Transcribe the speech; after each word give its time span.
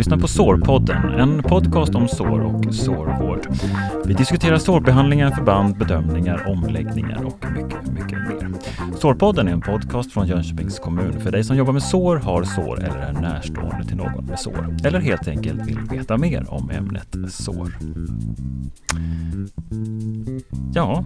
lyssnar 0.00 0.18
på 0.18 0.28
Sårpodden, 0.28 1.14
en 1.14 1.42
podcast 1.42 1.94
om 1.94 2.08
sår 2.08 2.40
och 2.40 2.74
sårvård. 2.74 3.48
Vi 4.06 4.14
diskuterar 4.14 4.58
sårbehandlingar, 4.58 5.30
förband, 5.30 5.78
bedömningar, 5.78 6.48
omläggningar 6.48 7.24
och 7.24 7.44
mycket, 7.50 7.92
mycket 7.92 8.18
mer. 8.18 8.50
Sårpodden 8.98 9.48
är 9.48 9.52
en 9.52 9.60
podcast 9.60 10.12
från 10.12 10.26
Jönköpings 10.26 10.78
kommun 10.78 11.20
för 11.20 11.32
dig 11.32 11.44
som 11.44 11.56
jobbar 11.56 11.72
med 11.72 11.82
sår, 11.82 12.16
har 12.16 12.44
sår 12.44 12.84
eller 12.84 12.98
är 12.98 13.12
närstående 13.12 13.84
till 13.84 13.96
någon 13.96 14.26
med 14.26 14.38
sår. 14.38 14.76
Eller 14.84 15.00
helt 15.00 15.28
enkelt 15.28 15.66
vill 15.66 15.78
veta 15.90 16.16
mer 16.16 16.46
om 16.48 16.70
ämnet 16.70 17.16
sår. 17.28 17.76
Ja, 20.74 21.04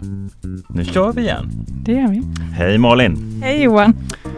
nu 0.69 0.85
kör 0.85 1.13
vi 1.13 1.23
igen. 1.23 1.51
Det 1.85 1.93
gör 1.93 2.09
vi. 2.09 2.23
Hej 2.53 2.79
Malin! 2.79 3.41
Hej 3.43 3.63
Johan! 3.63 3.95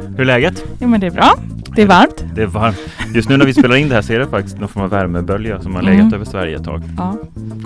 Hur 0.08 0.20
är 0.20 0.24
läget? 0.24 0.64
Jo 0.80 0.88
men 0.88 1.00
det 1.00 1.06
är 1.06 1.10
bra. 1.10 1.34
Det 1.76 1.82
är 1.82 1.86
varmt. 1.86 2.24
Det 2.34 2.42
är 2.42 2.46
varmt. 2.46 2.78
Just 3.14 3.28
nu 3.28 3.36
när 3.36 3.46
vi 3.46 3.54
spelar 3.54 3.76
in 3.76 3.88
det 3.88 3.94
här 3.94 4.02
så 4.02 4.12
är 4.12 4.18
det 4.18 4.26
faktiskt 4.26 4.58
någon 4.58 4.68
form 4.68 4.82
av 4.84 4.90
värmebölja 4.90 5.60
som 5.62 5.74
har 5.74 5.82
legat 5.82 6.00
Mm. 6.00 6.14
över 6.14 6.24
Sverige 6.24 6.56
ett 6.56 6.64
tag. 6.64 6.82
Ja, 6.96 7.16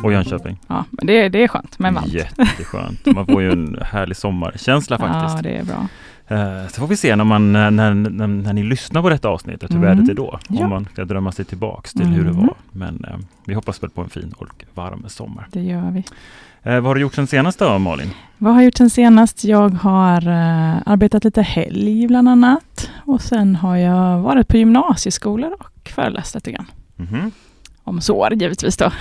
Och 0.02 0.12
Jönköping. 0.12 0.58
ja 0.66 0.84
men 0.90 1.06
det, 1.06 1.28
det 1.28 1.42
är 1.44 1.48
skönt 1.48 1.78
men 1.78 1.94
varmt. 1.94 2.06
Jätteskönt. 2.08 3.06
Man 3.06 3.26
får 3.26 3.42
ju 3.42 3.52
en 3.52 3.78
härlig 3.84 4.16
sommarkänsla 4.16 4.96
Ja, 5.00 5.06
faktiskt. 5.08 5.42
det 5.42 5.50
är 5.50 5.64
bra. 5.64 5.88
Eh, 6.28 6.68
Så 6.68 6.80
får 6.80 6.86
vi 6.86 6.96
se 6.96 7.16
när, 7.16 7.24
man, 7.24 7.52
när, 7.52 7.70
när, 7.70 7.94
när, 7.94 8.26
när 8.26 8.52
ni 8.52 8.62
lyssnar 8.62 9.02
på 9.02 9.08
detta 9.10 9.28
avsnittet 9.28 9.70
hur 9.70 9.76
Mm. 9.76 9.88
vädret 9.88 10.08
är 10.10 10.14
då. 10.14 10.38
Ja. 10.48 10.64
Om 10.64 10.70
man 10.70 10.84
ska 10.92 11.04
drömma 11.04 11.32
sig 11.32 11.44
tillbaks 11.44 11.92
till 11.92 12.06
hur 12.06 12.24
det 12.24 12.30
Mm. 12.30 12.46
var. 12.46 12.54
Men 12.72 13.04
eh, 13.08 13.16
vi 13.44 13.54
hoppas 13.54 13.82
väl 13.82 13.90
på 13.90 14.00
en 14.00 14.08
fin 14.08 14.32
och 14.36 14.64
varm 14.74 15.04
sommar. 15.08 15.46
Det 15.52 15.60
gör 15.62 15.90
vi. 15.90 16.04
Eh, 16.62 16.72
vad 16.74 16.84
har 16.84 16.94
du 16.94 17.00
gjort 17.00 17.14
sen 17.14 17.26
senast 17.26 17.58
då 17.58 17.78
Malin? 17.78 18.10
Vad 18.38 18.52
har 18.52 18.60
jag 18.60 18.64
gjort 18.64 18.76
sen 18.76 18.90
senast? 18.90 19.44
Jag 19.44 19.68
har 19.68 20.28
eh, 20.28 20.76
arbetat 20.86 21.24
lite 21.24 21.42
helg 21.42 22.06
bland 22.06 22.28
annat. 22.28 22.90
Och 23.06 23.22
sen 23.22 23.56
har 23.56 23.76
jag 23.76 24.18
varit 24.20 24.48
på 24.48 24.56
gymnasieskolor 24.56 25.52
och 25.60 25.88
föreläst 25.94 26.34
lite 26.34 26.52
grann. 26.52 26.66
Mhm. 26.96 27.30
Om 27.84 28.00
sår 28.00 28.34
givetvis 28.34 28.76
då. 28.76 28.92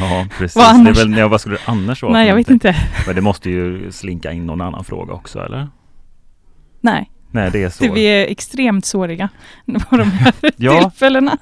Ja 0.00 0.26
precis. 0.38 0.56
Vad 0.56 0.66
annars? 0.66 0.98
väl, 0.98 1.16
ja, 1.18 1.28
vad 1.28 1.40
skulle 1.40 1.56
det 1.56 1.62
annars 1.64 2.02
vara? 2.02 2.12
Nej, 2.12 2.28
jag 2.28 2.34
vet 2.36 2.50
inte. 2.50 2.76
Men 3.06 3.14
det 3.14 3.20
måste 3.20 3.50
ju 3.50 3.92
slinka 3.92 4.32
in 4.32 4.46
någon 4.46 4.60
annan 4.60 4.84
fråga 4.84 5.12
också 5.14 5.38
eller? 5.40 5.68
Nej, 6.80 7.10
Nej 7.30 7.50
det 7.50 7.62
är 7.62 7.70
så. 7.70 7.92
vi 7.92 8.04
är 8.04 8.26
extremt 8.26 8.84
såriga 8.84 9.28
på 9.90 9.96
de 9.96 10.10
här 10.10 10.34
Ja. 10.56 10.80
tillfällena. 10.80 11.38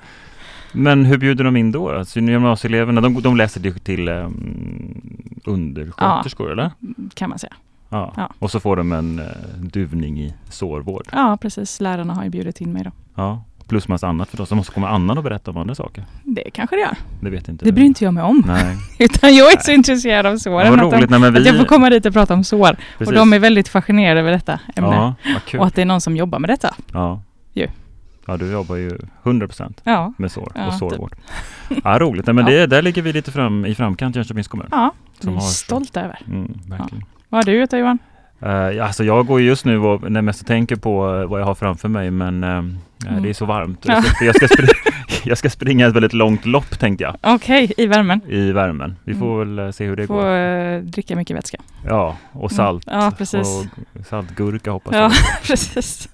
Men 0.72 1.04
hur 1.04 1.18
bjuder 1.18 1.44
de 1.44 1.56
in 1.56 1.72
då? 1.72 1.90
Alltså, 1.90 2.20
gymnasieeleverna, 2.20 3.00
de, 3.00 3.22
de 3.22 3.36
läser 3.36 3.60
det 3.60 3.84
till 3.84 4.08
um, 4.08 5.00
undersköterskor 5.44 6.52
eller? 6.52 6.70
Kan 7.14 7.30
man 7.30 7.38
säga. 7.38 7.52
Ja. 7.88 8.12
Ja. 8.16 8.32
Och 8.38 8.50
så 8.50 8.60
får 8.60 8.76
de 8.76 8.92
en 8.92 9.18
uh, 9.18 9.26
duvning 9.62 10.20
i 10.20 10.34
sårvård. 10.50 11.06
Ja, 11.12 11.38
precis. 11.40 11.80
Lärarna 11.80 12.14
har 12.14 12.24
ju 12.24 12.30
bjudit 12.30 12.60
in 12.60 12.72
mig 12.72 12.84
då. 12.84 12.90
Ja. 13.14 13.44
Plus 13.68 13.88
massa 13.88 14.08
annat 14.08 14.28
förstås. 14.28 14.48
Så 14.48 14.54
måste 14.54 14.72
komma 14.72 14.88
annan 14.88 15.18
och 15.18 15.24
berätta 15.24 15.50
om 15.50 15.56
andra 15.56 15.74
saker. 15.74 16.04
Det 16.24 16.50
kanske 16.54 16.76
det 16.76 16.80
gör. 16.80 16.96
Det 17.20 17.30
vet 17.30 17.48
inte 17.48 17.64
Det 17.64 17.70
du. 17.70 17.74
bryr 17.74 17.84
inte 17.84 18.04
jag 18.04 18.14
mig 18.14 18.22
om. 18.22 18.42
Nej. 18.46 18.76
Utan 18.98 19.36
jag 19.36 19.46
är 19.52 19.56
Nej. 19.56 19.64
så 19.64 19.72
intresserad 19.72 20.26
av 20.26 20.36
såren. 20.36 20.66
Ja, 20.66 20.70
vad 20.70 20.80
att, 20.80 20.90
de, 20.90 20.96
roligt. 20.96 21.10
Nej, 21.10 21.30
vi... 21.30 21.38
att 21.38 21.46
jag 21.46 21.56
får 21.56 21.64
komma 21.64 21.90
dit 21.90 22.06
och 22.06 22.12
prata 22.12 22.34
om 22.34 22.44
sår. 22.44 22.76
Precis. 22.98 23.08
Och 23.08 23.14
de 23.14 23.32
är 23.32 23.38
väldigt 23.38 23.68
fascinerade 23.68 24.20
över 24.20 24.32
detta 24.32 24.60
ämne. 24.76 25.14
Ja. 25.24 25.58
Och 25.58 25.66
att 25.66 25.74
det 25.74 25.82
är 25.82 25.86
någon 25.86 26.00
som 26.00 26.16
jobbar 26.16 26.38
med 26.38 26.50
detta. 26.50 26.74
Ja. 26.92 27.22
Ju. 27.52 27.68
Ja, 28.28 28.36
du 28.36 28.50
jobbar 28.52 28.76
ju 28.76 28.98
100% 29.22 29.72
Ja, 29.84 30.12
med 30.16 30.32
sår 30.32 30.52
Ja, 30.54 30.66
och 30.66 30.72
typ. 30.72 30.78
sårvård. 30.78 31.12
Ja, 31.84 31.98
roligt. 31.98 32.26
Nej, 32.26 32.34
men 32.34 32.44
Ja. 32.52 32.52
det, 32.52 32.66
där 32.66 32.82
ligger 32.82 33.02
vi 33.02 33.12
lite 33.12 33.32
fram, 33.32 33.66
i 33.66 33.74
framkant 33.74 34.16
Jönköpings 34.16 34.48
kommun. 34.48 34.66
ja 34.70 34.92
Som 35.20 35.30
vi 35.30 35.36
är 35.36 35.40
har- 35.40 35.48
stolta 35.48 36.00
över. 36.02 36.18
Mm, 36.28 36.58
verkligen. 36.66 37.04
Vad 37.28 37.38
har 37.38 37.52
du 37.52 37.60
gjort 37.60 37.70
då 37.70 37.76
Johan? 37.76 37.98
Uh, 38.42 38.48
ja, 38.50 38.84
alltså 38.84 39.04
jag 39.04 39.26
går 39.26 39.40
ju 39.40 39.46
just 39.46 39.64
nu 39.64 39.78
och 39.78 40.10
när 40.10 40.22
mest 40.22 40.46
tänker 40.46 40.76
på 40.76 41.14
eh, 41.16 41.26
vad 41.28 41.40
jag 41.40 41.46
har 41.46 41.54
framför 41.54 41.88
mig 41.88 42.10
men 42.10 42.44
eh, 42.44 42.64
Mm. 43.08 43.22
det 43.22 43.28
är 43.28 43.34
så 43.34 43.44
varmt. 43.44 43.84
Ja. 43.88 44.02
Så 44.02 44.24
jag, 44.24 44.34
ska 44.36 44.46
spri- 44.46 44.92
jag 45.24 45.38
ska 45.38 45.50
springa 45.50 45.86
ett 45.86 45.94
väldigt 45.94 46.12
långt 46.12 46.46
lopp 46.46 46.78
tänkte 46.78 47.04
jag 47.04 47.16
Okej, 47.34 47.72
i 47.76 47.86
värmen. 47.86 48.20
i 48.28 48.52
värmen. 48.52 48.96
Vi 49.04 49.14
får 49.14 49.42
Mm. 49.42 49.56
väl 49.56 49.72
se 49.72 49.84
hur 49.86 49.96
det 49.96 50.06
Få 50.06 50.14
går. 50.14 50.30
eh, 50.30 50.80
dricka 50.80 51.16
mycket 51.16 51.36
vätska. 51.36 51.58
Ja, 51.86 52.16
och 52.32 52.52
salt. 52.52 52.88
Mm. 52.88 53.00
Ja, 53.00 53.10
precis. 53.18 53.48
Och 53.96 54.06
saltgurka 54.06 54.70
hoppas 54.70 54.94
Ja, 54.94 55.00
jag. 55.00 55.12
precis. 55.46 56.08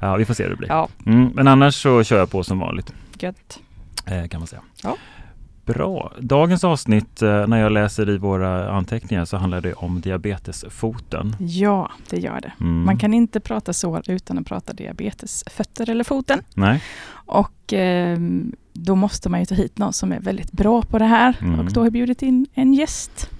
Ja, 0.00 0.16
vi 0.16 0.24
får 0.24 0.34
se 0.34 0.42
hur 0.42 0.50
det 0.50 0.56
blir. 0.56 0.68
Ja, 0.68 0.88
Mm, 1.06 1.30
men 1.34 1.48
annars 1.48 1.74
så 1.82 2.04
kör 2.04 2.18
jag 2.18 2.30
på 2.30 2.44
som 2.44 2.58
vanligt 2.58 2.92
gött. 3.18 3.58
eh, 4.06 4.26
kan 4.28 4.40
man 4.40 4.46
säga. 4.46 4.62
Ja. 4.82 4.96
Bra. 5.64 6.12
Dagens 6.20 6.64
avsnitt 6.64 7.22
eh, 7.22 7.46
när 7.46 7.56
jag 7.60 7.72
läser 7.72 8.10
i 8.10 8.18
våra 8.18 8.70
anteckningar 8.70 9.24
så 9.24 9.36
handlar 9.36 9.60
det 9.60 9.72
om 9.74 10.00
diabetesfoten. 10.00 11.36
Ja, 11.38 11.90
det 12.10 12.16
gör 12.18 12.40
det. 12.40 12.52
Mm. 12.60 12.84
Man 12.84 12.98
kan 12.98 13.14
inte 13.14 13.40
prata 13.40 13.72
sår 13.72 14.02
utan 14.10 14.38
att 14.38 14.46
prata 14.46 14.72
diabetes, 14.72 15.44
fötter 15.50 15.90
eller 15.90 16.04
foten. 16.04 16.42
Nej. 16.54 16.82
Och 17.12 17.72
eh, 17.72 18.18
då 18.72 18.94
måste 18.94 19.28
man 19.28 19.40
ju 19.40 19.46
ta 19.46 19.54
hit 19.54 19.78
någon 19.78 19.92
som 19.92 20.12
är 20.12 20.20
väldigt 20.20 20.52
bra 20.52 20.82
på 20.82 20.98
det 20.98 21.04
här. 21.04 21.36
Mm. 21.40 21.60
Och 21.60 21.72
då 21.72 21.80
har 21.80 21.86
jag 21.86 21.92
bjudit 21.92 22.22
in 22.22 22.46
en 22.54 22.74
gäst. 22.74 23.30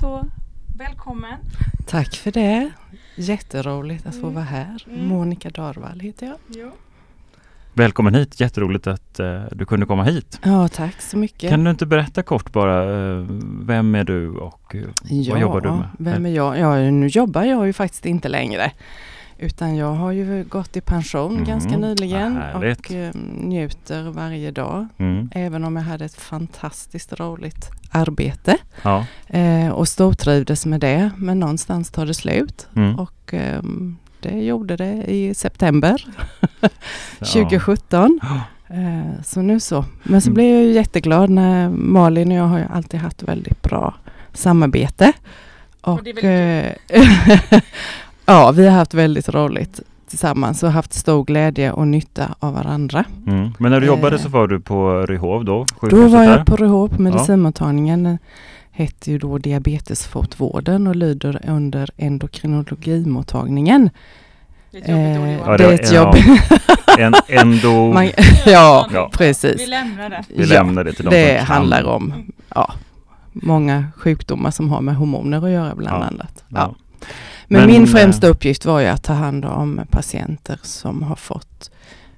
Så 0.00 0.26
välkommen. 0.78 1.34
Tack 1.86 2.14
för 2.14 2.32
det. 2.32 2.70
Jätteroligt 3.16 4.06
att 4.06 4.14
få 4.14 4.20
Mm. 4.20 4.34
vara 4.34 4.44
här. 4.44 4.84
Mm. 4.88 5.06
Monica 5.06 5.50
Darvall 5.50 6.00
heter 6.00 6.26
jag. 6.26 6.70
Välkommen 7.76 8.14
hit. 8.14 8.40
Jätteroligt 8.40 8.86
att 8.86 9.20
eh, 9.20 9.42
du 9.52 9.66
kunde 9.66 9.86
komma 9.86 10.04
hit. 10.04 10.40
Ja, 10.44 10.68
tack 10.68 11.00
så 11.02 11.16
mycket. 11.16 11.50
Kan 11.50 11.64
du 11.64 11.70
inte 11.70 11.86
berätta 11.86 12.22
kort 12.22 12.52
bara, 12.52 12.82
eh, 12.82 13.26
vem 13.60 13.94
är 13.94 14.04
du 14.04 14.30
och 14.30 14.74
eh, 14.74 14.82
vad 15.30 15.40
jobbar 15.40 15.60
du 15.60 15.70
med? 15.70 15.88
Vem 15.98 16.26
är 16.26 16.30
jag? 16.30 16.58
Ja, 16.58 16.90
nu 16.90 17.06
jobbar 17.06 17.42
jag 17.44 17.66
ju 17.66 17.72
faktiskt 17.72 18.06
inte 18.06 18.28
längre. 18.28 18.72
Utan 19.38 19.76
jag 19.76 19.92
har 19.94 20.12
ju 20.12 20.44
gått 20.44 20.76
i 20.76 20.80
pension 20.80 21.32
Mm, 21.32 21.44
ganska 21.44 21.76
nyligen 21.76 22.36
härligt. 22.36 22.78
och 22.80 22.92
eh, 22.92 23.14
njuter 23.34 24.02
varje 24.10 24.50
dag. 24.50 24.86
Mm. 24.98 25.30
Även 25.34 25.64
om 25.64 25.76
jag 25.76 25.82
hade 25.82 26.04
ett 26.04 26.14
fantastiskt 26.14 27.12
roligt 27.20 27.70
arbete 27.90 28.56
Ja. 28.82 29.06
eh, 29.26 29.68
och 29.68 29.88
stortrivdes 29.88 30.66
med 30.66 30.80
det. 30.80 31.10
Men 31.16 31.40
någonstans 31.40 31.90
tar 31.90 32.06
det 32.06 32.14
slut 32.14 32.66
Mm. 32.76 32.98
och 32.98 33.34
ehm, 33.34 33.96
det 34.20 34.44
gjorde 34.44 34.76
det 34.76 35.04
i 35.10 35.34
september 35.34 36.04
Ja. 36.60 36.68
2017. 37.26 38.20
Ja. 38.28 38.40
Eh, 38.76 39.22
Så 39.24 39.42
nu 39.42 39.60
så. 39.60 39.84
Men 40.02 40.20
så 40.20 40.28
Mm. 40.28 40.34
blev 40.34 40.54
jag 40.54 40.62
ju 40.64 40.72
jätteglad 40.72 41.30
när 41.30 41.68
Malin 41.70 42.30
och 42.32 42.36
jag 42.38 42.44
har 42.44 42.58
ju 42.58 42.64
alltid 42.72 43.00
haft 43.00 43.22
väldigt 43.22 43.62
bra 43.62 43.94
samarbete. 44.32 45.12
Och, 45.80 46.00
det 46.04 46.10
är 46.10 46.14
väldigt 46.88 47.52
eh, 47.52 47.60
ja, 48.26 48.50
vi 48.52 48.66
har 48.66 48.76
haft 48.76 48.94
väldigt 48.94 49.28
roligt 49.28 49.80
tillsammans 50.08 50.62
och 50.62 50.72
haft 50.72 50.92
stor 50.92 51.24
glädje 51.24 51.72
och 51.72 51.88
nytta 51.88 52.34
av 52.38 52.54
varandra. 52.54 53.04
Mm. 53.26 53.50
Men 53.58 53.70
när 53.72 53.80
du 53.80 53.86
Eh. 53.86 53.92
jobbade 53.92 54.18
så 54.18 54.28
var 54.28 54.46
du 54.48 54.60
på 54.60 55.06
Ryhov 55.06 55.44
då? 55.44 55.66
Då 55.90 56.08
var 56.08 56.20
där? 56.26 56.36
jag 56.36 56.46
på 56.46 56.56
Ryhov 56.56 56.88
på 56.88 57.02
medicinmottagningen. 57.02 58.04
Ja. 58.04 58.16
Hette 58.70 59.10
ju 59.10 59.18
då 59.18 59.38
diabetesfotvården 59.38 60.86
och 60.86 60.96
lyder 60.96 61.40
under 61.48 61.90
endokrinologimottagningen. 61.96 63.90
Det 64.70 64.78
är 64.78 64.84
ett 64.84 65.12
jobbigt 65.12 65.18
ord, 65.18 65.28
Eh. 65.28 65.46
Ja, 65.46 65.56
det 65.56 65.56
det 65.56 65.64
är 65.64 65.74
ett 65.74 65.92
jobb. 65.92 66.14
En 66.98 67.14
endo... 67.28 67.92
Man, 67.92 68.04
ja, 68.46 68.88
Ja. 68.92 69.10
precis. 69.12 69.60
Vi 69.60 69.66
lämnar 69.66 70.10
det. 70.10 70.24
Vi 70.28 70.42
Ja, 70.42 70.48
lämnar 70.48 70.84
det 70.84 70.92
till 70.92 71.04
de 71.04 71.10
som 71.10 71.20
Det 71.20 71.38
handlar 71.38 71.84
om 71.84 72.12
ja, 72.54 72.72
många 73.32 73.84
sjukdomar 73.96 74.50
som 74.50 74.68
har 74.68 74.80
med 74.80 74.96
hormoner 74.96 75.44
att 75.44 75.50
göra 75.50 75.74
bland 75.74 76.02
Ja. 76.02 76.06
annat. 76.06 76.44
Ja. 76.48 76.74
Men, 77.48 77.60
Men, 77.60 77.70
min 77.70 77.82
eh, 77.82 77.88
främsta 77.88 78.26
uppgift 78.26 78.64
var 78.64 78.80
ju 78.80 78.86
att 78.86 79.02
ta 79.02 79.12
hand 79.12 79.44
om 79.44 79.80
patienter 79.90 80.58
som 80.62 81.02
har 81.02 81.16
fått 81.16 81.70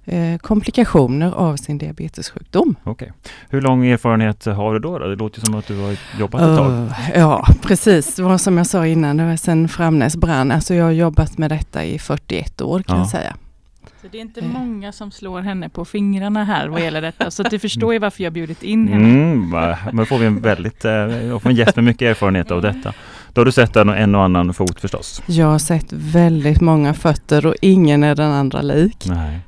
eh, 0.05 0.39
komplikationer 0.39 1.33
av 1.33 1.57
sin 1.57 1.79
diabetessjukdom. 1.79 2.75
Okej. 2.85 3.13
Hur 3.49 3.61
lång 3.61 3.87
erfarenhet 3.87 4.45
har 4.45 4.73
du 4.73 4.79
då? 4.79 4.99
då? 4.99 5.07
Det 5.09 5.17
låter 5.17 5.41
som 5.41 5.55
att 5.55 5.67
du 5.67 5.77
har 5.81 5.97
jobbat 6.19 6.41
ett 6.43 6.57
tag. 6.57 6.71
Uh, 6.73 6.93
ja, 7.15 7.47
precis. 7.63 8.15
Det 8.15 8.23
var 8.23 8.39
som 8.39 8.57
jag 8.59 8.67
sa 8.67 8.87
innan, 8.87 9.17
det 9.17 9.25
var 9.27 9.37
sen 9.37 9.69
Framnäs 9.69 10.17
brann. 10.17 10.53
Alltså 10.53 10.75
jag 10.75 10.85
har 10.85 10.91
jobbat 10.93 11.39
med 11.39 11.51
detta 11.51 11.85
i 11.85 11.99
41 11.99 12.61
år 12.61 12.83
kan 12.83 12.97
Ja. 12.97 13.03
jag 13.03 13.11
säga. 13.11 13.35
Så 14.03 14.07
det 14.13 14.19
är 14.19 14.23
inte 14.23 14.41
Eh. 14.41 14.47
många 14.47 14.93
som 14.93 15.11
slår 15.11 15.41
henne 15.41 15.69
på 15.69 15.85
fingrarna 15.85 16.45
här 16.45 16.69
vad 16.69 16.81
gäller 16.81 17.03
detta. 17.03 17.31
Så 17.31 17.43
att 17.43 17.51
du 17.51 17.59
förstår 17.59 17.93
ju 17.93 17.99
varför 17.99 18.23
jag 18.25 18.33
bjudit 18.33 18.63
in 18.63 18.89
henne. 18.89 19.05
Mm, 19.09 19.51
men 19.93 20.07
får 20.07 20.19
vi 20.19 20.27
en 20.27 20.41
väldigt, 20.41 20.85
eh, 20.85 21.39
får 21.39 21.51
en 21.51 21.57
gäst 21.57 21.77
med 21.77 21.85
mycket 21.85 22.03
erfarenhet 22.11 22.51
av 22.51 22.63
detta. 22.63 22.93
Då 23.37 23.41
har 23.41 23.45
du 23.45 23.53
sett 23.53 23.77
en, 23.77 23.89
en 23.89 24.15
och 24.15 24.23
annan 24.23 24.55
fot 24.55 24.81
förstås? 24.81 25.23
Jag 25.27 25.47
har 25.47 25.59
sett 25.59 25.87
väldigt 25.93 26.61
många 26.61 26.95
fötter 26.95 27.47
och 27.47 27.55
ingen 27.61 28.03
är 28.03 28.15
den 28.15 28.33
andra 28.33 28.63
lik. 28.63 29.07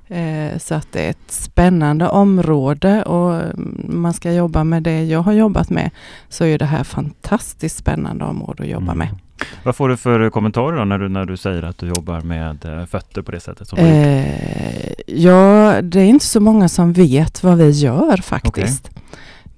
Eh, 0.08 0.58
Så 0.58 0.74
att 0.74 0.92
det 0.92 1.06
är 1.06 1.10
ett 1.10 1.30
spännande 1.30 2.08
område 2.08 3.02
och 3.02 3.42
man 3.88 4.12
ska 4.12 4.32
jobba 4.32 4.64
med 4.64 4.82
det 4.82 5.04
jag 5.04 5.20
har 5.20 5.32
jobbat 5.32 5.70
med 5.70 5.90
så 6.28 6.44
är 6.44 6.58
det 6.58 6.64
här 6.64 6.84
fantastiskt 6.84 7.76
spännande 7.76 8.24
område 8.24 8.62
att 8.62 8.68
jobba 8.68 8.94
med. 8.94 9.06
Mm. 9.08 9.18
Vad 9.62 9.76
får 9.76 9.88
du 9.88 9.96
för 9.96 10.30
kommentarer 10.30 10.84
när 10.84 10.98
du, 10.98 11.08
när 11.08 11.24
du 11.24 11.36
säger 11.36 11.62
att 11.62 11.78
du 11.78 11.86
jobbar 11.86 12.20
med 12.20 12.64
eh, 12.64 12.86
fötter 12.86 13.22
på 13.22 13.30
det 13.32 13.40
sättet? 13.40 13.68
Som? 13.68 13.78
Eh, 13.78 14.92
ja, 15.06 15.74
det 15.82 16.00
är 16.00 16.04
inte 16.06 16.26
så 16.26 16.40
många 16.40 16.68
som 16.68 16.92
vet 16.92 17.42
vad 17.42 17.58
vi 17.58 17.70
gör 17.70 18.16
faktiskt. 18.16 18.90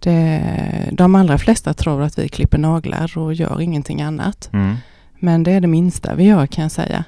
Det, 0.01 0.89
de 0.93 1.15
allra 1.15 1.39
flesta 1.39 1.75
tror 1.75 2.03
att 2.03 2.19
vi 2.19 2.29
klipper 2.29 2.59
naglar 2.59 3.19
och 3.19 3.35
gör 3.35 3.61
ingenting 3.61 4.03
annat. 4.03 4.51
Mm. 4.53 4.77
Men 5.19 5.43
det 5.43 5.53
är 5.53 5.61
det 5.61 5.67
minsta 5.67 6.15
vi 6.15 6.25
gör 6.25 6.47
kan 6.47 6.63
jag 6.63 6.73
säga. 6.73 7.05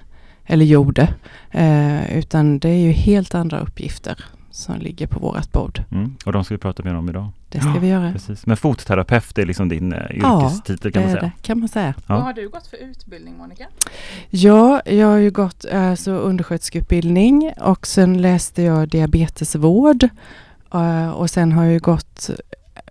Eller 0.47 0.65
gjorde. 0.65 1.15
Eh, 1.51 2.19
utan 2.19 2.59
det 2.59 2.69
är 2.69 2.79
ju 2.79 2.91
helt 2.93 3.35
andra 3.35 3.61
uppgifter 3.61 4.25
som 4.51 4.79
ligger 4.79 5.07
på 5.07 5.21
vårt 5.21 5.53
bord. 5.53 5.83
Mm. 5.91 6.17
Och 6.27 6.33
de 6.33 6.45
ska 6.45 6.55
vi 6.55 6.59
prata 6.59 6.83
mer 6.83 6.95
om 6.95 7.09
idag. 7.09 7.29
Det 7.49 7.61
ska 7.61 7.71
vi 7.81 7.89
göra. 7.89 8.13
Precis. 8.13 8.47
Men 8.47 8.57
fotterapeut 8.57 9.39
är 9.39 9.47
liksom 9.47 9.69
din 9.69 9.93
eh, 9.93 10.11
yrkestitel 10.11 10.93
kan 10.93 11.03
man 11.03 11.11
det 11.11 11.17
är 11.17 11.21
säga. 11.21 11.33
det 11.37 11.43
kan 11.43 11.61
man 11.61 11.69
säga. 11.69 11.95
Ja. 12.07 12.15
Vad 12.15 12.23
har 12.23 12.33
du 12.33 12.49
gått 12.49 12.67
för 12.67 12.77
utbildning 12.77 13.37
Monica? 13.37 13.67
Ja, 14.31 14.83
jag 14.87 15.07
har 15.07 15.17
ju 15.17 15.31
gått 15.31 15.65
alltså, 15.73 16.11
undersköterskeutbildning 16.11 17.53
och 17.61 17.87
sen 17.87 18.23
läste 18.23 18.63
jag 18.63 18.89
diabetesvård. 18.89 20.09
Eh, 20.75 21.11
och 21.11 21.31
sen 21.31 21.53
har 21.53 21.65
jag 21.65 21.73
ju 21.73 21.79
gått 21.79 22.31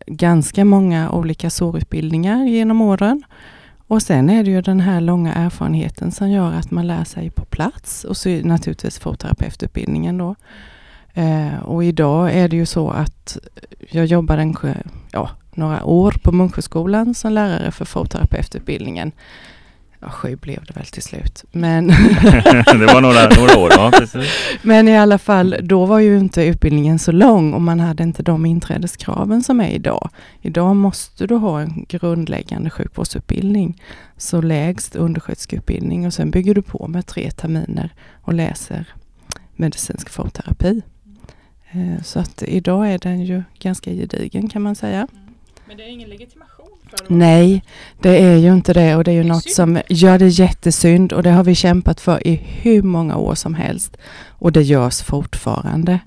ganska 0.07 0.65
många 0.65 1.11
olika 1.11 1.49
sårutbildningar 1.49 2.45
genom 2.45 2.81
åren. 2.81 3.23
Och 3.87 4.01
sen 4.01 4.29
är 4.29 4.43
det 4.43 4.51
ju 4.51 4.61
den 4.61 4.79
här 4.79 5.01
långa 5.01 5.33
erfarenheten 5.33 6.11
som 6.11 6.29
gör 6.29 6.51
att 6.51 6.71
man 6.71 6.87
lär 6.87 7.03
sig 7.03 7.29
på 7.29 7.45
plats 7.45 8.03
och 8.03 8.17
så 8.17 8.29
naturligtvis 8.29 8.99
fotterapeututbildningen 8.99 10.17
då. 10.17 10.35
Eh, 11.13 11.59
och 11.63 11.83
idag 11.83 12.33
är 12.33 12.47
det 12.47 12.55
ju 12.55 12.65
så 12.65 12.89
att 12.89 13.37
jag 13.89 14.05
jobbar 14.05 14.37
en, 14.37 14.55
ja, 15.11 15.29
några 15.51 15.83
år 15.83 16.11
på 16.23 16.31
Munksjöskolan 16.31 17.13
som 17.13 17.33
lärare 17.33 17.71
för 17.71 17.85
fotterapeututbildningen. 17.85 19.11
Ja, 20.03 20.09
sju 20.09 20.35
blev 20.35 20.63
det 20.65 20.73
väl 20.75 20.85
till 20.85 21.01
slut. 21.03 21.43
Men, 21.51 21.87
det 22.79 22.85
var 22.93 23.01
några, 23.01 23.29
några 23.29 23.57
år, 23.57 23.71
ja 23.71 23.91
men 24.61 24.87
i 24.87 24.97
alla 24.97 25.17
fall, 25.17 25.55
då 25.63 25.85
var 25.85 25.99
ju 25.99 26.17
inte 26.17 26.43
utbildningen 26.43 26.99
så 26.99 27.11
lång 27.11 27.53
och 27.53 27.61
man 27.61 27.79
hade 27.79 28.03
inte 28.03 28.23
de 28.23 28.45
inträdeskraven 28.45 29.43
som 29.43 29.61
är 29.61 29.69
idag. 29.69 30.09
Idag 30.41 30.75
måste 30.75 31.27
du 31.27 31.35
ha 31.35 31.61
en 31.61 31.85
grundläggande 31.89 32.69
sjukvårdsutbildning, 32.69 33.81
så 34.17 34.41
lägst 34.41 34.95
undersköterskeutbildning 34.95 36.05
och 36.07 36.13
sen 36.13 36.31
bygger 36.31 36.55
du 36.55 36.61
på 36.61 36.87
med 36.87 37.05
tre 37.05 37.31
terminer 37.31 37.93
och 38.21 38.33
läser 38.33 38.85
medicinsk 39.55 40.09
fotterapi. 40.09 40.81
Eh, 41.71 42.03
Så 42.03 42.19
att 42.19 42.43
idag 42.47 42.91
är 42.91 42.97
den 42.99 43.21
ju 43.25 43.43
ganska 43.59 43.91
gedigen 43.91 44.49
kan 44.49 44.61
man 44.61 44.75
säga. 44.75 45.07
Men 45.67 45.77
det 45.77 45.83
är 45.83 45.87
ingen 45.87 46.09
legitimation 46.09 46.60
Nej, 47.07 47.63
det 48.01 48.17
är 48.23 48.37
ju 48.37 48.53
inte 48.53 48.73
det 48.73 48.95
och 48.95 49.03
det 49.03 49.11
är 49.11 49.15
ju 49.15 49.21
Det 49.23 49.27
är 49.27 49.33
något 49.33 49.43
synd. 49.43 49.55
som 49.55 49.81
gör 49.89 50.19
det 50.19 50.27
jättesynd 50.27 51.13
och 51.13 51.23
det 51.23 51.29
har 51.31 51.43
vi 51.43 51.55
kämpat 51.55 52.01
för 52.01 52.27
i 52.27 52.35
hur 52.35 52.81
många 52.81 53.15
år 53.17 53.35
som 53.35 53.53
helst 53.53 53.97
och 54.29 54.51
det 54.51 54.61
görs 54.61 55.01
fortfarande. 55.01 55.99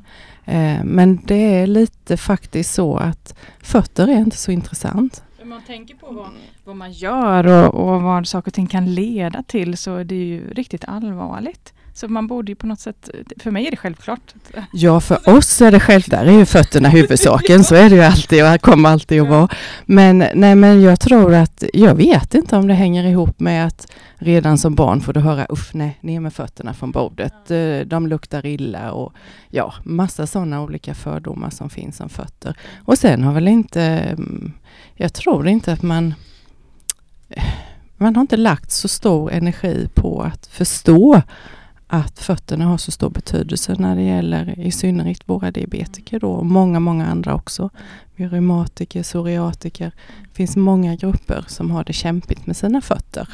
Eh, 0.45 0.85
Men 0.85 1.21
det 1.25 1.55
är 1.55 1.67
lite 1.67 2.17
faktiskt 2.17 2.75
så 2.75 2.97
att 2.97 3.35
fötter 3.63 4.09
är 4.09 4.19
inte 4.19 4.37
så 4.37 4.51
intressant. 4.53 5.23
Om 5.43 5.49
man 5.49 5.63
tänker 5.67 5.95
på 5.95 6.07
vad, 6.11 6.29
vad 6.65 6.77
man 6.77 6.93
gör 6.93 7.47
och, 7.47 7.75
och 7.95 8.03
vad 8.03 8.27
saker 8.29 8.51
och 8.51 8.55
ting 8.55 8.67
kan 8.67 8.95
leda 8.95 9.43
till 9.43 9.77
så 9.77 9.97
är 9.97 10.05
det 10.05 10.15
ju 10.15 10.51
riktigt 10.55 10.85
allvarligt. 10.85 11.73
Så 11.95 12.09
man 12.09 12.27
borde 12.27 12.53
ju 12.53 12.57
på 12.57 12.67
något 12.67 12.81
sätt, 12.81 13.11
för 13.39 13.51
mig 13.51 13.67
är 13.67 13.71
det 13.71 13.77
självklart. 13.77 14.35
Ja, 14.73 15.01
för 15.01 15.29
oss 15.29 15.61
är 15.61 15.73
det 15.73 15.81
själv, 15.81 16.03
där 16.07 16.27
är 16.27 16.33
ju 16.33 16.45
fötterna 16.45 16.89
huvudsaken, 16.89 17.65
så 17.65 17.75
är 17.75 17.91
det 17.91 17.97
ju 17.97 18.03
alltid 18.03 18.45
och 18.45 18.61
kommer 18.61 18.89
alltid 18.89 19.23
att 19.23 19.29
vara. 19.29 19.49
Men, 19.87 20.19
nej, 20.35 20.55
men 20.55 20.83
jag 20.83 21.01
tror 21.01 21.35
att, 21.35 21.65
jag 21.73 21.95
vet 21.95 22.35
inte 22.35 22.57
om 22.57 22.69
det 22.69 22.75
hänger 22.75 23.05
ihop 23.05 23.41
med 23.41 23.67
att 23.67 23.87
redan 24.17 24.59
som 24.59 24.75
barn 24.75 25.01
får 25.01 25.13
du 25.13 25.21
höra 25.21 25.47
uff 25.49 25.75
nej, 25.75 25.99
ner 26.01 26.21
med 26.21 26.33
fötterna 26.33 26.75
från 26.75 26.91
bordet, 26.91 27.51
Eh, 27.51 27.87
de 27.87 28.07
luktar 28.07 28.47
illa 28.47 28.93
och 28.93 29.13
ja, 29.51 29.75
massa 29.85 30.27
sådana 30.27 30.63
olika 30.63 30.95
fördomar 30.95 31.51
som 31.51 31.71
finns 31.71 32.01
om 32.01 32.09
fötter. 32.09 32.57
Och 32.85 32.99
sen 32.99 33.23
har 33.23 33.33
väl 33.33 33.49
inte, 33.49 33.83
mm, 33.83 34.53
jag 34.95 35.13
tror 35.13 35.49
inte 35.49 35.73
att 35.73 35.83
man 35.83 36.15
man 37.97 38.17
har 38.17 38.21
inte 38.21 38.37
lagt 38.37 38.71
så 38.71 38.89
stor 38.89 39.33
energi 39.33 39.89
på 39.95 40.23
att 40.23 40.47
förstå 40.47 41.23
att 41.95 42.19
fötterna 42.19 42.65
har 42.65 42.79
så 42.79 42.91
stor 42.91 43.11
betydelse 43.11 43.75
när 43.79 43.97
det 43.97 44.03
gäller 44.03 44.59
i 44.61 44.71
synnerhet 44.71 45.21
våra 45.27 45.51
diabetiker 45.51 46.21
då 46.21 46.31
och 46.31 46.47
många, 46.47 46.81
många 46.81 47.07
andra 47.07 47.35
också. 47.35 47.71
Vi 48.17 48.25
har 48.25 48.31
reumatiker, 48.31 49.03
psoriatiker. 49.03 49.93
Det 50.31 50.37
finns 50.37 50.57
många 50.57 50.97
grupper 50.97 51.45
som 51.49 51.71
har 51.71 51.85
det 51.85 51.93
kämpigt 51.93 52.47
med 52.47 52.57
sina 52.57 52.81
fötter. 52.81 53.29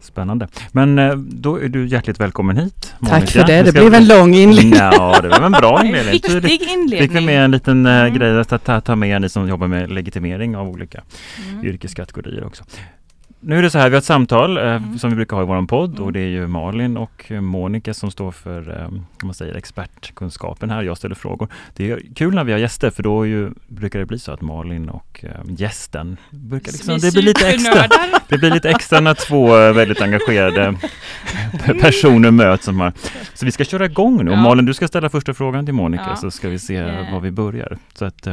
Spännande. 0.00 0.48
Men 0.72 0.98
eh, 0.98 1.14
då 1.16 1.56
är 1.62 1.68
du 1.68 1.86
hjärtligt 1.88 2.20
välkommen 2.20 2.56
hit. 2.56 2.94
Tack 3.00 3.10
Monica. 3.12 3.26
för 3.26 3.44
det, 3.46 3.62
det 3.62 3.72
blev 3.72 3.94
en 3.94 4.08
lång 4.08 4.34
inledning. 4.34 4.74
Ja, 4.78 5.20
det 5.22 5.28
var 5.28 5.40
en 5.46 5.52
bra 5.52 5.80
inledning. 5.84 6.12
Viktig 6.12 6.30
Tydligt. 6.32 6.62
inledning. 6.62 6.98
Fick 6.98 7.14
vi 7.16 7.20
med 7.26 7.44
en 7.44 7.50
liten 7.50 7.86
eh, 7.86 7.92
Mm. 8.00 8.14
grej 8.14 8.40
att 8.40 8.64
ta, 8.64 8.80
ta 8.80 8.96
med 8.96 9.20
ni 9.22 9.28
som 9.28 9.48
jobbar 9.48 9.66
med 9.66 9.90
legitimering 9.92 10.56
av 10.56 10.68
olika 10.68 11.02
Mm. 11.50 11.64
yrkeskategorier 11.64 12.44
också. 12.46 12.64
Nu 13.48 13.58
är 13.58 13.62
det 13.62 13.70
så 13.70 13.78
här, 13.78 13.88
vi 13.88 13.94
har 13.94 13.98
ett 13.98 14.04
samtal 14.04 14.58
eh, 14.58 14.64
Mm. 14.64 14.98
som 14.98 15.10
vi 15.10 15.16
brukar 15.16 15.36
ha 15.36 15.42
i 15.42 15.46
vår 15.46 15.66
podd 15.66 15.90
Mm. 15.90 16.02
och 16.04 16.12
det 16.12 16.20
är 16.20 16.26
ju 16.28 16.46
Malin 16.46 16.96
och 16.96 17.24
eh, 17.32 17.40
Monica 17.40 17.94
som 17.94 18.10
står 18.10 18.30
för 18.30 18.80
eh, 18.82 18.88
man 19.24 19.34
säger, 19.34 19.54
expertkunskapen 19.54 20.70
här. 20.70 20.82
Jag 20.82 20.96
ställer 20.96 21.14
frågor. 21.14 21.48
Det 21.76 21.90
är 21.90 22.00
kul 22.14 22.34
när 22.34 22.44
vi 22.44 22.52
har 22.52 22.58
gäster 22.58 22.90
för 22.90 23.02
då 23.02 23.26
ju, 23.26 23.50
brukar 23.68 23.98
det 23.98 24.06
bli 24.06 24.18
så 24.18 24.32
att 24.32 24.40
Malin 24.40 24.88
och 24.88 25.24
eh, 25.24 25.30
gästen 25.48 26.16
brukar 26.30 26.72
liksom, 26.72 26.98
det 26.98 27.12
blir 27.12 27.22
lite 27.22 27.48
extra. 27.48 27.88
Det 28.28 28.38
blir 28.38 28.50
lite 28.50 28.70
extra 28.70 29.00
när 29.00 29.14
två 29.14 29.58
eh, 29.58 29.72
väldigt 29.72 30.00
engagerade 30.02 30.74
personer 31.80 32.30
möts. 32.30 32.64
Som 32.64 32.80
har. 32.80 32.92
Så 33.34 33.46
vi 33.46 33.52
ska 33.52 33.64
köra 33.64 33.84
igång 33.84 34.24
nu. 34.24 34.30
Ja. 34.30 34.36
Malin, 34.36 34.64
du 34.64 34.74
ska 34.74 34.88
ställa 34.88 35.08
första 35.08 35.34
frågan 35.34 35.64
till 35.64 35.74
Monica 35.74 36.04
Ja. 36.08 36.16
så 36.16 36.30
ska 36.30 36.48
vi 36.48 36.58
se 36.58 36.76
Eh. 36.76 37.12
var 37.12 37.20
vi 37.20 37.30
börjar. 37.30 37.78
Så 37.94 38.04
att, 38.04 38.26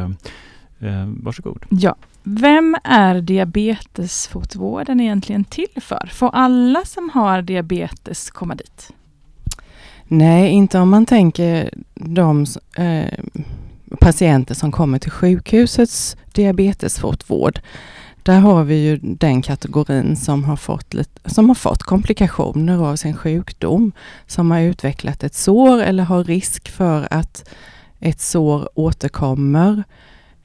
eh, 0.79 1.05
varsågod. 1.05 1.65
Ja. 1.69 1.95
Vem 2.23 2.77
är 2.83 3.21
diabetesfotvården 3.21 4.99
egentligen 4.99 5.43
till 5.43 5.81
för? 5.81 6.09
Får 6.13 6.29
alla 6.33 6.85
som 6.85 7.09
har 7.09 7.41
diabetes 7.41 8.31
komma 8.31 8.55
dit? 8.55 8.91
Nej, 10.07 10.49
inte 10.49 10.79
om 10.79 10.89
man 10.89 11.05
tänker 11.05 11.69
de 11.93 12.45
eh, 12.77 13.19
patienter 13.99 14.55
som 14.55 14.71
kommer 14.71 14.99
till 14.99 15.11
sjukhusets 15.11 16.17
diabetesfotvård. 16.31 17.59
Där 18.23 18.39
har 18.39 18.63
vi 18.63 18.75
ju 18.75 18.97
den 18.97 19.41
kategorin 19.41 20.15
som 20.15 20.43
har 20.43 20.55
fått, 20.55 20.93
lite, 20.93 21.29
som 21.29 21.47
har 21.47 21.55
fått 21.55 21.83
komplikationer 21.83 22.85
av 22.85 22.95
sin 22.95 23.15
sjukdom, 23.15 23.91
som 24.27 24.51
har 24.51 24.59
utvecklat 24.59 25.23
ett 25.23 25.35
sår 25.35 25.81
eller 25.81 26.03
har 26.03 26.23
risk 26.23 26.69
för 26.69 27.07
att 27.11 27.49
ett 27.99 28.21
sår 28.21 28.69
återkommer 28.75 29.83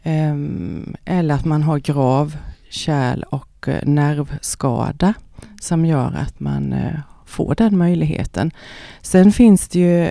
Ehm, 0.02 0.94
eller 1.04 1.34
att 1.34 1.44
man 1.44 1.62
har 1.62 1.78
grav 1.78 2.36
kärl 2.70 3.22
och 3.22 3.68
eh, 3.68 3.88
nervskada 3.88 5.14
som 5.60 5.86
gör 5.86 6.12
att 6.12 6.40
man 6.40 6.72
eh, 6.72 7.00
får 7.26 7.54
den 7.54 7.78
möjligheten. 7.78 8.50
Sen 9.02 9.32
finns 9.32 9.68
det 9.68 9.78
ju 9.78 10.10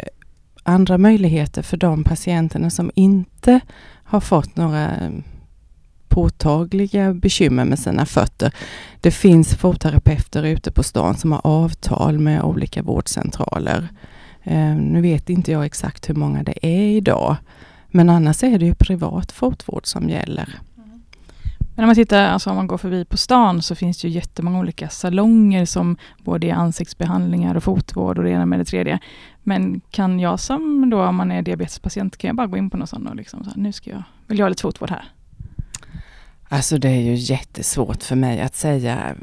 andra 0.64 0.98
möjligheter 0.98 1.62
för 1.62 1.78
de 1.78 2.04
patienterna 2.04 2.70
som 2.70 2.92
inte 2.96 3.60
har 4.04 4.20
fått 4.20 4.56
några 4.56 4.90
ehm, 4.90 5.24
påtagliga 6.08 7.14
bekymmer 7.14 7.66
med 7.66 7.80
sina 7.80 8.06
fötter. 8.06 8.54
Det 9.02 9.12
finns 9.12 9.56
fotterapeuter 9.56 10.44
ute 10.44 10.72
på 10.72 10.84
stan 10.84 11.16
som 11.16 11.32
har 11.32 11.42
avtal 11.44 12.20
med 12.20 12.42
olika 12.42 12.84
vårdcentraler. 12.84 13.88
Ehm, 14.44 14.78
nu 14.78 15.02
vet 15.02 15.30
inte 15.30 15.52
jag 15.52 15.66
exakt 15.66 16.10
hur 16.10 16.16
många 16.16 16.44
det 16.44 16.66
är 16.66 16.90
idag. 16.90 17.36
Men 17.92 18.10
annars 18.10 18.44
är 18.44 18.60
det 18.60 18.66
ju 18.66 18.76
privat 18.76 19.32
fotvård 19.32 19.86
som 19.86 20.10
gäller. 20.10 20.56
Men 21.76 21.84
om 21.84 21.88
man 21.88 21.96
tittar, 21.96 22.26
alltså 22.26 22.50
om 22.50 22.56
man 22.56 22.68
går 22.68 22.78
förbi 22.78 23.06
på 23.06 23.18
stan 23.18 23.62
så 23.62 23.76
finns 23.76 24.02
det 24.02 24.08
ju 24.08 24.14
jättemånga 24.14 24.60
olika 24.60 24.90
salonger 24.90 25.66
som 25.66 25.98
både 26.24 26.48
är 26.48 26.54
ansiktsbehandlingar 26.54 27.56
och 27.56 27.64
fotvård 27.64 28.18
och 28.18 28.24
det 28.24 28.30
ena 28.30 28.46
med 28.46 28.60
det 28.60 28.66
tredje. 28.66 29.00
Men 29.44 29.82
kan 29.92 30.20
jag 30.20 30.40
som 30.40 30.90
då, 30.90 31.04
om 31.04 31.16
man 31.16 31.32
är 31.32 31.42
diabetespatient, 31.42 32.18
kan 32.18 32.28
jag 32.28 32.36
bara 32.36 32.48
gå 32.48 32.58
in 32.58 32.70
på 32.70 32.78
någon 32.78 32.88
sån 32.88 33.08
och 33.08 33.16
liksom 33.16 33.44
så 33.44 33.50
här, 33.50 33.58
nu 33.58 33.72
ska 33.72 33.90
jag, 33.90 34.04
vill 34.28 34.40
jag 34.40 34.46
ha 34.46 34.50
lite 34.50 34.62
fotvård 34.62 34.90
här? 34.90 35.12
Alltså 36.50 36.78
det 36.78 36.90
är 36.90 37.02
ju 37.02 37.14
jättesvårt 37.14 38.04
för 38.04 38.16
mig 38.16 38.42
att 38.42 38.56
säga. 38.56 39.16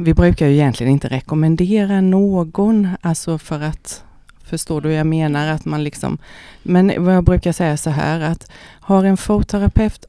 Vi 0.00 0.14
brukar 0.14 0.46
ju 0.46 0.52
egentligen 0.52 0.92
inte 0.92 1.08
rekommendera 1.08 2.00
någon, 2.00 2.88
alltså 3.00 3.38
för 3.38 3.60
att 3.60 4.04
Förstår 4.52 4.80
du? 4.80 4.92
Jag 4.92 5.06
menar 5.06 5.48
att 5.48 5.64
man 5.64 5.84
liksom... 5.84 6.18
Men 6.62 7.04
vad 7.04 7.14
jag 7.14 7.24
brukar 7.24 7.52
säga 7.52 7.76
så 7.76 7.90
här 7.90 8.20
att 8.20 8.50
har 8.80 9.04
en 9.04 9.16
fotterapeut 9.16 10.06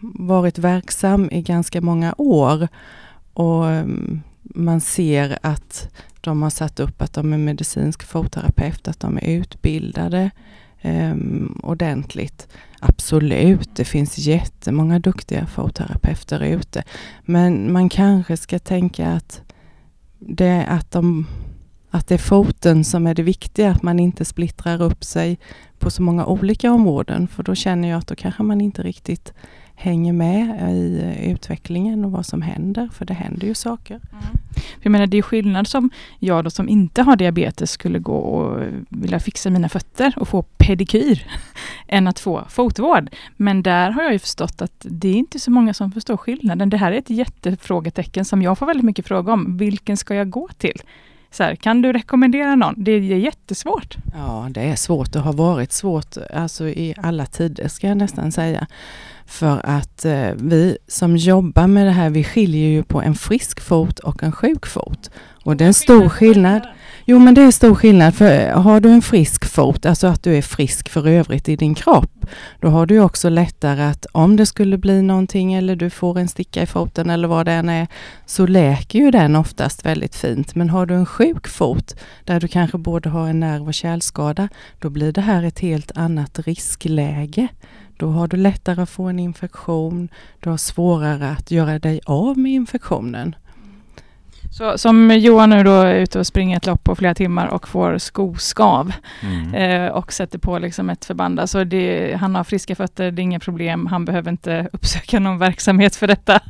varit 0.00 0.58
verksam 0.58 1.28
i 1.30 1.42
ganska 1.42 1.80
många 1.80 2.14
år 2.18 2.68
och 3.34 3.66
mm, 3.66 4.22
man 4.42 4.80
ser 4.80 5.38
att 5.42 5.88
de 6.20 6.42
har 6.42 6.50
satt 6.50 6.80
upp 6.80 7.02
att 7.02 7.12
de 7.12 7.32
är 7.32 7.38
medicinsk 7.38 8.02
fotterapeut, 8.02 8.88
att 8.88 9.00
de 9.00 9.16
är 9.16 9.28
utbildade 9.28 10.30
um, 10.82 11.60
ordentligt. 11.62 12.48
Absolut, 12.80 13.76
det 13.76 13.84
finns 13.84 14.18
jättemånga 14.18 14.98
duktiga 14.98 15.46
fotterapeuter 15.46 16.40
ute. 16.40 16.82
Men 17.24 17.72
man 17.72 17.88
kanske 17.88 18.36
ska 18.36 18.58
tänka 18.58 19.08
att 19.08 19.42
det, 20.18 20.66
att, 20.68 20.90
de, 20.90 21.26
att 21.94 22.08
det 22.08 22.14
är 22.14 22.18
foten 22.18 22.84
som 22.84 23.06
är 23.06 23.14
det 23.14 23.22
viktiga, 23.22 23.70
att 23.70 23.82
man 23.82 23.98
inte 23.98 24.24
splittrar 24.24 24.82
upp 24.82 25.04
sig 25.04 25.38
på 25.78 25.90
så 25.90 26.02
många 26.02 26.26
olika 26.26 26.72
områden. 26.72 27.28
För 27.28 27.42
då 27.42 27.54
känner 27.54 27.88
jag 27.88 27.98
att 27.98 28.06
då 28.06 28.14
kanske 28.14 28.42
man 28.42 28.60
inte 28.60 28.82
riktigt 28.82 29.32
hänger 29.74 30.12
med 30.12 30.72
i 30.72 31.00
eh, 31.02 31.32
utvecklingen 31.32 32.04
och 32.04 32.12
vad 32.12 32.26
som 32.26 32.42
händer, 32.42 32.88
för 32.92 33.04
det 33.04 33.14
händer 33.14 33.46
ju 33.46 33.54
saker. 33.54 33.94
Mm. 33.94 34.24
Jag 34.82 34.90
menar 34.90 35.06
det 35.06 35.18
är 35.18 35.22
skillnad 35.22 35.66
som 35.66 35.90
jag 36.18 36.44
då 36.44 36.50
som 36.50 36.68
inte 36.68 37.02
har 37.02 37.16
diabetes 37.16 37.70
skulle 37.70 37.98
gå 37.98 38.16
och 38.16 38.62
vilja 38.88 39.20
fixa 39.20 39.50
mina 39.50 39.68
fötter 39.68 40.14
och 40.16 40.28
få 40.28 40.42
pedikyr 40.42 41.26
än 41.88 42.06
att 42.06 42.18
få 42.18 42.44
fotvård. 42.48 43.10
Men 43.36 43.62
där 43.62 43.90
har 43.90 44.02
jag 44.02 44.12
ju 44.12 44.18
förstått 44.18 44.62
att 44.62 44.86
det 44.90 45.08
är 45.08 45.14
inte 45.14 45.38
så 45.38 45.50
många 45.50 45.74
som 45.74 45.92
förstår 45.92 46.16
skillnaden. 46.16 46.70
Det 46.70 46.76
här 46.76 46.92
är 46.92 46.98
ett 46.98 47.10
jättefrågetecken 47.10 48.24
som 48.24 48.42
jag 48.42 48.58
får 48.58 48.66
väldigt 48.66 48.84
mycket 48.86 49.06
fråga 49.06 49.32
om. 49.32 49.56
Vilken 49.56 49.96
ska 49.96 50.14
jag 50.14 50.30
gå 50.30 50.48
till? 50.58 50.80
Så 51.34 51.42
här, 51.42 51.54
kan 51.54 51.82
du 51.82 51.92
rekommendera 51.92 52.54
någon? 52.54 52.74
Det 52.76 52.92
är 52.92 53.00
jättesvårt. 53.00 53.96
Ja, 54.14 54.48
det 54.50 54.60
är 54.60 54.76
svårt 54.76 55.16
och 55.16 55.22
har 55.22 55.32
varit 55.32 55.72
svårt 55.72 56.16
alltså 56.34 56.68
i 56.68 56.94
alla 57.02 57.26
tider 57.26 57.68
ska 57.68 57.88
jag 57.88 57.96
nästan 57.96 58.32
säga. 58.32 58.66
För 59.26 59.60
att 59.64 60.04
eh, 60.04 60.30
vi 60.36 60.78
som 60.88 61.16
jobbar 61.16 61.66
med 61.66 61.86
det 61.86 61.92
här, 61.92 62.10
vi 62.10 62.24
skiljer 62.24 62.68
ju 62.68 62.82
på 62.82 63.02
en 63.02 63.14
frisk 63.14 63.60
fot 63.60 63.98
och 63.98 64.22
en 64.22 64.32
sjuk 64.32 64.66
fot. 64.66 65.10
Och 65.44 65.56
det 65.56 65.64
är 65.64 65.68
en 65.68 65.74
stor 65.74 66.08
skillnad. 66.08 66.62
Jo 67.06 67.18
men 67.18 67.34
det 67.34 67.42
är 67.42 67.50
stor 67.50 67.74
skillnad 67.74 68.14
för 68.14 68.50
har 68.50 68.80
du 68.80 68.90
en 68.90 69.02
frisk 69.02 69.44
fot, 69.44 69.86
alltså 69.86 70.06
att 70.06 70.22
du 70.22 70.36
är 70.36 70.42
frisk 70.42 70.88
för 70.88 71.08
övrigt 71.08 71.48
i 71.48 71.56
din 71.56 71.74
kropp, 71.74 72.26
då 72.60 72.68
har 72.68 72.86
du 72.86 73.00
också 73.00 73.28
lättare 73.28 73.82
att 73.82 74.06
om 74.12 74.36
det 74.36 74.46
skulle 74.46 74.78
bli 74.78 75.02
någonting 75.02 75.54
eller 75.54 75.76
du 75.76 75.90
får 75.90 76.18
en 76.18 76.28
sticka 76.28 76.62
i 76.62 76.66
foten 76.66 77.10
eller 77.10 77.28
vad 77.28 77.46
det 77.46 77.52
än 77.52 77.68
är, 77.68 77.86
så 78.26 78.46
läker 78.46 78.98
ju 78.98 79.10
den 79.10 79.36
oftast 79.36 79.86
väldigt 79.86 80.16
fint. 80.16 80.54
Men 80.54 80.70
har 80.70 80.86
du 80.86 80.94
en 80.94 81.06
sjuk 81.06 81.48
fot 81.48 81.96
där 82.24 82.40
du 82.40 82.48
kanske 82.48 82.78
både 82.78 83.08
har 83.08 83.28
en 83.28 83.40
nerv 83.40 83.66
och 83.66 83.74
kärlskada, 83.74 84.48
då 84.78 84.90
blir 84.90 85.12
det 85.12 85.20
här 85.20 85.42
ett 85.42 85.58
helt 85.58 85.92
annat 85.94 86.38
riskläge. 86.38 87.48
Då 87.96 88.10
har 88.10 88.28
du 88.28 88.36
lättare 88.36 88.82
att 88.82 88.90
få 88.90 89.04
en 89.04 89.18
infektion, 89.18 90.08
du 90.40 90.50
har 90.50 90.56
svårare 90.56 91.30
att 91.30 91.50
göra 91.50 91.78
dig 91.78 92.00
av 92.04 92.38
med 92.38 92.52
infektionen. 92.52 93.34
Så 94.54 94.78
som 94.78 95.10
Johan 95.10 95.50
nu 95.50 95.62
då 95.62 95.70
är 95.70 95.94
ute 95.94 96.18
och 96.18 96.26
springer 96.26 96.56
ett 96.56 96.66
lopp 96.66 96.84
på 96.84 96.94
flera 96.94 97.14
timmar 97.14 97.46
och 97.46 97.68
får 97.68 97.98
skoskav 97.98 98.92
mm. 99.22 99.54
eh, 99.54 99.92
och 99.92 100.12
sätter 100.12 100.38
på 100.38 100.58
liksom 100.58 100.90
ett 100.90 101.04
förband. 101.04 101.40
Alltså 101.40 101.64
det, 101.64 102.14
han 102.20 102.34
har 102.34 102.44
friska 102.44 102.74
fötter, 102.74 103.10
det 103.10 103.22
är 103.22 103.24
inga 103.24 103.40
problem. 103.40 103.86
Han 103.86 104.04
behöver 104.04 104.30
inte 104.30 104.68
uppsöka 104.72 105.20
någon 105.20 105.38
verksamhet 105.38 105.96
för 105.96 106.06
detta. 106.06 106.40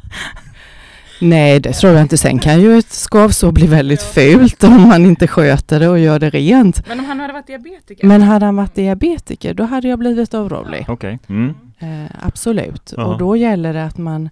Nej, 1.20 1.60
det 1.60 1.72
tror 1.72 1.92
jag 1.92 2.02
inte. 2.02 2.18
Sen 2.18 2.38
kan 2.38 2.60
ju 2.60 2.78
ett 2.78 2.92
skavsår 2.92 3.52
bli 3.52 3.66
väldigt 3.66 4.02
fult 4.02 4.64
om 4.64 4.88
man 4.88 5.06
inte 5.06 5.26
sköter 5.26 5.80
det 5.80 5.88
och 5.88 5.98
gör 5.98 6.18
det 6.18 6.30
rent. 6.30 6.88
Men 6.88 6.98
om 6.98 7.04
han 7.04 7.20
hade 7.20 7.32
varit 7.32 7.46
diabetiker? 7.46 8.06
Men 8.06 8.22
hade 8.22 8.46
han 8.46 8.56
varit 8.56 8.74
diabetiker, 8.74 9.54
då 9.54 9.64
hade 9.64 9.88
jag 9.88 9.98
blivit 9.98 10.34
orolig. 10.34 10.84
Ja. 10.86 10.92
Okay. 10.92 11.18
Mm. 11.28 11.54
Eh, 11.78 12.10
absolut. 12.22 12.94
Ja. 12.96 13.04
Och 13.04 13.18
då 13.18 13.36
gäller 13.36 13.74
det 13.74 13.84
att 13.84 13.98
man 13.98 14.30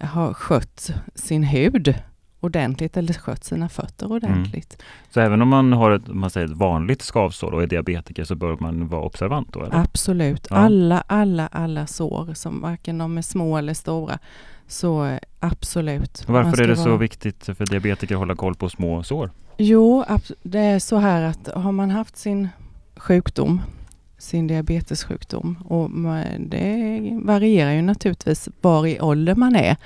har 0.00 0.34
skött 0.34 0.90
sin 1.14 1.42
hud 1.42 1.94
ordentligt 2.44 2.96
eller 2.96 3.14
skött 3.14 3.44
sina 3.44 3.68
fötter 3.68 4.12
ordentligt. 4.12 4.76
Mm. 4.78 4.86
Så 5.10 5.20
även 5.20 5.42
om 5.42 5.48
man 5.48 5.72
har 5.72 5.90
ett, 5.90 6.08
man 6.08 6.30
säger 6.30 6.46
ett 6.46 6.56
vanligt 6.56 7.02
skavsår 7.02 7.52
och 7.52 7.62
är 7.62 7.66
diabetiker 7.66 8.24
så 8.24 8.34
bör 8.34 8.56
man 8.60 8.88
vara 8.88 9.02
observant 9.02 9.52
då? 9.52 9.64
Eller? 9.64 9.76
Absolut. 9.76 10.46
Ja. 10.50 10.56
Alla, 10.56 11.04
alla, 11.06 11.46
alla 11.46 11.86
sår, 11.86 12.34
som 12.34 12.60
varken 12.60 12.98
de 12.98 13.18
är 13.18 13.22
små 13.22 13.58
eller 13.58 13.74
stora, 13.74 14.18
så 14.66 15.18
absolut. 15.40 16.24
Och 16.26 16.34
varför 16.34 16.62
är 16.62 16.68
det 16.68 16.74
vara... 16.74 16.84
så 16.84 16.96
viktigt 16.96 17.44
för 17.44 17.66
diabetiker 17.66 18.14
att 18.14 18.18
hålla 18.18 18.34
koll 18.34 18.54
på 18.54 18.68
små 18.68 19.02
sår? 19.02 19.30
Jo, 19.56 20.04
det 20.42 20.58
är 20.58 20.78
så 20.78 20.96
här 20.96 21.22
att 21.22 21.48
har 21.54 21.72
man 21.72 21.90
haft 21.90 22.16
sin 22.16 22.48
sjukdom, 22.96 23.62
sin 24.18 24.46
diabetessjukdom, 24.46 25.56
och 25.64 25.90
det 26.38 27.00
varierar 27.22 27.72
ju 27.72 27.82
naturligtvis 27.82 28.48
var 28.60 28.86
i 28.86 29.00
ålder 29.00 29.34
man 29.34 29.56
är. 29.56 29.76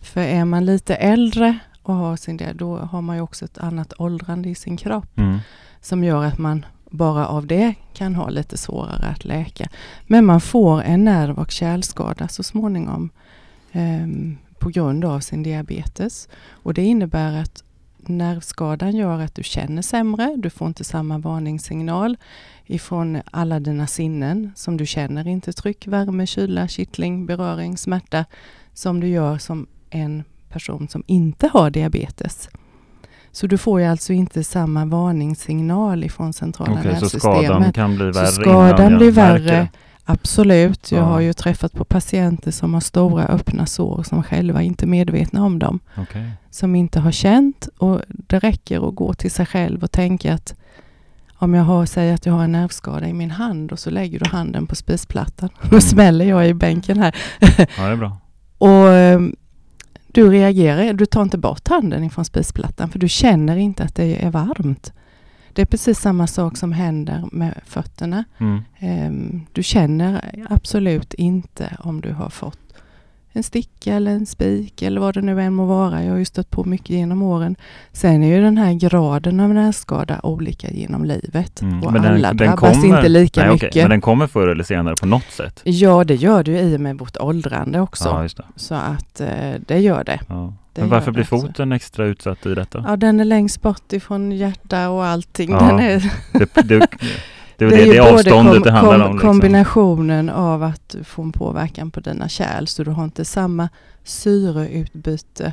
För 0.00 0.20
är 0.20 0.44
man 0.44 0.66
lite 0.66 0.94
äldre 0.94 1.58
och 1.84 1.94
har 1.94 2.16
sin 2.16 2.36
det, 2.36 2.52
då 2.52 2.76
har 2.76 3.02
man 3.02 3.16
ju 3.16 3.22
också 3.22 3.44
ett 3.44 3.58
annat 3.58 3.92
åldrande 3.98 4.48
i 4.48 4.54
sin 4.54 4.76
kropp 4.76 5.18
mm. 5.18 5.38
som 5.80 6.04
gör 6.04 6.24
att 6.24 6.38
man 6.38 6.66
bara 6.90 7.26
av 7.26 7.46
det 7.46 7.74
kan 7.92 8.14
ha 8.14 8.28
lite 8.28 8.56
svårare 8.56 9.06
att 9.06 9.24
läka. 9.24 9.68
Men 10.06 10.24
man 10.24 10.40
får 10.40 10.82
en 10.82 11.04
nerv 11.04 11.38
och 11.38 11.50
kärlskada 11.50 12.28
så 12.28 12.42
småningom 12.42 13.10
eh, 13.72 14.06
på 14.58 14.68
grund 14.68 15.04
av 15.04 15.20
sin 15.20 15.42
diabetes. 15.42 16.28
Och 16.50 16.74
det 16.74 16.82
innebär 16.82 17.40
att 17.42 17.64
nervskadan 17.98 18.96
gör 18.96 19.20
att 19.20 19.34
du 19.34 19.42
känner 19.42 19.82
sämre, 19.82 20.34
du 20.36 20.50
får 20.50 20.68
inte 20.68 20.84
samma 20.84 21.18
varningssignal 21.18 22.16
ifrån 22.66 23.22
alla 23.30 23.60
dina 23.60 23.86
sinnen 23.86 24.52
som 24.56 24.76
du 24.76 24.86
känner, 24.86 25.26
inte 25.26 25.52
tryck, 25.52 25.86
värme, 25.86 26.26
kyla, 26.26 26.68
kittling, 26.68 27.26
beröring, 27.26 27.76
smärta, 27.76 28.24
som 28.72 29.00
du 29.00 29.08
gör 29.08 29.38
som 29.38 29.66
en 29.90 30.24
person 30.54 30.88
som 30.88 31.02
inte 31.06 31.48
har 31.52 31.70
diabetes. 31.70 32.48
Så 33.32 33.46
du 33.46 33.58
får 33.58 33.80
ju 33.80 33.86
alltså 33.86 34.12
inte 34.12 34.44
samma 34.44 34.84
varningssignal 34.84 36.04
ifrån 36.04 36.32
centrala 36.32 36.72
okay, 36.72 36.84
nervsystemet. 36.84 37.22
Så 37.22 37.42
skadan 37.42 37.72
kan 37.72 37.96
bli 37.96 38.04
värre? 38.04 38.26
Så 38.26 38.40
skadan 38.40 38.96
blir 38.96 39.12
värre, 39.12 39.68
absolut. 40.04 40.92
Jag 40.92 41.00
ja. 41.00 41.04
har 41.04 41.20
ju 41.20 41.32
träffat 41.32 41.72
på 41.72 41.84
patienter 41.84 42.50
som 42.50 42.74
har 42.74 42.80
stora 42.80 43.24
öppna 43.24 43.66
sår 43.66 44.02
som 44.02 44.22
själva 44.22 44.62
inte 44.62 44.84
är 44.84 44.86
medvetna 44.88 45.44
om 45.44 45.58
dem. 45.58 45.80
Okay. 45.96 46.30
Som 46.50 46.74
inte 46.74 47.00
har 47.00 47.12
känt 47.12 47.68
och 47.78 48.00
det 48.08 48.38
räcker 48.38 48.88
att 48.88 48.94
gå 48.94 49.14
till 49.14 49.30
sig 49.30 49.46
själv 49.46 49.82
och 49.82 49.92
tänka 49.92 50.34
att 50.34 50.54
om 51.34 51.54
jag 51.54 51.64
har, 51.64 51.86
säger 51.86 52.14
att 52.14 52.26
jag 52.26 52.32
har 52.32 52.44
en 52.44 52.52
nervskada 52.52 53.08
i 53.08 53.12
min 53.12 53.30
hand 53.30 53.72
och 53.72 53.78
så 53.78 53.90
lägger 53.90 54.18
du 54.18 54.30
handen 54.30 54.66
på 54.66 54.74
spisplattan. 54.74 55.48
Mm. 55.62 55.70
Då 55.70 55.80
smäller 55.80 56.24
jag 56.24 56.48
i 56.48 56.54
bänken 56.54 56.98
här. 56.98 57.16
Ja, 57.58 57.86
det 57.86 57.92
är 57.92 57.96
bra. 57.96 58.16
och 58.58 58.92
ehm, 58.92 59.36
du 60.14 60.30
reagerar, 60.30 60.92
du 60.92 61.06
tar 61.06 61.22
inte 61.22 61.38
bort 61.38 61.68
handen 61.68 62.04
ifrån 62.04 62.24
spisplattan 62.24 62.90
för 62.90 62.98
du 62.98 63.08
känner 63.08 63.56
inte 63.56 63.82
att 63.82 63.94
det 63.94 64.24
är 64.24 64.30
varmt. 64.30 64.92
Det 65.52 65.62
är 65.62 65.66
precis 65.66 65.98
samma 65.98 66.26
sak 66.26 66.56
som 66.56 66.72
händer 66.72 67.24
med 67.32 67.60
fötterna. 67.64 68.24
Mm. 68.38 68.62
Ehm, 68.78 69.46
du 69.52 69.62
känner 69.62 70.34
absolut 70.50 71.14
inte 71.14 71.76
om 71.78 72.00
du 72.00 72.12
har 72.12 72.30
fått 72.30 72.63
en 73.36 73.42
sticka 73.42 73.94
eller 73.94 74.10
en 74.10 74.26
spik 74.26 74.82
eller 74.82 75.00
vad 75.00 75.14
det 75.14 75.20
nu 75.20 75.40
än 75.40 75.54
må 75.54 75.64
vara. 75.64 76.04
Jag 76.04 76.10
har 76.10 76.18
ju 76.18 76.24
stött 76.24 76.50
på 76.50 76.64
mycket 76.64 76.90
genom 76.90 77.22
åren. 77.22 77.56
Sen 77.92 78.22
är 78.22 78.36
ju 78.36 78.42
den 78.42 78.58
här 78.58 78.72
graden 78.72 79.40
av 79.40 79.54
nässkada 79.54 80.20
olika 80.22 80.70
genom 80.70 81.04
livet 81.04 81.62
mm. 81.62 81.82
och 81.82 81.92
men 81.92 82.04
alla 82.04 82.28
den, 82.28 82.36
drabbas 82.36 82.82
kommer, 82.82 82.96
inte 82.96 83.08
lika 83.08 83.40
nej, 83.40 83.52
mycket. 83.52 83.68
Okay. 83.68 83.82
Men 83.82 83.90
den 83.90 84.00
kommer 84.00 84.26
förr 84.26 84.48
eller 84.48 84.64
senare 84.64 84.94
på 85.00 85.06
något 85.06 85.30
sätt? 85.30 85.60
Ja, 85.64 86.04
det 86.04 86.14
gör 86.14 86.42
det 86.42 86.50
ju 86.50 86.58
i 86.58 86.76
och 86.76 86.80
med 86.80 86.98
vårt 86.98 87.16
åldrande 87.16 87.80
också. 87.80 88.28
Ja, 88.38 88.44
Så 88.56 88.74
att 88.74 89.20
eh, 89.20 89.28
det 89.66 89.78
gör 89.78 90.04
det. 90.04 90.20
Ja. 90.28 90.54
det 90.72 90.80
men 90.80 90.90
varför 90.90 91.12
blir 91.12 91.24
foten 91.24 91.68
så. 91.70 91.74
extra 91.74 92.04
utsatt 92.06 92.46
i 92.46 92.54
detta? 92.54 92.84
Ja, 92.88 92.96
den 92.96 93.20
är 93.20 93.24
längst 93.24 93.62
bort 93.62 93.92
ifrån 93.92 94.32
hjärta 94.32 94.88
och 94.88 95.04
allting. 95.04 95.50
Ja, 95.50 95.58
den 95.58 95.78
är 95.78 96.12
det, 96.32 96.68
det, 96.68 96.88
Det 97.56 97.64
är 97.64 97.70
det, 97.70 97.76
det, 97.76 97.92
det 97.92 98.00
avståndet 98.00 98.54
kom, 98.54 98.62
det 98.62 98.70
handlar 98.70 98.98
kom, 98.98 99.06
om. 99.06 99.12
Liksom. 99.12 99.30
Kombinationen 99.30 100.30
av 100.30 100.62
att 100.62 100.88
du 100.88 101.04
får 101.04 101.22
en 101.22 101.32
påverkan 101.32 101.90
på 101.90 102.00
dina 102.00 102.28
kärl 102.28 102.66
så 102.66 102.84
du 102.84 102.90
har 102.90 103.04
inte 103.04 103.24
samma 103.24 103.68
syreutbyte 104.04 105.52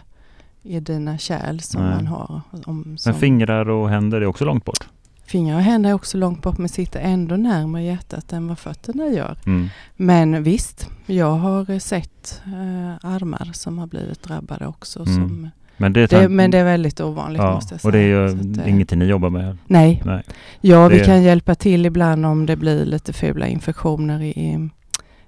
i 0.63 0.79
dina 0.79 1.17
kärl 1.17 1.59
som 1.59 1.81
Nej. 1.81 1.95
man 1.95 2.07
har. 2.07 2.41
Om, 2.65 2.97
som 2.97 3.11
Men 3.11 3.19
fingrar 3.19 3.69
och 3.69 3.89
händer 3.89 4.21
är 4.21 4.25
också 4.25 4.45
långt 4.45 4.65
bort? 4.65 4.87
Fingrar 5.25 5.55
och 5.55 5.61
händer 5.61 5.89
är 5.89 5.93
också 5.93 6.17
långt 6.17 6.41
bort 6.41 6.57
men 6.57 6.69
sitter 6.69 6.99
ändå 6.99 7.35
närmare 7.35 7.83
hjärtat 7.83 8.33
än 8.33 8.47
vad 8.47 8.59
fötterna 8.59 9.07
gör. 9.07 9.37
Mm. 9.45 9.69
Men 9.95 10.43
visst, 10.43 10.89
jag 11.05 11.31
har 11.31 11.79
sett 11.79 12.41
äh, 12.45 13.11
armar 13.11 13.49
som 13.53 13.79
har 13.79 13.87
blivit 13.87 14.23
drabbade 14.23 14.67
också. 14.67 14.99
Mm. 14.99 15.13
Som, 15.13 15.49
men 15.81 15.93
det, 15.93 16.09
det, 16.09 16.29
men 16.29 16.51
det 16.51 16.57
är 16.57 16.63
väldigt 16.63 16.99
ovanligt 16.99 17.41
ja, 17.41 17.53
måste 17.53 17.73
jag 17.73 17.81
säga. 17.81 17.89
Och 17.89 17.91
det 17.91 17.99
är 17.99 18.07
ju 18.07 18.25
att, 18.25 18.67
ingenting 18.67 18.99
ni 18.99 19.05
jobbar 19.05 19.29
med? 19.29 19.57
Nej. 19.67 20.01
nej. 20.05 20.23
Ja, 20.61 20.89
det 20.89 20.95
vi 20.95 21.05
kan 21.05 21.23
hjälpa 21.23 21.55
till 21.55 21.85
ibland 21.85 22.25
om 22.25 22.45
det 22.45 22.55
blir 22.55 22.85
lite 22.85 23.13
fula 23.13 23.47
infektioner 23.47 24.21
i 24.21 24.69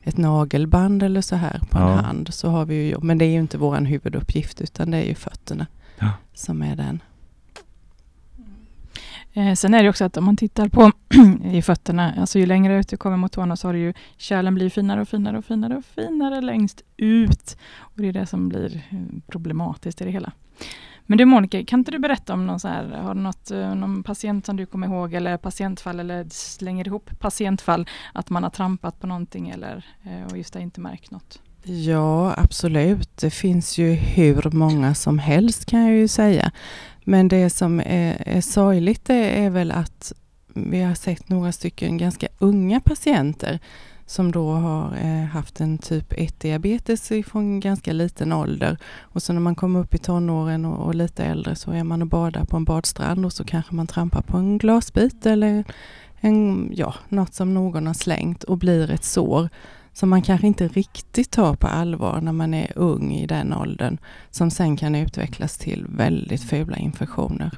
ett 0.03 0.17
nagelband 0.17 1.03
eller 1.03 1.21
så 1.21 1.35
här 1.35 1.61
på 1.69 1.77
ja. 1.77 1.91
en 1.91 1.97
hand. 1.97 2.33
Så 2.33 2.49
har 2.49 2.65
vi 2.65 2.75
ju 2.75 2.97
Men 3.01 3.17
det 3.17 3.25
är 3.25 3.29
ju 3.29 3.39
inte 3.39 3.57
vår 3.57 3.75
huvuduppgift 3.75 4.61
utan 4.61 4.91
det 4.91 4.97
är 4.97 5.05
ju 5.05 5.15
fötterna 5.15 5.67
ja. 5.99 6.09
som 6.33 6.61
är 6.61 6.75
den. 6.75 7.01
Eh, 9.33 9.53
sen 9.53 9.73
är 9.73 9.83
det 9.83 9.89
också 9.89 10.05
att 10.05 10.17
om 10.17 10.25
man 10.25 10.37
tittar 10.37 10.67
på 10.67 10.91
i 11.43 11.61
fötterna, 11.61 12.13
alltså 12.17 12.39
ju 12.39 12.45
längre 12.45 12.79
ut 12.79 12.87
du 12.87 12.97
kommer 12.97 13.17
mot 13.17 13.31
tårna 13.31 13.55
så 13.55 13.67
har 13.67 13.73
du 13.73 13.79
ju 13.79 13.93
kärlen 14.17 14.55
blir 14.55 14.69
finare 14.69 15.01
och 15.01 15.07
finare 15.07 15.37
och 15.37 15.45
finare 15.45 15.77
och 15.77 15.85
finare 15.85 16.41
längst 16.41 16.81
ut. 16.97 17.57
Och 17.77 18.01
Det 18.01 18.07
är 18.07 18.13
det 18.13 18.25
som 18.25 18.49
blir 18.49 18.75
eh, 18.75 18.97
problematiskt 19.27 20.01
i 20.01 20.05
det 20.05 20.11
hela. 20.11 20.31
Men 21.05 21.17
du 21.17 21.25
Monica, 21.25 21.63
kan 21.63 21.79
inte 21.79 21.91
du 21.91 21.99
berätta 21.99 22.33
om 22.33 22.45
någon 22.45 22.59
så 22.59 22.67
här, 22.67 22.83
har 22.89 23.15
du 23.15 23.21
något, 23.21 23.51
eh, 23.51 23.75
någon 23.75 24.03
patient 24.03 24.45
som 24.45 24.57
du 24.57 24.65
kommer 24.65 24.87
ihåg 24.87 25.13
eller 25.13 25.37
patientfall 25.37 25.99
eller 25.99 26.25
slänger 26.29 26.87
ihop 26.87 27.19
patientfall 27.19 27.87
att 28.13 28.29
man 28.29 28.43
har 28.43 28.49
trampat 28.49 28.99
på 28.99 29.07
någonting 29.07 29.49
eller 29.49 29.85
eh, 30.03 30.31
och 30.31 30.37
just 30.37 30.55
inte 30.55 30.81
märkt 30.81 31.11
något? 31.11 31.39
Ja, 31.63 32.33
absolut. 32.37 33.17
Det 33.17 33.29
finns 33.29 33.77
ju 33.77 33.91
hur 33.91 34.51
många 34.51 34.95
som 34.95 35.19
helst 35.19 35.65
kan 35.65 35.81
jag 35.81 35.95
ju 35.95 36.07
säga. 36.07 36.51
Men 37.05 37.27
det 37.27 37.49
som 37.49 37.79
är, 37.79 38.23
är 38.25 38.41
sorgligt 38.41 39.05
det 39.05 39.43
är 39.45 39.49
väl 39.49 39.71
att 39.71 40.13
vi 40.55 40.81
har 40.81 40.95
sett 40.95 41.29
några 41.29 41.51
stycken 41.51 41.97
ganska 41.97 42.27
unga 42.39 42.79
patienter 42.79 43.59
som 44.05 44.31
då 44.31 44.51
har 44.51 44.97
eh, 45.01 45.25
haft 45.25 45.61
en 45.61 45.77
typ 45.77 46.13
1-diabetes 46.13 47.23
från 47.23 47.59
ganska 47.59 47.93
liten 47.93 48.33
ålder. 48.33 48.77
Och 49.01 49.23
så 49.23 49.33
när 49.33 49.39
man 49.39 49.55
kommer 49.55 49.79
upp 49.79 49.95
i 49.95 49.97
tonåren 49.97 50.65
och, 50.65 50.85
och, 50.85 50.95
lite 50.95 51.23
äldre 51.23 51.55
så 51.55 51.71
är 51.71 51.83
man 51.83 52.01
och 52.01 52.07
badar 52.07 52.45
på 52.45 52.57
en 52.57 52.65
badstrand 52.65 53.25
och 53.25 53.33
så 53.33 53.43
kanske 53.43 53.75
man 53.75 53.87
trampar 53.87 54.21
på 54.21 54.37
en 54.37 54.57
glasbit 54.57 55.25
eller 55.25 55.63
en, 56.19 56.71
ja, 56.75 56.93
något 57.09 57.33
som 57.33 57.53
någon 57.53 57.87
har 57.87 57.93
slängt 57.93 58.43
och 58.43 58.57
blir 58.57 58.91
ett 58.91 59.03
sår 59.03 59.49
som 59.93 60.09
man 60.09 60.21
kanske 60.21 60.47
inte 60.47 60.67
riktigt 60.67 61.31
tar 61.31 61.55
på 61.55 61.67
allvar 61.67 62.21
när 62.21 62.31
man 62.31 62.53
är 62.53 62.71
ung 62.75 63.13
i 63.13 63.27
den 63.27 63.53
åldern 63.53 63.97
som 64.31 64.51
sen 64.51 64.77
kan 64.77 64.95
utvecklas 64.95 65.57
till 65.57 65.85
väldigt 65.89 66.43
fula 66.43 66.77
infektioner. 66.77 67.51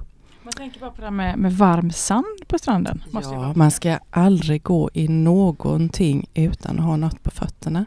Man 0.43 0.53
tänker 0.53 0.79
bara 0.79 0.91
på 0.91 1.01
det 1.01 1.07
här 1.07 1.11
med, 1.11 1.37
med 1.37 1.53
varm 1.53 1.91
sand 1.91 2.47
på 2.47 2.57
stranden. 2.57 3.03
ja, 3.13 3.53
man 3.55 3.71
ska 3.71 3.99
aldrig 4.09 4.63
gå 4.63 4.89
i 4.93 5.07
någonting 5.07 6.29
utan 6.33 6.79
att 6.79 6.85
ha 6.85 6.95
något 6.95 7.23
på 7.23 7.31
fötterna. 7.31 7.85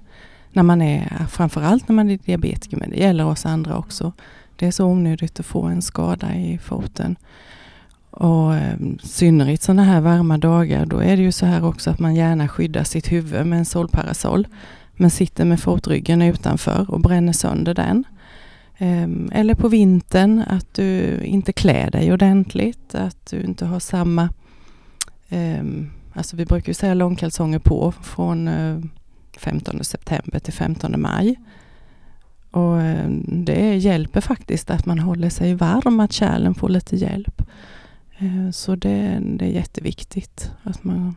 När 0.52 0.62
man 0.62 0.82
är, 0.82 1.26
framförallt 1.30 1.88
när 1.88 1.94
man 1.94 2.10
är 2.10 2.18
diabetiker, 2.18 2.76
men 2.76 2.90
det 2.90 2.96
gäller 2.96 3.26
oss 3.26 3.46
andra 3.46 3.78
också. 3.78 4.12
Det 4.56 4.66
är 4.66 4.70
så 4.70 4.86
onödigt 4.86 5.40
att 5.40 5.46
få 5.46 5.62
en 5.62 5.82
skada 5.82 6.34
i 6.34 6.58
foten. 6.58 7.16
Och 8.18 8.54
eh, 8.54 8.78
synnerhet 9.02 9.62
sådana 9.62 9.84
här 9.84 10.00
varma 10.00 10.38
dagar, 10.38 10.86
då 10.86 10.98
är 10.98 11.16
det 11.16 11.22
ju 11.22 11.32
så 11.32 11.46
här 11.46 11.64
också 11.64 11.90
att 11.90 11.98
man 11.98 12.14
gärna 12.14 12.48
skyddar 12.48 12.84
sitt 12.84 13.12
huvud 13.12 13.46
med 13.46 13.58
en 13.58 13.64
solparasoll. 13.64 14.46
Men 14.96 15.10
sitter 15.10 15.44
med 15.44 15.60
fotryggen 15.60 16.22
utanför 16.22 16.90
och 16.90 17.00
bränner 17.00 17.32
sönder 17.32 17.74
den. 17.74 18.04
Ehm, 18.78 19.30
eller 19.32 19.54
på 19.54 19.68
vintern 19.68 20.44
att 20.48 20.74
du 20.74 21.20
inte 21.24 21.52
klär 21.52 21.90
dig 21.90 22.12
ordentligt, 22.12 22.94
att 22.94 23.26
du 23.26 23.40
inte 23.42 23.66
har 23.66 23.80
samma... 23.80 24.28
Ehm, 25.28 25.90
alltså 26.12 26.36
vi 26.36 26.46
brukar 26.46 26.68
ju 26.68 26.74
säga 26.74 26.94
långkalsonger 26.94 27.58
på 27.58 27.92
från 28.02 28.48
eh, 28.48 28.78
15 29.38 29.84
september 29.84 30.38
till 30.38 30.52
15 30.52 31.00
maj. 31.00 31.36
Och 32.50 32.80
ehm, 32.80 33.44
det 33.44 33.76
hjälper 33.76 34.20
faktiskt 34.20 34.70
att 34.70 34.86
man 34.86 34.98
håller 34.98 35.30
sig 35.30 35.54
varm, 35.54 36.00
att 36.00 36.12
kärlen 36.12 36.54
får 36.54 36.68
lite 36.68 36.96
hjälp. 36.96 37.42
Uh, 38.22 38.50
så 38.50 38.76
det, 38.76 39.18
det 39.22 39.44
är 39.44 39.50
jätteviktigt 39.50 40.50
att 40.62 40.84
man 40.84 41.14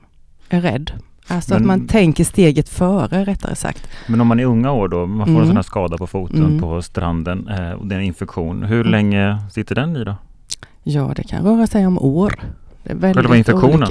är 0.49 0.61
rädd. 0.61 0.91
Alltså 1.27 1.53
men, 1.53 1.61
att 1.61 1.67
man 1.67 1.87
tänker 1.87 2.23
steget 2.23 2.69
före 2.69 3.25
rättare 3.25 3.55
sagt. 3.55 3.87
Men 4.07 4.21
om 4.21 4.27
man 4.27 4.39
är 4.39 4.45
unga 4.45 4.71
år 4.71 4.87
då, 4.87 5.05
man 5.05 5.25
får 5.25 5.31
mm. 5.31 5.41
en 5.41 5.47
sån 5.47 5.55
här 5.55 5.63
skada 5.63 5.97
på 5.97 6.07
foten 6.07 6.45
mm. 6.45 6.59
på 6.59 6.81
stranden 6.81 7.47
eh, 7.47 7.71
och 7.71 7.87
det 7.87 7.95
är 7.95 7.99
en 7.99 8.05
infektion. 8.05 8.63
Hur 8.63 8.79
mm. 8.79 8.91
länge 8.91 9.37
sitter 9.51 9.75
den 9.75 9.95
i 9.95 10.03
då? 10.03 10.15
Ja, 10.83 11.13
det 11.15 11.23
kan 11.23 11.43
röra 11.43 11.67
sig 11.67 11.87
om 11.87 11.99
år. 11.99 12.33
Själva 12.83 13.37
infektionen? 13.37 13.89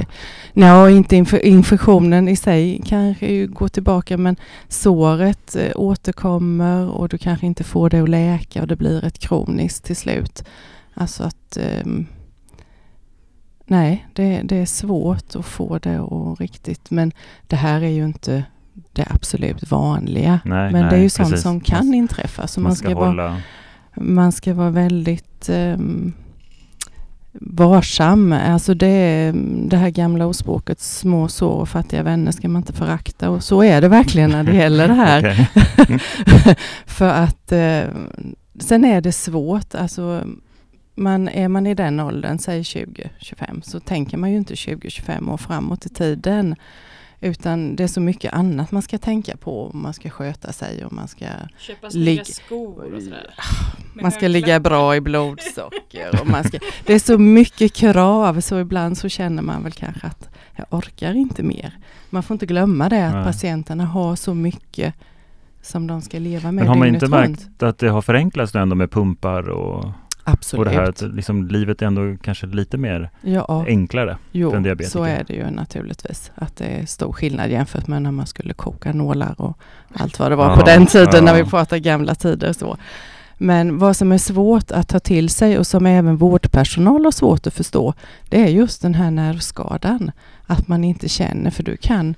Nej, 0.53 0.97
inte 0.97 1.17
inf 1.17 1.35
infektionen 1.35 2.29
i 2.29 2.37
sig 2.37 2.81
kanske 2.85 3.27
ju 3.27 3.47
går 3.47 3.69
tillbaka 3.69 4.17
men 4.17 4.37
såret 4.69 5.57
eh, 5.57 5.73
återkommer 5.75 6.89
och 6.89 7.09
du 7.09 7.19
kanske 7.19 7.47
inte 7.47 7.65
får 7.65 7.91
det 7.91 8.01
att 8.01 8.09
läka 8.09 8.63
och 8.63 8.69
det 8.69 8.77
blir 8.77 9.05
ett 9.05 9.19
kroniskt 9.19 9.85
till 9.85 9.97
slut. 9.97 10.45
Alltså 10.95 11.23
att 11.23 11.57
eh, 11.57 11.87
Nej, 13.71 14.07
det, 14.13 14.41
det, 14.45 14.57
är 14.57 14.67
svårt 14.67 15.37
att 15.37 15.47
få 15.47 15.79
det 15.79 15.99
att 15.99 16.41
riktigt, 16.41 16.91
men 16.91 17.13
det 17.47 17.57
här 17.57 17.83
är 17.83 17.89
ju 17.89 18.05
inte 18.05 18.45
det 18.93 19.07
absolut 19.11 19.71
vanliga. 19.71 20.41
Nej, 20.45 20.73
men 20.73 20.83
nej, 20.83 20.91
det 20.91 20.97
är 20.97 21.01
ju 21.01 21.11
sånt 21.11 21.29
precis. 21.29 21.43
som 21.43 21.61
kan 21.61 21.95
inträffa. 21.95 22.47
Så 22.47 22.61
man, 22.61 22.69
man 22.69 22.77
ska, 22.77 22.89
ska 22.89 22.99
vara, 22.99 23.41
man 23.95 24.33
ska 24.33 24.55
vara 24.55 24.71
väldigt 24.71 25.49
um, 25.49 26.13
varsam. 27.33 28.33
Alltså 28.33 28.75
det, 28.75 29.33
det 29.69 29.77
här 29.77 29.91
gamla 29.91 30.27
ordspråket 30.27 30.81
små 30.81 31.29
sår 31.29 31.61
och 31.61 31.69
fattiga 31.69 32.03
vänner 32.03 32.33
ska 32.33 32.49
man 32.49 32.63
inte 32.63 32.73
förakta. 32.73 33.31
Och 33.31 33.45
så 33.45 33.63
är 33.63 33.81
det 33.81 33.89
verkligen 33.89 34.31
när 34.31 34.45
det 34.45 34.57
gäller 34.57 34.89
det 34.89 34.95
här. 34.95 35.49
För 36.87 37.09
att 37.09 37.53
eh, 37.53 37.83
sen 38.59 38.85
är 38.85 39.01
det 39.01 39.13
svårt. 39.13 39.75
Alltså 39.75 40.25
man, 41.01 41.29
är 41.29 41.49
man 41.49 41.67
i 41.67 41.75
den 41.75 42.01
åldern, 42.01 42.39
säg 42.39 42.63
20-25, 42.63 43.61
så 43.61 43.81
tänker 43.81 44.17
man 44.17 44.31
ju 44.31 44.37
inte 44.37 44.55
20-25 44.55 45.33
år 45.33 45.37
framåt 45.37 45.87
i 45.87 45.89
tiden. 45.89 46.57
Utan 47.21 47.77
det 47.77 47.83
är 47.83 47.89
så 47.89 48.01
mycket 48.01 48.33
annat 48.33 48.73
man 48.73 48.83
ska 48.83 48.99
tänka 48.99 49.37
på. 49.37 49.71
Man 49.75 49.95
ska 49.95 50.11
sköta 50.11 50.53
sig 50.53 50.85
och 50.85 50.93
man 50.93 51.09
ska... 51.09 51.27
Köpa 51.59 51.91
snygga 51.91 52.25
skor 52.25 52.95
och 52.95 53.03
sådär. 53.03 53.35
Man 53.95 54.13
ska 54.13 54.29
ligga 54.29 54.61
bra 54.61 54.97
i 54.97 55.01
blodsocker. 55.01 56.21
och 56.21 56.27
man 56.27 56.45
ska, 56.45 56.59
det 56.87 56.95
är 56.95 56.99
så 56.99 57.19
mycket 57.19 57.73
krav 57.73 58.41
så 58.41 58.59
ibland 58.59 58.99
så 58.99 59.09
känner 59.09 59.43
man 59.43 59.63
väl 59.63 59.73
kanske 59.73 60.07
att 60.07 60.29
jag 60.57 60.67
orkar 60.71 61.15
inte 61.15 61.43
mer. 61.43 61.79
Man 62.11 62.23
får 62.23 62.35
inte 62.35 62.47
glömma 62.47 62.89
det 62.89 63.07
att 63.07 63.15
Nej. 63.15 63.25
patienterna 63.25 63.85
har 63.85 64.17
så 64.17 64.35
mycket 64.35 64.95
som 65.63 65.87
de 65.87 66.03
ska 66.03 66.19
leva 66.19 66.53
med 66.53 66.55
Men 66.55 66.69
har 66.69 66.75
man 66.75 66.89
inte 66.89 67.09
märkt 67.09 67.63
att 67.63 67.79
det 67.79 67.89
har 67.89 68.03
förenklats 68.03 68.55
ändå 68.55 68.77
med 68.77 68.91
pumpar 68.91 69.49
och 69.49 69.91
Absolut. 70.25 70.59
Och 70.59 70.73
det 70.73 70.81
här 70.81 70.89
att 70.89 71.03
liksom, 71.03 71.49
livet 71.49 71.83
är 71.83 71.87
ändå 71.87 72.17
kanske 72.23 72.47
lite 72.47 72.79
mer 72.79 73.11
ja. 73.23 73.65
enklare 73.67 74.19
jo, 74.33 74.51
för 74.51 74.57
en 74.57 74.63
diabetiker. 74.63 74.91
så 74.91 75.05
är 75.05 75.25
det 75.25 75.35
ju 75.35 75.51
naturligtvis. 75.51 76.33
Att 76.35 76.57
det 76.57 76.65
är 76.65 76.87
stor 76.87 77.13
skillnad 77.13 77.51
jämfört 77.51 77.87
med 77.87 78.03
när 78.03 78.11
man 78.11 78.27
skulle 78.27 78.55
koka 78.55 78.93
nålar 78.93 79.41
och 79.41 79.59
allt 79.95 80.19
vad 80.19 80.33
det 80.33 80.37
var 80.37 80.51
ja, 80.51 80.57
på 80.57 80.67
den 80.67 80.87
tiden 80.87 81.09
ja. 81.13 81.21
när 81.21 81.35
vi 81.45 81.51
pratar 81.51 81.77
gamla 81.77 82.15
tider. 82.15 82.53
Så. 82.53 82.77
Men 83.43 83.79
vad 83.79 83.97
som 83.97 84.13
är 84.13 84.19
svårt 84.19 84.71
att 84.71 84.89
ta 84.89 84.99
till 84.99 85.29
sig 85.29 85.59
och 85.59 85.67
som 85.67 85.87
även 85.87 86.17
vårdpersonal 86.17 87.05
har 87.05 87.13
svårt 87.13 87.47
att 87.47 87.55
förstå, 87.55 87.95
det 88.29 88.43
är 88.43 88.49
just 88.49 88.83
den 88.83 88.95
här 88.95 89.11
nervskadan. 89.11 90.11
Att 90.47 90.69
man 90.69 90.85
inte 90.85 91.09
känner, 91.09 91.51
för 91.51 91.63
du 91.63 91.77
kan, 91.77 92.15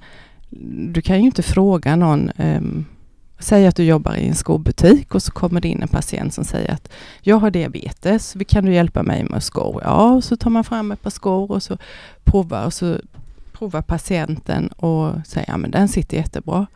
du 0.92 1.02
kan 1.02 1.18
ju 1.18 1.26
inte 1.26 1.42
fråga 1.42 1.96
någon 1.96 2.30
um, 2.36 2.84
Säg 3.42 3.66
att 3.66 3.76
du 3.76 3.84
jobbar 3.84 4.14
i 4.14 4.28
en 4.28 4.34
skobutik 4.34 5.14
och 5.14 5.22
så 5.22 5.32
kommer 5.32 5.60
det 5.60 5.68
in 5.68 5.82
en 5.82 5.88
patient 5.88 6.34
som 6.34 6.44
säger 6.44 6.72
att 6.72 6.92
jag 7.20 7.36
har 7.36 7.50
diabetes, 7.50 8.36
kan 8.48 8.64
du 8.64 8.74
hjälpa 8.74 9.02
mig 9.02 9.24
med 9.24 9.42
skor? 9.42 9.80
Ja, 9.84 10.20
så 10.20 10.36
tar 10.36 10.50
man 10.50 10.64
fram 10.64 10.92
ett 10.92 11.02
par 11.02 11.10
skor 11.10 11.50
och 11.50 11.62
så 11.62 11.78
provar, 12.24 12.66
och 12.66 12.72
så 12.72 12.96
provar 13.52 13.82
patienten 13.82 14.68
och 14.68 15.26
säger 15.26 15.48
ja 15.48 15.56
men 15.56 15.70
den 15.70 15.88
sitter 15.88 16.16
jättebra. 16.16 16.66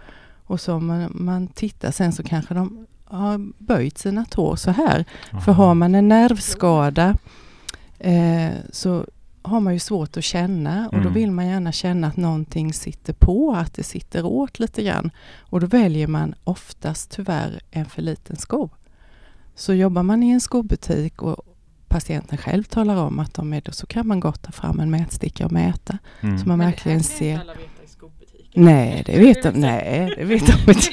Och 0.46 0.60
så 0.60 0.74
om 0.74 0.86
man, 0.86 1.10
man 1.14 1.46
tittar 1.46 1.90
sen 1.90 2.12
så 2.12 2.22
kanske 2.22 2.54
de 2.54 2.86
har 3.04 3.38
böjt 3.58 3.98
sina 3.98 4.24
tår 4.24 4.56
så 4.56 4.70
här. 4.70 5.04
Aha. 5.32 5.40
För 5.40 5.52
har 5.52 5.74
man 5.74 5.94
en 5.94 6.08
nervskada 6.08 7.16
eh, 7.98 8.50
så 8.72 9.04
har 9.46 9.60
man 9.60 9.72
ju 9.72 9.78
svårt 9.78 10.16
att 10.16 10.24
känna 10.24 10.86
och 10.88 10.94
mm. 10.94 11.04
då 11.04 11.10
vill 11.10 11.30
man 11.30 11.46
gärna 11.46 11.72
känna 11.72 12.06
att 12.06 12.16
någonting 12.16 12.72
sitter 12.72 13.12
på, 13.12 13.52
att 13.52 13.74
det 13.74 13.82
sitter 13.82 14.26
åt 14.26 14.58
lite 14.58 14.82
grann. 14.82 15.10
Och 15.38 15.60
då 15.60 15.66
väljer 15.66 16.06
man 16.06 16.34
oftast 16.44 17.10
tyvärr 17.10 17.60
en 17.70 17.86
för 17.86 18.02
liten 18.02 18.36
sko. 18.36 18.68
Så 19.54 19.74
jobbar 19.74 20.02
man 20.02 20.22
i 20.22 20.30
en 20.30 20.40
skobutik 20.40 21.22
och 21.22 21.36
patienten 21.88 22.38
själv 22.38 22.64
talar 22.64 22.96
om 22.96 23.18
att 23.18 23.34
de 23.34 23.52
är 23.52 23.60
det 23.60 23.72
så 23.72 23.86
kan 23.86 24.06
man 24.06 24.20
gott 24.20 24.42
ta 24.42 24.52
fram 24.52 24.80
en 24.80 24.90
mätsticka 24.90 25.46
och 25.46 25.52
mäta. 25.52 25.98
Mm. 26.20 26.38
Så 26.38 26.48
man 26.48 26.58
verkligen 26.58 27.02
ser... 27.02 27.40
Nej, 28.56 29.02
det 29.06 29.18
vet 29.18 29.42
de, 29.42 29.50
nej, 29.50 30.14
det 30.16 30.24
vet 30.24 30.46
de 30.46 30.70
inte. 30.70 30.88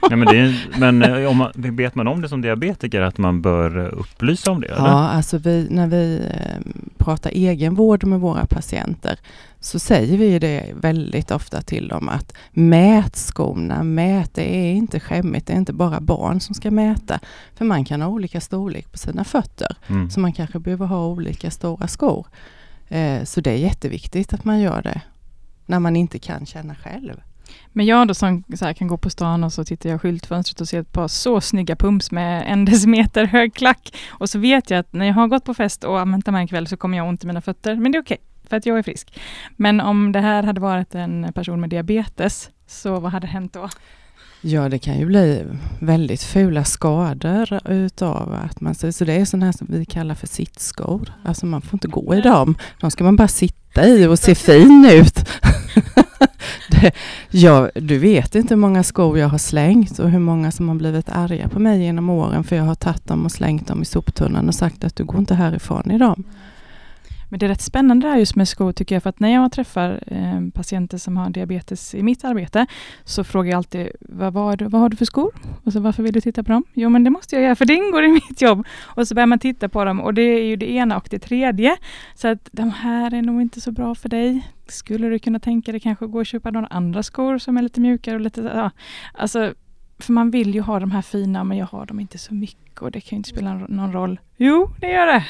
ja, 0.10 0.16
men, 0.16 0.28
är, 0.28 0.78
men 0.78 1.02
eh, 1.02 1.30
om 1.30 1.36
man, 1.36 1.52
vet 1.54 1.94
man 1.94 2.08
om 2.08 2.22
det 2.22 2.28
som 2.28 2.42
diabetiker 2.42 3.00
att 3.00 3.18
man 3.18 3.42
bör 3.42 3.78
eh, 3.78 4.00
upplysa 4.00 4.50
om 4.50 4.60
det? 4.60 4.66
Eller? 4.66 4.88
Ja, 4.88 5.08
alltså 5.08 5.38
vi, 5.38 5.66
när 5.70 5.86
vi 5.86 6.22
eh, 6.34 6.72
pratar 6.98 7.30
egenvård 7.30 8.04
med 8.04 8.20
våra 8.20 8.46
patienter 8.46 9.18
så 9.60 9.78
säger 9.78 10.18
vi 10.18 10.38
det 10.38 10.64
väldigt 10.74 11.30
ofta 11.30 11.62
till 11.62 11.88
dem 11.88 12.08
att 12.08 12.34
mät 12.50 13.16
skorna, 13.16 13.82
mät, 13.82 14.34
det 14.34 14.56
är 14.56 14.72
inte 14.72 15.00
skämmigt, 15.00 15.46
det 15.46 15.52
är 15.52 15.56
inte 15.56 15.72
bara 15.72 16.00
barn 16.00 16.40
som 16.40 16.54
ska 16.54 16.70
mäta. 16.70 17.20
För 17.54 17.64
man 17.64 17.84
kan 17.84 18.02
ha 18.02 18.08
olika 18.08 18.40
storlek 18.40 18.92
på 18.92 18.98
sina 18.98 19.24
fötter, 19.24 19.76
mm. 19.86 20.10
så 20.10 20.20
man 20.20 20.32
kanske 20.32 20.58
behöver 20.58 20.86
ha 20.86 21.06
olika 21.06 21.50
stora 21.50 21.88
skor. 21.88 22.26
Så 23.24 23.40
det 23.40 23.50
är 23.50 23.56
jätteviktigt 23.56 24.32
att 24.32 24.44
man 24.44 24.60
gör 24.60 24.82
det 24.82 25.00
när 25.68 25.78
man 25.78 25.96
inte 25.96 26.18
kan 26.18 26.46
känna 26.46 26.74
själv. 26.74 27.20
Men 27.72 27.86
jag 27.86 28.08
då 28.08 28.14
som 28.14 28.44
här, 28.60 28.72
kan 28.72 28.88
gå 28.88 28.96
på 28.96 29.10
stan 29.10 29.44
och 29.44 29.52
så 29.52 29.64
tittar 29.64 29.90
jag 29.90 30.00
skyltfönstret 30.00 30.60
och 30.60 30.68
ser 30.68 30.80
ett 30.80 30.92
par 30.92 31.08
så 31.08 31.40
snygga 31.40 31.76
pumps 31.76 32.10
med 32.10 32.44
en 32.52 32.64
decimeter 32.64 33.24
hög 33.24 33.54
klack. 33.54 33.96
Och 34.08 34.30
så 34.30 34.38
vet 34.38 34.70
jag 34.70 34.78
att 34.78 34.92
när 34.92 35.06
jag 35.06 35.14
har 35.14 35.28
gått 35.28 35.44
på 35.44 35.54
fest 35.54 35.84
och 35.84 36.00
använt 36.00 36.26
dem 36.26 36.34
en 36.34 36.48
kväll 36.48 36.66
så 36.66 36.76
kommer 36.76 36.98
jag 36.98 37.08
ont 37.08 37.24
i 37.24 37.26
mina 37.26 37.40
fötter. 37.40 37.76
Men 37.76 37.92
det 37.92 37.98
är 37.98 38.02
okej, 38.02 38.18
okay, 38.20 38.48
för 38.48 38.56
att 38.56 38.66
jag 38.66 38.78
är 38.78 38.82
frisk. 38.82 39.20
Men 39.56 39.80
om 39.80 40.12
det 40.12 40.20
här 40.20 40.42
hade 40.42 40.60
varit 40.60 40.94
en 40.94 41.32
person 41.32 41.60
med 41.60 41.70
diabetes, 41.70 42.50
så 42.66 43.00
vad 43.00 43.12
hade 43.12 43.26
hänt 43.26 43.52
då? 43.52 43.68
Ja, 44.40 44.68
det 44.68 44.78
kan 44.78 44.98
ju 44.98 45.06
bli 45.06 45.46
väldigt 45.78 46.22
fula 46.22 46.64
skador 46.64 47.70
utav 47.70 48.34
att 48.34 48.60
man... 48.60 48.74
Så 48.74 49.04
det 49.04 49.12
är 49.12 49.24
sådana 49.24 49.46
här 49.46 49.52
som 49.52 49.66
vi 49.70 49.84
kallar 49.84 50.14
för 50.14 50.26
sittskor. 50.26 51.12
Alltså 51.24 51.46
man 51.46 51.62
får 51.62 51.74
inte 51.74 51.88
gå 51.88 52.14
i 52.14 52.20
dem. 52.20 52.56
De 52.80 52.90
ska 52.90 53.04
man 53.04 53.16
bara 53.16 53.28
sitta 53.28 53.57
i 53.76 54.06
och 54.06 54.18
se 54.18 54.34
fin 54.34 54.90
ut. 54.92 55.14
det, 56.70 56.92
ja, 57.30 57.70
du 57.74 57.98
vet 57.98 58.34
inte 58.34 58.54
hur 58.54 58.60
många 58.60 58.82
skor 58.82 59.18
jag 59.18 59.28
har 59.28 59.38
slängt 59.38 59.98
och 59.98 60.10
hur 60.10 60.18
många 60.18 60.50
som 60.50 60.68
har 60.68 60.76
blivit 60.76 61.08
arga 61.08 61.48
på 61.48 61.58
mig 61.58 61.82
genom 61.82 62.10
åren 62.10 62.44
för 62.44 62.56
jag 62.56 62.64
har 62.64 62.74
tagit 62.74 63.06
dem 63.06 63.24
och 63.24 63.32
slängt 63.32 63.66
dem 63.66 63.82
i 63.82 63.84
soptunnan 63.84 64.48
och 64.48 64.54
sagt 64.54 64.84
att 64.84 64.96
du 64.96 65.04
går 65.04 65.18
inte 65.18 65.34
härifrån 65.34 65.90
i 65.90 65.98
dem. 65.98 66.24
Men 67.28 67.38
det 67.38 67.46
är 67.46 67.48
rätt 67.48 67.60
spännande 67.60 68.06
det 68.06 68.10
här 68.10 68.18
just 68.18 68.36
med 68.36 68.48
skor 68.48 68.72
tycker 68.72 68.94
jag, 68.94 69.02
för 69.02 69.10
att 69.10 69.20
när 69.20 69.34
jag 69.34 69.52
träffar 69.52 70.02
eh, 70.06 70.50
patienter 70.54 70.98
som 70.98 71.16
har 71.16 71.30
diabetes 71.30 71.94
i 71.94 72.02
mitt 72.02 72.24
arbete, 72.24 72.66
så 73.04 73.24
frågar 73.24 73.50
jag 73.50 73.56
alltid, 73.56 73.88
vad, 74.00 74.32
vad, 74.32 74.62
vad 74.62 74.80
har 74.80 74.88
du 74.88 74.96
för 74.96 75.04
skor? 75.04 75.32
Och 75.64 75.72
så 75.72 75.80
varför 75.80 76.02
vill 76.02 76.12
du 76.12 76.20
titta 76.20 76.42
på 76.42 76.52
dem? 76.52 76.64
Jo, 76.74 76.88
men 76.88 77.04
det 77.04 77.10
måste 77.10 77.34
jag 77.34 77.44
göra, 77.44 77.54
för 77.56 77.64
det 77.64 77.74
ingår 77.74 78.04
i 78.04 78.08
mitt 78.08 78.42
jobb. 78.42 78.66
Och 78.82 79.08
så 79.08 79.14
börjar 79.14 79.26
man 79.26 79.38
titta 79.38 79.68
på 79.68 79.84
dem 79.84 80.00
och 80.00 80.14
det 80.14 80.22
är 80.22 80.44
ju 80.44 80.56
det 80.56 80.70
ena 80.70 80.96
och 80.96 81.06
det 81.10 81.18
tredje. 81.18 81.76
Så 82.14 82.28
att 82.28 82.48
de 82.52 82.70
här 82.70 83.14
är 83.14 83.22
nog 83.22 83.42
inte 83.42 83.60
så 83.60 83.72
bra 83.72 83.94
för 83.94 84.08
dig. 84.08 84.48
Skulle 84.66 85.08
du 85.08 85.18
kunna 85.18 85.40
tänka 85.40 85.72
dig 85.72 85.80
kanske 85.80 86.06
gå 86.06 86.18
och 86.18 86.26
köpa 86.26 86.50
några 86.50 86.66
andra 86.66 87.02
skor 87.02 87.38
som 87.38 87.56
är 87.56 87.62
lite 87.62 87.80
mjukare 87.80 88.14
och 88.14 88.20
lite, 88.20 88.40
ja, 88.40 88.70
alltså 89.14 89.54
för 89.98 90.12
man 90.12 90.30
vill 90.30 90.54
ju 90.54 90.60
ha 90.60 90.80
de 90.80 90.90
här 90.90 91.02
fina, 91.02 91.44
men 91.44 91.58
jag 91.58 91.66
har 91.66 91.86
dem 91.86 92.00
inte 92.00 92.18
så 92.18 92.34
mycket 92.34 92.82
och 92.82 92.90
det 92.90 93.00
kan 93.00 93.16
ju 93.16 93.16
inte 93.16 93.28
spela 93.28 93.54
någon 93.54 93.92
roll. 93.92 94.20
Jo, 94.36 94.70
det 94.80 94.90
gör 94.90 95.06
det. 95.06 95.24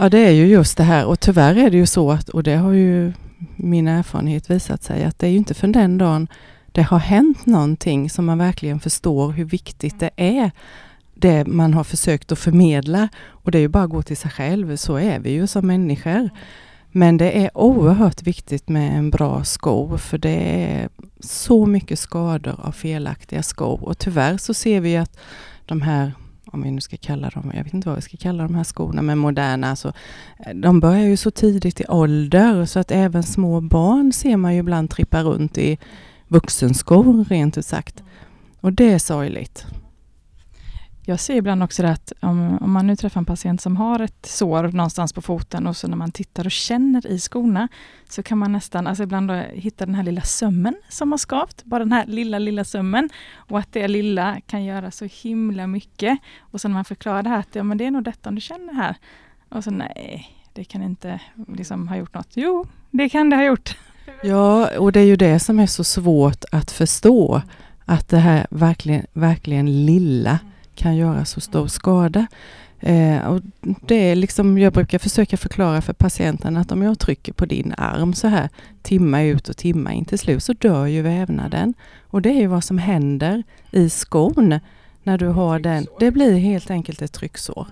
Ja, 0.00 0.08
det 0.08 0.18
är 0.18 0.30
ju 0.30 0.46
just 0.46 0.76
det 0.76 0.82
här 0.84 1.06
och 1.06 1.20
tyvärr 1.20 1.56
är 1.56 1.70
det 1.70 1.76
ju 1.76 1.86
så 1.86 2.10
att, 2.10 2.28
och 2.28 2.42
det 2.42 2.54
har 2.54 2.72
ju 2.72 3.12
min 3.56 3.88
erfarenhet 3.88 4.50
visat 4.50 4.82
sig, 4.82 5.04
att 5.04 5.18
det 5.18 5.26
är 5.26 5.30
ju 5.30 5.36
inte 5.36 5.54
för 5.54 5.68
den 5.68 5.98
dagen 5.98 6.28
det 6.72 6.82
har 6.82 6.98
hänt 6.98 7.46
någonting 7.46 8.10
som 8.10 8.24
man 8.24 8.38
verkligen 8.38 8.80
förstår 8.80 9.32
hur 9.32 9.44
viktigt 9.44 10.00
det 10.00 10.10
är 10.16 10.50
det 11.14 11.46
man 11.46 11.74
har 11.74 11.84
försökt 11.84 12.32
att 12.32 12.38
förmedla. 12.38 13.08
Och 13.26 13.50
det 13.50 13.58
är 13.58 13.60
ju 13.60 13.68
bara 13.68 13.84
att 13.84 13.90
gå 13.90 14.02
till 14.02 14.16
sig 14.16 14.30
själv, 14.30 14.76
så 14.76 14.96
är 14.96 15.18
vi 15.18 15.30
ju 15.30 15.46
som 15.46 15.66
människor. 15.66 16.30
Men 16.90 17.16
det 17.16 17.44
är 17.44 17.58
oerhört 17.58 18.22
viktigt 18.22 18.68
med 18.68 18.96
en 18.96 19.10
bra 19.10 19.44
sko 19.44 19.98
för 19.98 20.18
det 20.18 20.64
är 20.64 20.88
så 21.20 21.66
mycket 21.66 21.98
skador 21.98 22.60
av 22.62 22.72
felaktiga 22.72 23.42
skor 23.42 23.84
och 23.84 23.98
tyvärr 23.98 24.36
så 24.36 24.54
ser 24.54 24.80
vi 24.80 24.96
att 24.96 25.18
de 25.66 25.82
här 25.82 26.12
om 26.52 26.62
vi 26.62 26.70
nu 26.70 26.80
ska 26.80 26.96
kalla 26.96 27.30
dem, 27.30 27.52
jag 27.54 27.64
vet 27.64 27.74
inte 27.74 27.88
vad 27.88 27.96
vi 27.96 28.02
ska 28.02 28.16
kalla 28.16 28.42
de 28.42 28.54
här 28.54 28.64
skorna, 28.64 29.02
men 29.02 29.18
moderna, 29.18 29.70
alltså, 29.70 29.92
de 30.54 30.80
börjar 30.80 31.06
ju 31.06 31.16
så 31.16 31.30
tidigt 31.30 31.80
i 31.80 31.84
ålder 31.88 32.64
så 32.66 32.78
att 32.78 32.90
även 32.90 33.22
små 33.22 33.60
barn 33.60 34.12
ser 34.12 34.36
man 34.36 34.54
ju 34.54 34.60
ibland 34.60 34.90
trippa 34.90 35.22
runt 35.22 35.58
i 35.58 35.78
vuxenskor 36.28 37.24
rent 37.24 37.58
ut 37.58 37.66
sagt. 37.66 38.02
Och 38.60 38.72
det 38.72 38.92
är 38.92 38.98
sorgligt. 38.98 39.66
Jag 41.02 41.20
ser 41.20 41.34
ibland 41.34 41.62
också 41.62 41.82
det 41.82 41.90
att 41.90 42.12
om, 42.20 42.58
om, 42.58 42.72
man 42.72 42.86
nu 42.86 42.96
träffar 42.96 43.20
en 43.20 43.24
patient 43.24 43.60
som 43.60 43.76
har 43.76 44.00
ett 44.00 44.26
sår 44.26 44.62
någonstans 44.62 45.12
på 45.12 45.22
foten 45.22 45.66
och 45.66 45.76
så 45.76 45.88
när 45.88 45.96
man 45.96 46.12
tittar 46.12 46.44
och 46.44 46.50
känner 46.50 47.06
i 47.06 47.18
skorna 47.18 47.68
så 48.08 48.22
kan 48.22 48.38
man 48.38 48.52
nästan, 48.52 48.86
alltså 48.86 49.02
ibland 49.02 49.30
hitta 49.52 49.86
den 49.86 49.94
här 49.94 50.02
lilla 50.02 50.22
sömmen 50.22 50.74
som 50.88 51.10
har 51.10 51.18
skavt, 51.18 51.64
bara 51.64 51.78
den 51.78 51.92
här 51.92 52.06
lilla, 52.06 52.38
lilla 52.38 52.64
sömmen 52.64 53.10
och 53.34 53.58
att 53.58 53.72
det 53.72 53.88
lilla 53.88 54.40
kan 54.40 54.64
göra 54.64 54.90
så 54.90 55.04
himla 55.04 55.66
mycket. 55.66 56.18
Och 56.40 56.60
sen 56.60 56.70
när 56.70 56.74
man 56.74 56.84
förklarar 56.84 57.22
det 57.22 57.28
här 57.28 57.38
att 57.38 57.54
ja, 57.54 57.62
men 57.62 57.78
det 57.78 57.86
är 57.86 57.90
nog 57.90 58.04
detta 58.04 58.28
om 58.28 58.34
du 58.34 58.40
känner 58.40 58.74
här. 58.74 58.96
Och 59.48 59.64
så 59.64 59.70
nej, 59.70 60.36
det 60.52 60.64
kan 60.64 60.82
inte 60.82 61.20
liksom 61.48 61.88
ha 61.88 61.96
gjort 61.96 62.14
något. 62.14 62.30
Jo, 62.34 62.66
det 62.90 63.08
kan 63.08 63.30
det 63.30 63.36
ha 63.36 63.44
gjort. 63.44 63.76
Ja, 64.22 64.78
och 64.78 64.92
det 64.92 65.00
är 65.00 65.04
ju 65.04 65.16
det 65.16 65.40
som 65.40 65.60
är 65.60 65.66
så 65.66 65.84
svårt 65.84 66.44
att 66.52 66.70
förstå. 66.70 67.42
Att 67.84 68.08
det 68.08 68.18
här 68.18 68.46
verkligen, 68.50 69.06
verkligen 69.12 69.86
lilla 69.86 70.38
kan 70.80 70.96
göra 70.96 71.24
så 71.24 71.40
stor 71.40 71.66
skada. 71.66 72.26
Eh, 72.80 73.18
och 73.26 73.40
det 73.62 73.94
är 73.94 74.16
liksom, 74.16 74.58
jag 74.58 74.72
brukar 74.72 74.98
försöka 74.98 75.36
förklara 75.36 75.82
för 75.82 75.92
patienten 75.92 76.56
att 76.56 76.72
om 76.72 76.82
jag 76.82 76.98
trycker 76.98 77.32
på 77.32 77.46
din 77.46 77.74
arm 77.76 78.14
så 78.14 78.28
här 78.28 78.48
timma 78.82 79.22
ut 79.22 79.48
och 79.48 79.56
timma 79.56 79.92
in 79.92 80.04
till 80.04 80.18
slut 80.18 80.42
så 80.42 80.52
dör 80.52 80.86
ju 80.86 81.02
vävnaden. 81.02 81.74
Och 82.02 82.22
det 82.22 82.30
är 82.30 82.40
ju 82.40 82.46
vad 82.46 82.64
som 82.64 82.78
händer 82.78 83.42
i 83.70 83.90
skon 83.90 84.60
när 85.02 85.18
du 85.18 85.26
har 85.26 85.58
den. 85.58 85.86
Det 85.98 86.10
blir 86.10 86.38
helt 86.38 86.70
enkelt 86.70 87.02
ett 87.02 87.12
trycksår. 87.12 87.66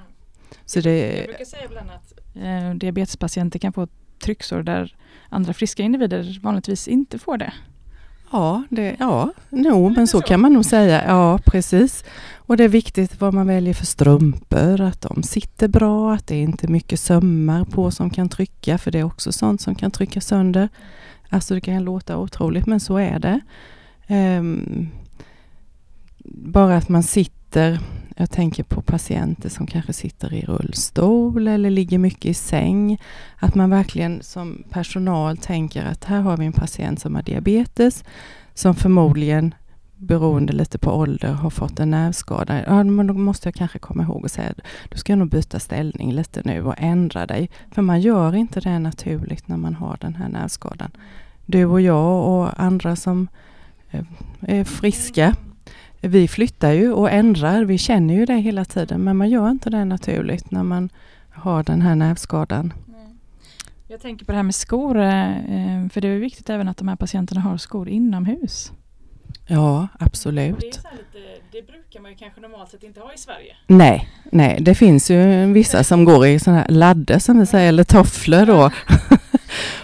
Så 0.64 0.80
det, 0.80 1.16
jag 1.16 1.26
brukar 1.26 1.44
säga 1.44 1.64
ibland 1.64 1.90
att 1.90 2.12
eh, 2.34 2.74
diabetespatienter 2.74 3.58
kan 3.58 3.72
få 3.72 3.88
trycksår 4.18 4.62
där 4.62 4.96
andra 5.28 5.52
friska 5.52 5.82
individer 5.82 6.40
vanligtvis 6.42 6.88
inte 6.88 7.18
får 7.18 7.36
det. 7.36 7.52
Ja, 8.32 8.62
det, 8.68 8.96
ja 8.98 9.32
no, 9.50 9.88
men 9.88 10.06
så 10.06 10.20
kan 10.20 10.40
man 10.40 10.52
nog 10.52 10.64
säga. 10.64 11.04
Ja, 11.06 11.38
precis. 11.44 12.04
Och 12.36 12.56
det 12.56 12.64
är 12.64 12.68
viktigt 12.68 13.20
vad 13.20 13.34
man 13.34 13.46
väljer 13.46 13.74
för 13.74 13.86
strumpor, 13.86 14.80
att 14.80 15.00
de 15.00 15.22
sitter 15.22 15.68
bra, 15.68 16.14
att 16.14 16.26
det 16.26 16.40
inte 16.40 16.66
är 16.66 16.68
mycket 16.68 17.00
sömmar 17.00 17.64
på 17.64 17.90
som 17.90 18.10
kan 18.10 18.28
trycka, 18.28 18.78
för 18.78 18.90
det 18.90 18.98
är 18.98 19.04
också 19.04 19.32
sånt 19.32 19.60
som 19.60 19.74
kan 19.74 19.90
trycka 19.90 20.20
sönder. 20.20 20.68
Alltså 21.28 21.54
det 21.54 21.60
kan 21.60 21.84
låta 21.84 22.18
otroligt, 22.18 22.66
men 22.66 22.80
så 22.80 22.96
är 22.96 23.18
det. 23.18 23.40
Um, 24.38 24.88
bara 26.24 26.76
att 26.76 26.88
man 26.88 27.02
sitter, 27.02 27.80
jag 28.20 28.30
tänker 28.30 28.62
på 28.62 28.82
patienter 28.82 29.48
som 29.48 29.66
kanske 29.66 29.92
sitter 29.92 30.34
i 30.34 30.40
rullstol 30.42 31.48
eller 31.48 31.70
ligger 31.70 31.98
mycket 31.98 32.24
i 32.24 32.34
säng. 32.34 32.98
Att 33.36 33.54
man 33.54 33.70
verkligen 33.70 34.22
som 34.22 34.62
personal 34.70 35.36
tänker 35.36 35.84
att 35.84 36.04
här 36.04 36.20
har 36.20 36.36
vi 36.36 36.46
en 36.46 36.52
patient 36.52 37.00
som 37.00 37.14
har 37.14 37.22
diabetes 37.22 38.04
som 38.54 38.74
förmodligen 38.74 39.54
beroende 39.96 40.52
lite 40.52 40.78
på 40.78 40.90
ålder, 40.90 41.32
har 41.32 41.50
fått 41.50 41.80
en 41.80 41.90
nervskada. 41.90 42.64
Ja, 42.66 42.84
men 42.84 43.06
då 43.06 43.14
måste 43.14 43.48
jag 43.48 43.54
kanske 43.54 43.78
komma 43.78 44.02
ihåg 44.02 44.24
och 44.24 44.30
säga 44.30 44.54
du 44.88 44.98
ska 44.98 45.16
nog 45.16 45.28
byta 45.28 45.58
ställning 45.58 46.12
lite 46.12 46.42
nu 46.44 46.62
och 46.62 46.74
ändra 46.78 47.26
dig. 47.26 47.50
För 47.70 47.82
man 47.82 48.00
gör 48.00 48.34
inte 48.34 48.60
det 48.60 48.78
naturligt 48.78 49.48
när 49.48 49.56
man 49.56 49.74
har 49.74 49.98
den 50.00 50.14
här 50.14 50.28
nervskadan. 50.28 50.90
Du 51.46 51.64
och 51.64 51.80
jag 51.80 52.28
och 52.28 52.60
andra 52.62 52.96
som 52.96 53.28
eh, 53.90 54.04
är 54.40 54.64
friska, 54.64 55.34
vi 56.00 56.28
flyttar 56.28 56.72
ju 56.72 56.92
och 56.92 57.10
ändrar. 57.10 57.64
Vi 57.64 57.78
känner 57.78 58.14
ju 58.14 58.26
det 58.26 58.36
hela 58.36 58.64
tiden, 58.64 59.04
men 59.04 59.16
man 59.16 59.30
gör 59.30 59.50
inte 59.50 59.70
det 59.70 59.84
naturligt 59.84 60.50
när 60.50 60.62
man 60.62 60.88
har 61.30 61.62
den 61.62 61.82
här 61.82 61.94
nervskadan. 61.94 62.72
Jag 63.90 64.00
tänker 64.00 64.24
på 64.24 64.32
det 64.32 64.36
här 64.36 64.42
med 64.42 64.54
skor, 64.54 64.96
eh, 64.98 65.88
för 65.92 66.00
det 66.00 66.08
är 66.08 66.18
viktigt 66.18 66.50
även 66.50 66.68
att 66.68 66.76
de 66.76 66.88
här 66.88 66.96
patienterna 66.96 67.40
har 67.40 67.56
skor 67.56 67.88
inomhus. 67.88 68.72
Ja, 69.46 69.88
absolut. 69.98 70.60
Det, 70.60 70.66
lite, 70.66 70.88
det, 71.52 71.66
brukar 71.66 72.00
man 72.00 72.10
ju 72.10 72.16
kanske 72.16 72.40
normalt 72.40 72.70
sett 72.70 72.82
inte 72.82 73.00
ha 73.00 73.14
i 73.14 73.18
Sverige. 73.18 73.56
Nej, 73.66 74.08
nej, 74.32 74.58
det 74.60 74.74
finns 74.74 75.10
ju 75.10 75.52
vissa 75.52 75.84
som 75.84 76.04
går 76.04 76.26
i 76.26 76.38
sådana 76.38 76.60
här 76.60 76.68
ladder 76.68 77.18
som 77.18 77.38
vi 77.38 77.46
säger, 77.46 77.68
eller 77.68 77.84
tofflor 77.84 78.46
då. 78.46 78.70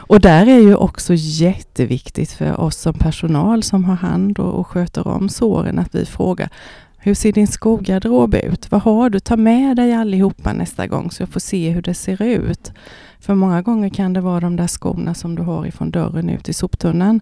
och 0.06 0.20
där 0.20 0.46
är 0.46 0.58
ju 0.58 0.74
också 0.74 1.14
jätteviktigt 1.16 2.32
för 2.32 2.60
oss 2.60 2.76
som 2.76 2.94
personal 2.94 3.62
som 3.62 3.84
har 3.84 3.96
hand 3.96 4.38
och, 4.38 4.54
och 4.54 4.66
sköter 4.66 5.08
om 5.08 5.28
såren 5.28 5.78
att 5.78 5.94
vi 5.94 6.06
frågar 6.06 6.48
hur 7.04 7.14
ser 7.14 7.32
din 7.32 7.46
skogarderob 7.46 8.34
ut? 8.34 8.70
Vad 8.70 8.82
har 8.82 9.10
du? 9.10 9.20
Ta 9.20 9.36
med 9.36 9.76
dig 9.76 9.94
allihopa 9.94 10.52
nästa 10.52 10.86
gång 10.86 11.10
så 11.10 11.22
jag 11.22 11.28
får 11.28 11.40
se 11.40 11.70
hur 11.70 11.82
det 11.82 11.94
ser 11.94 12.22
ut. 12.22 12.72
För 13.20 13.34
många 13.34 13.62
gånger 13.62 13.88
kan 13.88 14.12
det 14.12 14.20
vara 14.20 14.40
de 14.40 14.56
där 14.56 14.66
skorna 14.66 15.14
som 15.14 15.34
du 15.34 15.42
har 15.42 15.66
ifrån 15.66 15.90
dörren 15.90 16.30
ut 16.30 16.48
i 16.48 16.52
soptunnan 16.52 17.20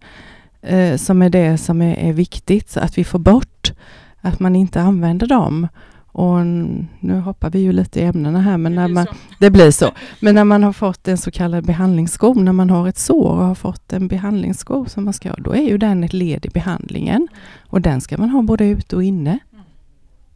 eh, 0.60 0.96
som 0.96 1.22
är 1.22 1.30
det 1.30 1.58
som 1.58 1.82
är, 1.82 1.94
är, 1.94 2.12
viktigt, 2.12 2.70
så 2.70 2.80
att 2.80 2.98
vi 2.98 3.04
får 3.04 3.18
bort 3.18 3.72
att 4.20 4.40
man 4.40 4.56
inte 4.56 4.80
använder 4.80 5.26
dem. 5.26 5.68
Och 6.12 6.46
nu 7.00 7.20
hoppar 7.20 7.50
vi 7.50 7.58
ju 7.58 7.72
lite 7.72 8.00
i 8.00 8.04
ämnena 8.04 8.40
här, 8.40 8.58
men 8.58 8.72
det, 8.72 8.80
när 8.80 8.88
man, 8.88 9.06
det 9.38 9.50
blir 9.50 9.70
så. 9.70 9.90
Men 10.20 10.34
när 10.34 10.44
man 10.44 10.62
har 10.62 10.72
fått 10.72 11.08
en 11.08 11.18
så 11.18 11.30
kallad 11.30 11.64
behandlingssko, 11.64 12.34
när 12.34 12.52
man 12.52 12.70
har 12.70 12.88
ett 12.88 12.98
sår 12.98 13.30
och 13.30 13.44
har 13.44 13.54
fått 13.54 13.92
en 13.92 14.08
behandlingssko 14.08 14.86
som 14.88 15.04
man 15.04 15.12
ska 15.12 15.28
ha, 15.28 15.36
då 15.36 15.52
är 15.52 15.62
ju 15.62 15.78
den 15.78 16.04
ett 16.04 16.12
led 16.12 16.46
i 16.46 16.48
behandlingen. 16.48 17.28
Och 17.60 17.80
den 17.80 18.00
ska 18.00 18.18
man 18.18 18.30
ha 18.30 18.42
både 18.42 18.64
ute 18.64 18.96
och 18.96 19.02
inne. 19.02 19.38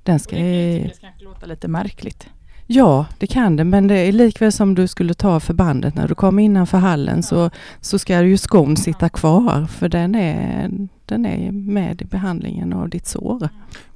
Den 0.02 0.18
ska... 0.18 0.36
Och 0.36 0.42
det, 0.42 0.78
det 0.78 0.96
ska 0.96 1.06
låta 1.18 1.46
lite 1.46 1.68
märkligt. 1.68 2.28
Ja, 2.66 3.06
det 3.18 3.26
kan 3.26 3.56
det, 3.56 3.64
men 3.64 3.86
det 3.86 3.94
är 3.94 4.12
likväl 4.12 4.52
som 4.52 4.74
du 4.74 4.88
skulle 4.88 5.14
ta 5.14 5.40
förbandet 5.40 5.94
när 5.94 6.08
du 6.08 6.14
kommer 6.14 6.42
innanför 6.42 6.78
hallen 6.78 7.22
så, 7.22 7.50
så 7.80 7.98
ska 7.98 8.22
ju 8.22 8.36
skon 8.36 8.76
sitta 8.76 9.08
kvar 9.08 9.66
för 9.66 9.88
den 9.88 10.14
är, 10.14 10.70
den 11.04 11.26
är 11.26 11.52
med 11.52 12.02
i 12.02 12.04
behandlingen 12.04 12.72
av 12.72 12.88
ditt 12.88 13.06
sår. 13.06 13.48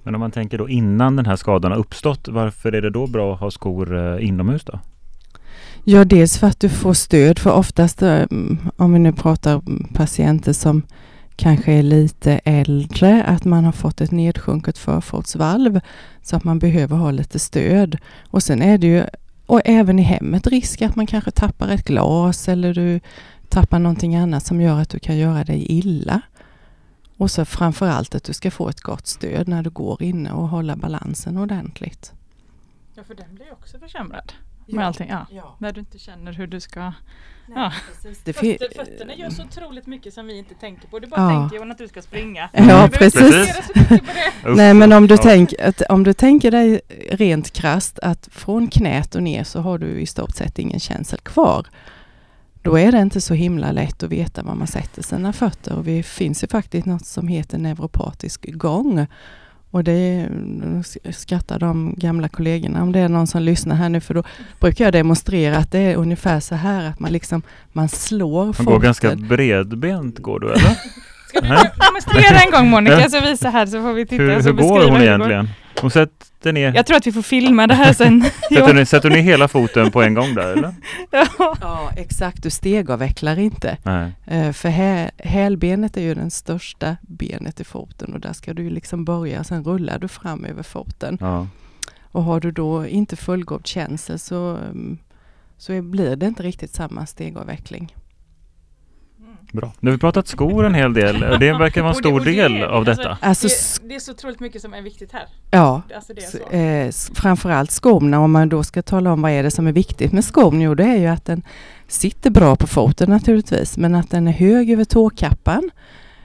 Men 0.03 0.15
om 0.15 0.21
man 0.21 0.31
tänker 0.31 0.59
då 0.59 0.69
innan 0.69 1.17
den 1.17 1.27
här 1.27 1.37
skadan 1.37 1.73
har 1.73 1.79
uppstått, 1.79 2.29
varför 2.29 2.73
är 2.73 2.83
det 2.83 2.91
då 2.91 3.07
bra 3.07 3.35
att 3.35 3.41
ha 3.41 3.51
skor 3.51 3.99
eh, 3.99 4.27
inomhus 4.29 4.65
då? 4.65 4.81
Ja, 5.85 6.05
dels 6.05 6.39
för 6.39 6.47
att 6.47 6.61
du 6.61 6.69
får 6.69 6.95
stöd, 6.95 7.39
för 7.39 7.53
oftast 7.53 8.03
eh, 8.03 8.23
om 8.77 8.93
vi 8.93 8.99
nu 8.99 9.13
pratar 9.13 9.63
patienter 9.95 10.53
som 10.53 10.83
kanske 11.41 11.73
är 11.73 11.83
lite 11.83 12.41
äldre, 12.45 13.25
att 13.25 13.45
man 13.45 13.65
har 13.65 13.73
fått 13.73 14.01
ett 14.01 14.11
nedsjunket 14.11 14.79
förfotsvalv 14.79 15.81
så 16.23 16.37
att 16.37 16.45
man 16.45 16.59
behöver 16.59 16.97
ha 16.97 17.11
lite 17.11 17.39
stöd. 17.39 17.99
Och 18.31 18.43
sen 18.43 18.63
är 18.63 18.79
det 18.79 18.87
ju, 18.87 19.05
och 19.47 19.61
även 19.65 19.99
i 19.99 20.03
hemmet, 20.03 20.47
risk 20.47 20.83
att 20.83 20.97
man 20.97 21.07
kanske 21.07 21.31
tappar 21.31 21.69
ett 21.69 21.85
glas 21.85 22.49
eller 22.49 22.75
du 22.75 23.01
tappar 23.49 23.79
någonting 23.79 24.17
annat 24.17 24.47
som 24.47 24.61
gör 24.61 24.81
att 24.81 24.91
du 24.91 24.99
kan 24.99 25.19
göra 25.19 25.45
dig 25.45 25.67
illa. 25.69 26.21
Och 27.17 27.31
så 27.31 27.45
framför 27.45 27.87
allt 27.87 28.15
att 28.15 28.25
du 28.25 28.33
ska 28.33 28.51
få 28.51 28.69
ett 28.69 28.81
gott 28.81 29.07
stöd 29.07 29.49
när 29.49 29.63
du 29.63 29.71
går 29.71 30.03
inne 30.03 30.33
och 30.33 30.49
hålla 30.49 30.77
balansen 30.77 31.39
ordentligt. 31.39 32.13
Ja, 32.95 33.03
för 33.05 33.15
den 33.15 33.35
blir 33.35 33.53
också 33.53 33.79
försämrad 33.79 34.33
med 34.73 34.83
ja, 34.83 34.87
allting. 34.87 35.09
Ja. 35.11 35.27
ja. 35.31 35.57
När 35.59 35.73
du 35.73 35.81
inte 35.81 35.99
känner 35.99 36.33
hur 36.33 36.47
du 36.47 36.61
ska... 36.61 36.81
Nej, 36.81 36.93
ja. 37.55 37.73
Det 38.25 38.33
Fötter, 38.33 38.77
fötterna 38.77 39.15
gör 39.15 39.31
så 39.31 39.43
otroligt 39.43 39.87
mycket 39.87 40.15
som 40.15 40.27
vi 40.27 40.39
inte 40.39 40.55
tänker 40.55 40.89
på. 40.89 40.99
Du 40.99 41.07
bara 41.07 41.33
ja. 41.33 41.49
tänker 41.49 41.71
att 41.71 41.79
du 41.79 41.89
ska 41.89 42.03
springa. 42.03 42.51
Ja, 42.53 42.89
precis. 42.93 43.61
Nej, 44.47 44.75
men 44.75 44.93
om 44.93 45.07
du, 45.07 45.17
tänk, 45.17 45.55
att, 45.61 45.83
om 45.83 46.05
du 46.05 46.13
tänker 46.13 46.51
dig 46.51 46.81
rent 47.11 47.53
krast 47.53 47.99
att 47.99 48.29
från 48.33 48.69
knät 48.69 49.15
och 49.15 49.23
ner 49.23 49.45
så 49.45 49.61
har 49.61 49.79
du 49.79 50.01
i 50.01 50.07
stort 50.07 50.37
sett 50.37 50.59
ingen 50.59 50.81
känsel 50.81 51.19
kvar. 51.19 51.67
då 52.63 52.79
är 52.79 52.93
det 52.93 52.99
inte 52.99 53.21
så 53.21 53.35
himla 53.35 53.73
lätt 53.73 54.03
att 54.03 54.11
veta 54.11 54.43
var 54.43 54.55
man 54.55 54.67
sätter 54.67 55.03
sina 55.03 55.33
fötter. 55.33 55.75
Och 55.75 55.85
det 55.85 56.03
finns 56.03 56.43
ju 56.43 56.49
faktiskt 56.49 56.87
något 56.87 57.07
som 57.07 57.29
heter 57.29 57.59
neuropatisk 57.59 58.47
gång. 58.53 59.07
Och 59.71 59.85
det 59.85 60.29
skrattar 61.11 61.59
de 61.59 61.95
gamla 61.97 62.29
kollegorna 62.29 62.83
om 62.83 62.93
det 62.93 63.01
är 63.01 63.09
någon 63.09 63.27
som 63.27 63.43
lyssnar 63.43 63.77
här 63.77 63.89
nu 63.89 64.01
för 64.01 64.15
då 64.15 64.23
brukar 64.61 64.85
jag 64.85 64.93
demonstrera 64.93 65.57
att 65.57 65.73
det 65.73 65.79
är 65.79 65.97
ungefär 65.97 66.41
så 66.41 66.55
här 66.55 66.85
att 66.85 67.01
man 67.01 67.13
liksom 67.13 67.43
man 67.73 67.89
slår 67.89 68.45
Man 68.45 68.67
går 68.67 68.81
ganska 68.81 69.17
bredbent 69.17 70.19
går 70.19 70.41
du 70.41 70.53
eller? 70.53 70.77
Ska 71.39 71.41
du 71.41 71.49
demonstrera 71.87 72.41
en 72.41 72.51
gång 72.51 72.71
Monica, 72.71 73.11
så 73.11 73.21
visa 73.21 73.51
här 73.51 73.67
så 73.67 73.83
får 73.83 73.93
vi 73.93 74.07
titta. 74.07 74.23
Hur, 74.23 74.41
så 74.43 74.49
hur 74.49 74.55
går 74.57 74.85
hon 74.85 74.97
hur 74.97 75.03
egentligen? 75.03 75.49
Hon 75.81 75.91
sätter 75.91 76.53
ner, 76.53 76.75
Jag 76.75 76.87
tror 76.87 76.97
att 76.97 77.07
vi 77.07 77.13
får 77.13 77.23
filma 77.23 77.67
det 77.67 77.75
här 77.75 77.93
sen. 77.93 78.25
sätter, 78.49 78.75
ni, 78.75 78.87
sätter 78.87 79.11
ni 79.11 79.21
hela 79.21 79.49
foten 79.49 79.91
på 79.91 80.03
en 80.03 80.15
gång 80.15 80.35
där 80.35 80.53
eller? 80.53 80.75
Ja. 81.11 81.57
Ja 81.61 81.91
exakt, 81.97 82.43
du 82.43 82.51
stegavvecklar 82.51 83.39
inte. 83.39 83.77
Nej. 83.83 84.13
Eh, 84.27 84.53
För 84.53 84.69
hä, 84.69 85.11
hälbenet 85.19 85.97
är 85.97 86.01
ju 86.01 86.15
den 86.15 86.31
största 86.31 86.97
benet 87.01 87.61
i 87.61 87.65
foten 87.65 88.15
och 88.15 88.21
där 88.21 88.33
ska 88.33 88.55
du 88.55 88.63
ju 88.63 88.71
liksom 88.71 89.05
börja, 89.05 89.45
sen 89.45 89.65
rullar 89.65 89.99
du 89.99 90.09
fram 90.09 90.45
över 90.45 90.63
foten. 90.63 91.19
Ja. 91.21 91.47
Och 92.13 92.23
har 92.23 92.41
du 92.41 92.51
då 92.51 92.87
inte 92.87 93.17
fullgod 93.17 93.67
känsel 93.67 94.19
så, 94.19 94.57
mm, 94.57 94.99
så 95.59 95.83
blir 95.83 96.17
det 96.17 96.27
inte 96.27 96.43
riktigt 96.43 96.75
samma 96.75 97.07
stegavveckling. 97.07 97.95
Bra. 99.53 99.73
Nu 99.81 99.91
har 99.91 99.97
vi 99.97 100.01
pratat 100.01 100.29
skor 100.29 100.65
en 100.67 100.75
hel 100.75 100.93
del 100.95 101.25
och 101.25 101.39
det 101.39 101.53
verkar 101.59 101.81
vara 101.83 101.93
en 101.93 101.99
stor 101.99 102.21
det- 102.21 102.31
del 102.33 102.63
av 102.63 102.77
alltså, 102.89 103.03
detta. 103.03 103.19
Alltså, 103.21 103.49
det, 103.49 103.89
det 103.89 103.95
är 103.95 103.99
så 104.01 104.13
otroligt 104.13 104.41
mycket 104.41 104.63
som 104.63 104.75
är 104.75 104.83
viktigt 104.83 105.13
här. 105.13 105.23
ja, 105.51 105.83
Alltså 105.97 106.15
det 106.15 106.21
är 106.21 106.27
s- 106.27 106.37
så. 106.51 106.57
eh, 107.11 107.15
framförallt 107.15 107.71
skorna, 107.71 108.21
om 108.21 108.33
man 108.33 108.49
då 108.49 108.63
ska 108.63 108.83
tala 108.83 109.13
om 109.13 109.23
vad 109.23 109.31
är 109.33 109.43
det 109.43 109.51
som 109.51 109.67
är 109.67 109.73
viktigt 109.73 110.13
med 110.13 110.25
skon, 110.25 110.61
jo 110.61 110.75
det 110.75 110.85
är 110.85 110.97
ju 110.97 111.07
att 111.07 111.25
den 111.25 111.43
sitter 111.89 112.31
bra 112.31 112.57
på 112.57 112.67
foten 112.67 113.11
naturligtvis, 113.11 113.77
men 113.79 113.95
att 113.95 114.11
den 114.11 114.29
är 114.29 114.33
hög 114.33 114.71
över 114.71 114.85
tåkappan. 114.85 115.71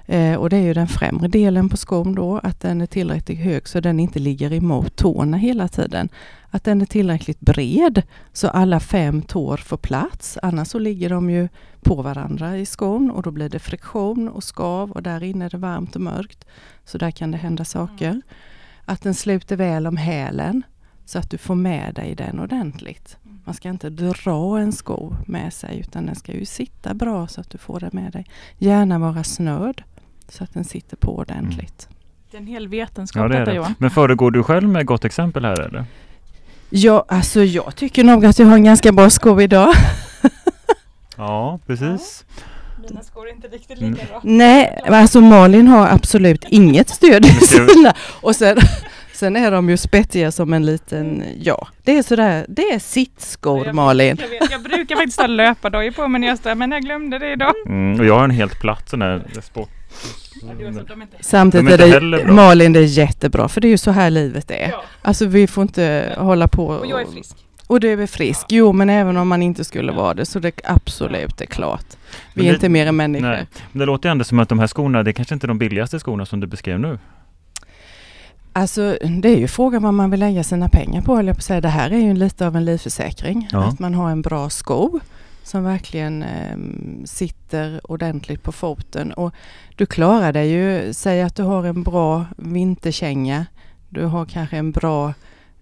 Eh, 0.06 0.36
och 0.36 0.50
det 0.50 0.58
är 0.58 0.62
ju 0.62 0.74
den 0.74 0.88
främre 0.88 1.28
delen 1.28 1.70
på 1.70 1.78
skon 1.78 2.15
då, 2.15 2.38
att 2.44 2.60
den 2.60 2.82
är 2.82 2.86
tillräckligt 2.86 3.39
hög 3.39 3.68
så 3.68 3.80
den 3.80 4.00
inte 4.00 4.20
ligger 4.20 4.54
emot 4.54 4.96
tårna 4.96 5.38
hela 5.38 5.68
tiden. 5.68 6.10
Att 6.50 6.63
den 6.63 6.82
är 6.82 6.86
tillräckligt 6.86 7.39
bred 7.39 8.02
så 8.34 8.48
alla 8.48 8.80
fem 8.80 9.22
tår 9.22 9.58
får 9.58 9.78
plats, 9.78 10.38
annars 10.41 10.68
så 10.68 10.80
ligger 10.80 11.10
de 11.10 11.30
ju 11.30 11.48
på 11.82 12.02
varandra 12.02 12.58
i 12.58 12.65
skon 12.65 13.12
och 13.12 13.24
då 13.24 13.32
blir 13.32 13.50
det 13.50 13.60
friktion 13.60 14.30
och 14.30 14.44
skav 14.44 14.91
och 14.91 15.04
där 15.04 15.24
inne 15.24 15.46
är 15.46 15.50
det 15.50 15.58
varmt 15.58 15.96
och 15.96 16.02
mörkt. 16.02 16.46
Så 16.86 16.98
där 16.98 17.12
kan 17.12 17.32
det 17.32 17.38
hända 17.38 17.65
saker. 17.65 18.22
Att 18.86 19.02
den 19.02 19.13
sluter 19.13 19.56
väl 19.56 19.88
om 19.88 19.98
hälen 19.98 20.63
så 21.06 21.20
att 21.20 21.32
du 21.32 21.38
får 21.38 21.56
med 21.56 21.94
dig 21.94 22.15
den 22.15 22.39
ordentligt. 22.39 23.18
Man 23.46 23.56
ska 23.56 23.70
inte 23.70 23.89
dra 23.89 24.60
en 24.60 24.72
sko 24.72 25.15
med 25.26 25.54
sig 25.54 25.80
utan 25.80 26.06
den 26.06 26.15
ska 26.15 26.34
ju 26.34 26.46
sitta 26.46 26.94
bra 26.94 27.28
så 27.28 27.41
att 27.41 27.50
du 27.50 27.58
får 27.58 27.80
den 27.80 27.89
med 27.94 28.12
dig. 28.12 28.26
Gärna 28.58 29.00
vara 29.00 29.24
snörd 29.24 29.84
så 30.29 30.43
att 30.43 30.53
den 30.53 30.63
sitter 30.63 30.97
på 30.97 31.17
ordentligt. 31.17 31.88
Det 32.31 32.38
är 32.38 32.41
en 32.41 32.47
hel 32.47 32.67
vetenskap 32.67 33.21
Ja, 33.21 33.27
det 33.27 33.35
är 33.35 33.39
detta 33.39 33.51
det. 33.51 33.57
Johan. 33.57 33.75
Men 33.77 33.89
föregår 33.91 34.31
du 34.31 34.43
själv 34.43 34.69
med 34.69 34.85
gott 34.85 35.05
exempel 35.05 35.45
här 35.45 35.59
eller? 35.61 35.85
Ja, 36.69 37.05
alltså 37.07 37.43
jag 37.43 37.75
tycker 37.75 38.03
nog 38.03 38.25
att 38.25 38.39
jag 38.39 38.47
har 38.47 38.55
en 38.55 38.63
ganska 38.63 38.91
bra 38.91 39.09
sko 39.09 39.41
idag. 39.41 39.73
Ja, 41.17 41.59
precis. 41.67 42.25
Mina 42.89 43.01
skor 43.03 43.27
är 43.27 43.31
inte 43.31 43.47
riktigt 43.47 43.77
Mm. 43.79 43.91
lika 43.93 44.05
bra. 44.05 44.21
Nej, 44.23 44.79
alltså 44.88 45.21
Malin 45.21 45.67
har 45.67 45.88
absolut 45.88 46.45
inget 46.49 46.89
stöd 46.89 47.25
i 47.25 47.29
ser- 47.29 47.67
sina. 47.67 47.93
Och 48.21 48.35
sen, 48.35 48.57
sen 49.13 49.35
är 49.35 49.51
de 49.51 49.69
ju 49.69 49.77
spettiga 49.77 50.31
som 50.31 50.53
en 50.53 50.65
liten, 50.65 51.23
ja, 51.41 51.67
det 51.83 51.97
är 51.97 52.03
sådär, 52.03 52.45
det 52.49 52.61
är 52.61 52.79
sittskor 52.79 53.65
Jag- 53.65 53.75
Malin. 53.75 54.17
Jag, 54.21 54.27
vet, 54.29 54.51
jag 54.51 54.61
brukar 54.63 54.95
faktiskt 54.95 55.19
ha 55.19 55.27
löpardojor 55.27 55.91
på 55.91 56.07
mig 56.07 56.21
när 56.21 56.27
jag 56.27 56.38
står 56.38 56.55
men 56.55 56.71
jag 56.71 56.81
glömde 56.81 57.19
det 57.19 57.31
idag. 57.31 57.53
Mm, 57.67 57.99
och 57.99 58.05
jag 58.05 58.15
har 58.17 58.23
en 58.23 58.31
helt 58.31 58.59
platt 58.59 58.89
sån 58.89 59.01
här 59.01 59.23
sport. 59.41 59.69
Ja, 60.41 60.53
det 60.53 61.23
Samtidigt 61.23 61.77
De 61.77 61.84
är 61.93 62.01
det. 62.25 62.31
Malin 62.31 62.73
det 62.73 62.79
är 62.79 62.84
jättebra 62.84 63.47
för 63.49 63.62
det 63.62 63.67
är 63.67 63.69
ju 63.69 63.77
så 63.77 63.91
här 63.91 64.10
livet 64.10 64.51
är. 64.51 64.69
Ja, 64.71 64.84
Alltså 65.01 65.25
vi 65.25 65.47
får 65.47 65.62
inte 65.62 66.15
hålla 66.17 66.47
på 66.47 66.65
och 66.67 66.88
jag 66.88 67.01
är 67.01 67.05
frisk. 67.05 67.36
och 67.67 67.79
du 67.79 68.03
är 68.03 68.08
frisk? 68.08 68.45
Jo 68.49 68.71
men 68.73 68.89
även 68.89 69.17
om 69.17 69.27
man 69.27 69.41
inte 69.41 69.63
skulle 69.63 69.91
vara 69.91 70.13
det 70.13 70.25
så 70.25 70.39
det 70.39 70.47
är 70.47 70.71
absolut 70.73 71.38
det 71.38 71.43
är 71.43 71.47
klart. 71.47 71.86
Vi 71.89 71.97
Men 72.34 72.45
är 72.45 72.49
det- 72.49 72.55
inte 72.55 72.69
mer 72.69 72.88
än 72.88 72.95
människor. 72.95 73.27
Nej. 73.27 73.47
Men 73.71 73.79
det 73.79 73.86
låter 73.86 74.10
ändå 74.10 74.23
som 74.23 74.39
att 74.39 74.49
de 74.49 74.60
här 74.60 74.67
skorna, 74.67 75.03
det 75.03 75.12
är 75.12 75.13
kanske 75.13 75.34
inte 75.34 75.45
är 75.45 75.47
de 75.47 75.58
billigaste 75.58 75.99
skorna 75.99 76.25
som 76.25 76.39
du 76.39 76.47
beskrev 76.47 76.79
nu. 76.79 76.99
Alltså 78.53 78.97
det 79.21 79.29
är 79.29 79.38
ju 79.38 79.47
frågan 79.47 79.84
vad 79.84 79.93
man 79.93 80.12
vill 80.12 80.19
lägga 80.19 80.43
sina 80.43 80.69
pengar 80.69 81.01
på 81.01 81.15
höll 81.15 81.27
jag 81.27 81.36
på 81.36 81.39
att 81.39 81.43
säga. 81.43 81.62
Det 81.62 81.69
här 81.69 81.91
är 81.91 81.97
ju 81.97 82.13
lite 82.13 82.47
av 82.47 82.55
en 82.55 82.65
livförsäkring. 82.65 83.47
Ja. 83.51 83.63
Att 83.63 83.79
man 83.79 83.93
har 83.93 84.10
en 84.12 84.21
bra 84.21 84.49
sko 84.49 84.99
som 85.45 85.63
verkligen 85.63 86.23
eh, 86.23 86.58
sitter 87.05 87.91
ordentligt 87.91 88.43
på 88.43 88.51
foten. 88.51 89.13
Och 89.13 89.34
du 89.75 89.86
klarar 89.86 90.34
dig 90.34 90.49
ju, 90.49 90.93
säg 90.93 91.21
att 91.21 91.36
du 91.36 91.43
har 91.43 91.63
en 91.63 91.84
bra 91.84 92.25
vinterkänga. 92.38 93.45
Du 93.89 94.05
har 94.05 94.25
kanske 94.25 94.58
en 94.58 94.71
bra 94.71 95.13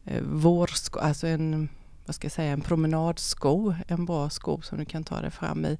eh, 0.05 0.21
vårsko, 0.21 0.99
alltså 0.99 1.27
en, 1.27 1.69
vad 2.05 2.15
ska 2.15 2.25
jag 2.25 2.31
säga, 2.31 2.51
en 2.51 2.61
promenadsko. 2.61 3.73
En 3.87 4.05
bra 4.05 4.29
sko 4.29 4.61
som 4.61 4.77
du 4.77 4.85
kan 4.85 5.03
ta 5.03 5.21
dig 5.21 5.31
fram 5.31 5.65
i. 5.65 5.77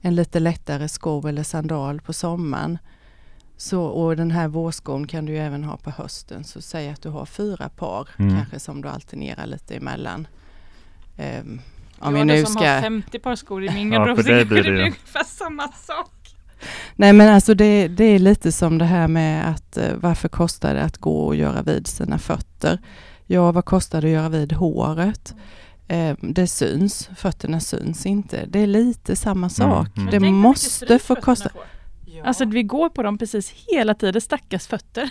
En 0.00 0.14
lite 0.14 0.40
lättare 0.40 0.88
sko 0.88 1.28
eller 1.28 1.42
sandal 1.42 2.00
på 2.00 2.12
sommaren. 2.12 2.78
Så, 3.56 3.82
och 3.82 4.16
den 4.16 4.30
här 4.30 4.48
vårskon 4.48 5.06
kan 5.06 5.26
du 5.26 5.32
ju 5.32 5.38
även 5.38 5.64
ha 5.64 5.76
på 5.76 5.90
hösten. 5.90 6.44
Så 6.44 6.62
säg 6.62 6.88
att 6.90 7.02
du 7.02 7.08
har 7.08 7.26
fyra 7.26 7.68
par 7.68 8.08
Mm. 8.18 8.36
kanske 8.36 8.58
som 8.60 8.82
du 8.82 8.88
alternerar 8.88 9.46
lite 9.46 9.76
emellan. 9.76 10.26
Um, 11.18 11.60
om 11.98 12.16
jag 12.16 12.20
vi 12.26 12.32
nu 12.32 12.44
som 12.44 12.52
ska... 12.54 12.70
har 12.70 12.80
50 12.80 13.18
par 13.18 13.36
skor 13.36 13.64
i 13.64 13.70
min 13.70 13.92
Ja, 13.92 13.98
garderob 13.98 14.16
för 14.16 14.22
så 14.22 14.26
blir 14.28 14.36
det 14.36 14.44
det 14.44 14.62
blir 14.62 14.64
ju- 14.64 14.80
ungefär 14.82 15.24
samma 15.24 15.68
sak. 15.72 16.10
Nej 16.96 17.12
men 17.12 17.34
alltså 17.34 17.54
det, 17.54 17.88
det 17.88 18.04
är 18.04 18.18
lite 18.18 18.52
som 18.52 18.78
det 18.78 18.84
här 18.84 19.08
med 19.08 19.50
att 19.50 19.76
eh, 19.76 19.94
varför 19.96 20.28
kostar 20.28 20.74
det 20.74 20.82
att 20.82 20.98
gå 20.98 21.26
och 21.26 21.36
göra 21.36 21.62
vid 21.62 21.86
sina 21.86 22.18
fötter? 22.18 22.78
Ja, 23.26 23.52
vad 23.52 23.64
kostar 23.64 24.00
det 24.00 24.06
att 24.06 24.12
göra 24.12 24.28
vid 24.28 24.52
håret? 24.52 25.34
Eh, 25.88 26.16
det 26.20 26.46
syns, 26.46 27.10
fötterna 27.16 27.60
syns 27.60 28.06
inte. 28.06 28.46
Det 28.48 28.58
är 28.58 28.66
lite 28.66 29.16
samma 29.16 29.48
sak. 29.48 29.96
mm. 29.96 30.10
Det 30.10 30.20
måste 30.20 30.98
få 30.98 31.14
kosta. 31.16 31.50
Får. 32.20 32.28
Alltså 32.28 32.44
vi 32.44 32.62
går 32.62 32.88
på 32.88 33.02
dem 33.02 33.18
precis 33.18 33.54
hela 33.72 33.94
tiden, 33.94 34.20
stackars 34.20 34.66
fötter. 34.66 35.10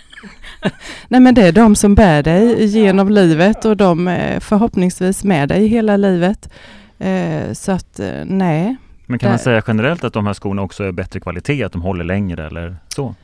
Nej 1.08 1.20
men 1.20 1.34
det 1.34 1.42
är 1.42 1.52
de 1.52 1.76
som 1.76 1.94
bär 1.94 2.22
dig 2.22 2.64
genom 2.64 3.08
livet 3.08 3.64
och 3.64 3.76
de 3.76 4.08
är 4.08 4.40
förhoppningsvis 4.40 5.24
med 5.24 5.48
dig 5.48 5.66
hela 5.66 5.96
livet. 5.96 6.50
Eh, 6.98 7.52
så 7.52 7.72
att 7.72 7.98
eh, 7.98 8.24
nej, 8.24 8.76
Men 9.06 9.18
kan 9.18 9.30
man 9.30 9.38
säga 9.38 9.62
generellt 9.66 10.04
att 10.04 10.12
de 10.12 10.26
här 10.26 10.34
skorna 10.34 10.62
också 10.62 10.84
är 10.84 10.92
bättre 10.92 11.20
kvalitet, 11.20 11.64
att 11.64 11.72
de 11.72 11.82
håller 11.82 12.04
längre 12.04 12.46
eller 12.46 12.76
så? 12.88 13.14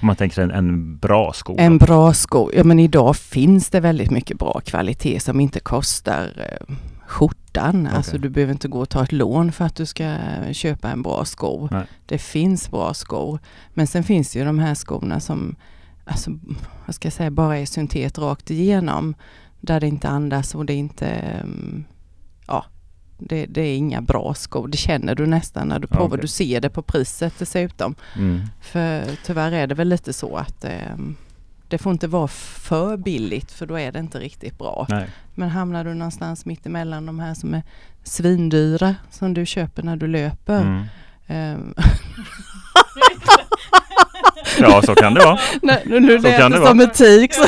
Om 0.00 0.06
man 0.06 0.16
tänker 0.16 0.34
sig 0.34 0.44
en, 0.44 0.50
en 0.50 0.96
bra 0.96 1.32
sko. 1.32 1.56
En 1.58 1.78
bra 1.78 2.12
sko. 2.12 2.50
Ja 2.54 2.64
men 2.64 2.78
idag 2.78 3.16
finns 3.16 3.70
det 3.70 3.80
väldigt 3.80 4.10
mycket 4.10 4.38
bra 4.38 4.60
kvalitet 4.64 5.20
som 5.20 5.40
inte 5.40 5.60
kostar 5.60 6.28
eh, 6.36 6.74
skjortan. 7.06 7.86
Okej. 7.86 7.96
Alltså 7.96 8.18
du 8.18 8.28
behöver 8.28 8.52
inte 8.52 8.68
gå 8.68 8.80
och 8.80 8.88
ta 8.88 9.02
ett 9.02 9.12
lån 9.12 9.52
för 9.52 9.64
att 9.64 9.74
du 9.74 9.86
ska 9.86 10.16
köpa 10.52 10.90
en 10.90 11.02
bra 11.02 11.24
sko. 11.24 11.68
Nej. 11.70 11.86
Det 12.06 12.18
finns 12.18 12.70
bra 12.70 12.94
skor. 12.94 13.38
Men 13.74 13.86
sen 13.86 14.04
finns 14.04 14.32
det 14.32 14.38
ju 14.38 14.44
de 14.44 14.58
här 14.58 14.74
skorna 14.74 15.20
som, 15.20 15.56
alltså 16.04 16.30
vad 16.86 16.94
ska 16.94 17.06
jag 17.06 17.12
säga, 17.12 17.30
bara 17.30 17.58
är 17.58 17.66
syntet 17.66 18.18
rakt 18.18 18.50
igenom. 18.50 19.14
Där 19.60 19.80
det 19.80 19.86
inte 19.86 20.08
andas 20.08 20.54
och 20.54 20.66
det 20.66 20.72
är 20.72 20.78
inte, 20.78 21.06
mm, 21.06 21.84
ja, 22.46 22.64
det, 23.18 23.46
det 23.46 23.60
är 23.60 23.76
inga 23.76 24.00
bra 24.00 24.34
skor. 24.34 24.68
Det 24.68 24.76
känner 24.76 25.14
du 25.14 25.26
nästan 25.26 25.68
när 25.68 25.78
du 25.78 25.86
provar. 25.86 26.06
okej. 26.06 26.20
Du 26.20 26.28
ser 26.28 26.60
det 26.60 26.70
på 26.70 26.82
priset 26.82 27.34
dessutom. 27.38 27.94
Mm. 28.16 28.40
För 28.60 29.04
tyvärr 29.24 29.52
är 29.52 29.66
det 29.66 29.74
väl 29.74 29.88
lite 29.88 30.12
så 30.12 30.36
att 30.36 30.64
eh, 30.64 30.96
det 31.74 31.78
får 31.78 31.92
inte 31.92 32.06
vara 32.06 32.28
för 32.28 32.96
billigt 32.96 33.52
för 33.52 33.66
då 33.66 33.78
är 33.78 33.92
det 33.92 33.98
inte 33.98 34.18
riktigt 34.18 34.58
bra. 34.58 34.86
Nej. 34.88 35.06
Men 35.34 35.48
hamnar 35.48 35.84
du 35.84 35.94
någonstans 35.94 36.44
mitt 36.46 36.66
emellan 36.66 37.06
de 37.06 37.18
här 37.20 37.34
som 37.34 37.54
är 37.54 37.62
svindyra 38.04 38.94
som 39.10 39.34
du 39.34 39.46
köper 39.46 39.82
när 39.82 39.96
du 39.96 40.06
löper. 40.06 40.60
Mm. 40.60 40.84
ehm, 41.26 41.74
Ja, 44.60 44.82
så 44.82 44.94
kan 44.94 45.14
det 45.14 45.24
vara. 45.24 45.38
nej, 45.62 45.82
nu 45.86 46.00
nu 46.00 46.16
Så 46.20 46.28
lät 46.28 46.38
kan 46.40 46.50
det 46.50 46.66
som 46.66 46.80
en 46.80 46.90
tik. 46.90 47.34
Så, 47.34 47.44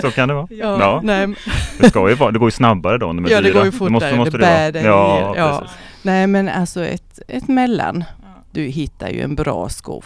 Så 0.00 0.10
kan 0.10 0.28
det 0.28 0.34
vara. 0.34 0.46
ja, 0.50 0.80
Ja. 0.80 1.00
Nej, 1.04 1.34
Det 1.78 1.88
ska 1.90 2.08
ju 2.08 2.14
vara, 2.14 2.30
det 2.30 2.38
går 2.38 2.46
ju 2.46 2.50
snabbare 2.52 2.98
då 2.98 3.06
när 3.06 3.22
de 3.22 3.24
är 3.24 3.30
Ja, 3.30 3.36
det 3.40 3.42
dyra. 3.48 3.54
går 3.54 3.64
ju 3.64 3.72
fortare. 3.72 3.90
måste, 3.92 4.16
måste 4.16 4.38
Det 4.38 4.46
vara. 4.46 4.56
bär 4.56 4.72
dig 4.72 4.84
Ja. 4.84 5.34
Ja. 5.36 5.64
nej 6.02 6.26
men 6.26 6.48
alltså 6.48 6.84
ett, 6.84 7.18
ett 7.28 7.48
mellan. 7.48 8.04
Du 8.50 8.62
hittar 8.62 9.08
ju 9.08 9.20
en 9.20 9.34
bra 9.34 9.68
sko. 9.68 10.02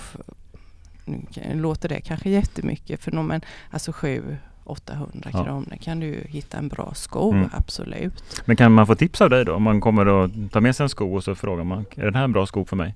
Nu 1.04 1.60
låter 1.60 1.88
det 1.88 2.00
kanske 2.00 2.30
jättemycket 2.30 3.00
för 3.02 3.12
någon 3.12 3.26
men 3.26 3.40
alltså 3.70 3.92
7 3.92 4.36
800 4.64 5.30
Ja. 5.32 5.44
kronor 5.44 5.76
kan 5.82 6.00
du 6.00 6.24
hitta 6.28 6.58
en 6.58 6.68
bra 6.68 6.92
sko, 6.94 7.32
Mm. 7.32 7.48
absolut. 7.52 8.24
Men 8.44 8.56
kan 8.56 8.72
man 8.72 8.86
få 8.86 8.94
tips 8.94 9.20
av 9.20 9.30
dig 9.30 9.44
då? 9.44 9.54
Om 9.54 9.62
man 9.62 9.80
kommer 9.80 10.06
och 10.08 10.30
tar 10.52 10.60
med 10.60 10.76
sig 10.76 10.84
en 10.84 10.88
sko 10.88 11.14
och 11.14 11.24
så 11.24 11.34
frågar 11.34 11.64
man, 11.64 11.84
är 11.96 12.04
den 12.04 12.14
här 12.14 12.24
en 12.24 12.32
bra 12.32 12.46
sko 12.46 12.64
för 12.64 12.76
mig? 12.76 12.94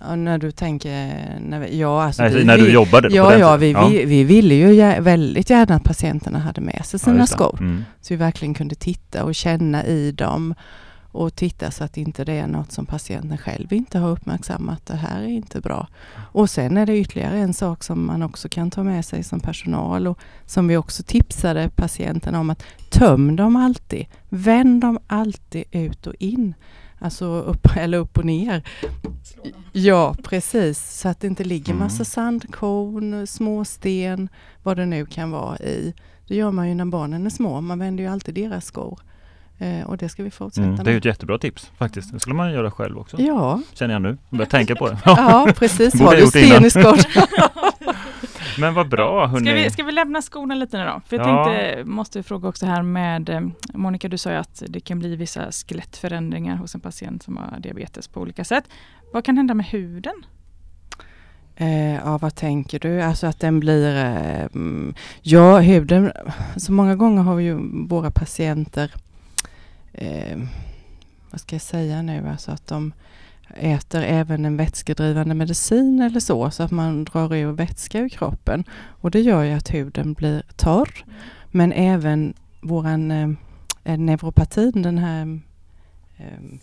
Ja, 0.00 0.16
när 0.16 0.38
du 0.38 0.50
tänker, 0.50 1.14
när 1.40 1.60
vi, 1.60 1.80
ja 1.80 2.02
alltså 2.04 2.22
Nej, 2.22 2.34
vi, 2.34 2.44
när 2.44 2.56
du 2.58 2.64
vi, 2.64 2.72
jobbade 2.72 3.08
på 3.10 3.16
Ja, 3.16 3.30
den 3.30 3.40
ja, 3.40 3.56
vi, 3.56 3.74
Vi, 3.90 4.04
vi 4.04 4.24
ville 4.24 4.54
ju 4.54 4.72
gär, 4.74 5.00
väldigt 5.00 5.50
gärna 5.50 5.74
att 5.74 5.84
patienterna 5.84 6.38
hade 6.38 6.60
med 6.60 6.80
sig 6.86 7.00
sina 7.00 7.16
det. 7.16 7.26
skor. 7.26 7.56
Mm. 7.60 7.84
Så 8.00 8.14
vi 8.14 8.16
verkligen 8.16 8.54
kunde 8.54 8.74
titta 8.74 9.24
och 9.24 9.34
känna 9.34 9.84
i 9.86 10.12
dem. 10.12 10.54
Och 11.12 11.34
titta 11.34 11.70
så 11.70 11.84
att 11.84 11.96
inte 11.96 12.24
det 12.24 12.32
är 12.32 12.46
något 12.46 12.72
som 12.72 12.86
patienten 12.86 13.38
själv 13.38 13.72
inte 13.72 13.98
har 13.98 14.10
uppmärksammat. 14.10 14.86
Det 14.86 14.96
här 14.96 15.22
är 15.22 15.26
inte 15.28 15.60
bra. 15.60 15.88
Och 16.32 16.50
sen 16.50 16.76
är 16.76 16.86
det 16.86 16.98
ytterligare 16.98 17.38
en 17.38 17.54
sak 17.54 17.84
som 17.84 18.06
man 18.06 18.22
också 18.22 18.48
kan 18.48 18.70
ta 18.70 18.82
med 18.82 19.04
sig 19.04 19.22
som 19.22 19.40
personal 19.40 20.06
och 20.06 20.18
som 20.46 20.68
vi 20.68 20.76
också 20.76 21.02
tipsade 21.02 21.70
patienten 21.76 22.34
om 22.34 22.50
att 22.50 22.62
töm 22.90 23.36
dem 23.36 23.56
alltid. 23.56 24.06
Vänd 24.28 24.80
dem 24.80 24.98
alltid 25.06 25.64
ut 25.70 26.06
och 26.06 26.14
in. 26.18 26.54
Alltså 26.98 27.26
upp 27.26 27.66
eller 27.76 27.98
upp 27.98 28.18
och 28.18 28.24
ner. 28.24 28.62
Ja, 29.72 30.14
precis. 30.22 31.00
Så 31.00 31.08
att 31.08 31.20
det 31.20 31.26
inte 31.26 31.44
ligger 31.44 31.72
Mm. 31.72 31.84
massa 31.84 32.04
sandkorn, 32.04 33.26
småsten, 33.26 34.28
vad 34.62 34.76
det 34.76 34.86
nu 34.86 35.06
kan 35.06 35.30
vara 35.30 35.58
i. 35.58 35.94
Det 36.28 36.34
gör 36.34 36.50
man 36.50 36.68
ju 36.68 36.74
när 36.74 36.84
barnen 36.84 37.26
är 37.26 37.30
små. 37.30 37.60
Man 37.60 37.78
vänder 37.78 38.04
ju 38.04 38.10
alltid 38.10 38.34
deras 38.34 38.64
skor. 38.64 39.00
Eh, 39.58 39.86
och 39.86 39.96
det 39.96 40.08
ska 40.08 40.22
vi 40.22 40.30
fortsätta 40.30 40.64
Mm, 40.64 40.76
det 40.76 40.82
är 40.82 40.84
med. 40.84 40.96
ett 40.96 41.04
jättebra 41.04 41.38
tips 41.38 41.72
faktiskt. 41.78 42.12
Det 42.12 42.20
skulle 42.20 42.36
man 42.36 42.52
göra 42.52 42.70
själv 42.70 42.98
också. 42.98 43.16
Ja, 43.22 43.60
Känner 43.74 43.94
jag 43.94 44.02
nu. 44.02 44.08
Jag 44.08 44.18
börjar 44.38 44.50
tänka 44.50 44.74
på 44.76 44.88
det. 44.88 44.98
ja 45.04 45.48
precis. 45.56 46.00
Har 46.00 46.60
du 46.60 46.70
skott? 46.70 47.06
Men 48.58 48.74
vad 48.74 48.88
bra 48.88 49.26
Ska 49.28 49.32
hörni. 49.32 49.52
vi, 49.54 49.70
ska 49.70 49.82
vi 49.84 49.92
lämna 49.92 50.22
skorna 50.22 50.54
lite 50.54 50.78
nu 50.78 50.84
då? 50.84 51.00
För 51.06 51.16
jag 51.16 51.28
Ja. 51.28 51.44
tänkte, 51.44 51.84
måste 51.84 52.22
fråga 52.22 52.48
också 52.48 52.66
här 52.66 52.82
med 52.82 53.28
eh, 53.28 53.40
Monica, 53.74 54.08
du 54.08 54.18
sa 54.18 54.30
ju 54.30 54.36
att 54.36 54.62
det 54.68 54.80
kan 54.80 54.98
bli 54.98 55.16
vissa 55.16 55.52
skelettförändringar 55.52 56.56
hos 56.56 56.74
en 56.74 56.80
patient 56.80 57.22
som 57.22 57.36
har 57.36 57.60
diabetes 57.60 58.08
på 58.08 58.20
olika 58.20 58.44
sätt. 58.44 58.64
Vad 59.12 59.24
kan 59.24 59.36
hända 59.36 59.54
med 59.54 59.66
huden? 59.66 60.14
Eh, 61.56 61.94
ja, 61.94 62.18
vad 62.18 62.34
tänker 62.34 62.78
du? 62.78 63.02
Alltså 63.02 63.26
att 63.26 63.40
den 63.40 63.60
blir... 63.60 63.96
Eh, 63.96 64.40
mm, 64.54 64.94
ja, 65.22 65.58
huden... 65.58 66.12
Så 66.56 66.72
många 66.72 66.96
gånger 66.96 67.22
har 67.22 67.34
vi 67.34 67.44
ju 67.44 67.58
våra 67.88 68.10
patienter... 68.10 68.94
Eh, 70.00 70.38
vad 71.30 71.40
ska 71.40 71.54
jag 71.54 71.62
säga 71.62 72.02
nu? 72.02 72.28
Alltså 72.28 72.50
att 72.50 72.66
de 72.66 72.92
äter 73.54 74.02
även 74.02 74.44
en 74.44 74.56
vätskedrivande 74.56 75.34
medicin 75.34 76.00
eller 76.00 76.20
så, 76.20 76.50
så 76.50 76.62
att 76.62 76.70
man 76.70 77.04
drar 77.04 77.34
ur 77.34 77.52
vätska 77.52 78.00
ur 78.00 78.08
kroppen. 78.08 78.64
Och 78.70 79.10
det 79.10 79.20
gör 79.20 79.42
ju 79.42 79.52
att 79.52 79.74
huden 79.74 80.12
blir 80.12 80.42
torr. 80.56 81.04
Men 81.50 81.72
även 81.72 82.34
våran 82.60 83.10
eh, 83.10 83.30
eh, 83.84 83.98
neuropatin, 83.98 84.82
den 84.82 84.98
här 84.98 85.40
eh, 86.16 86.58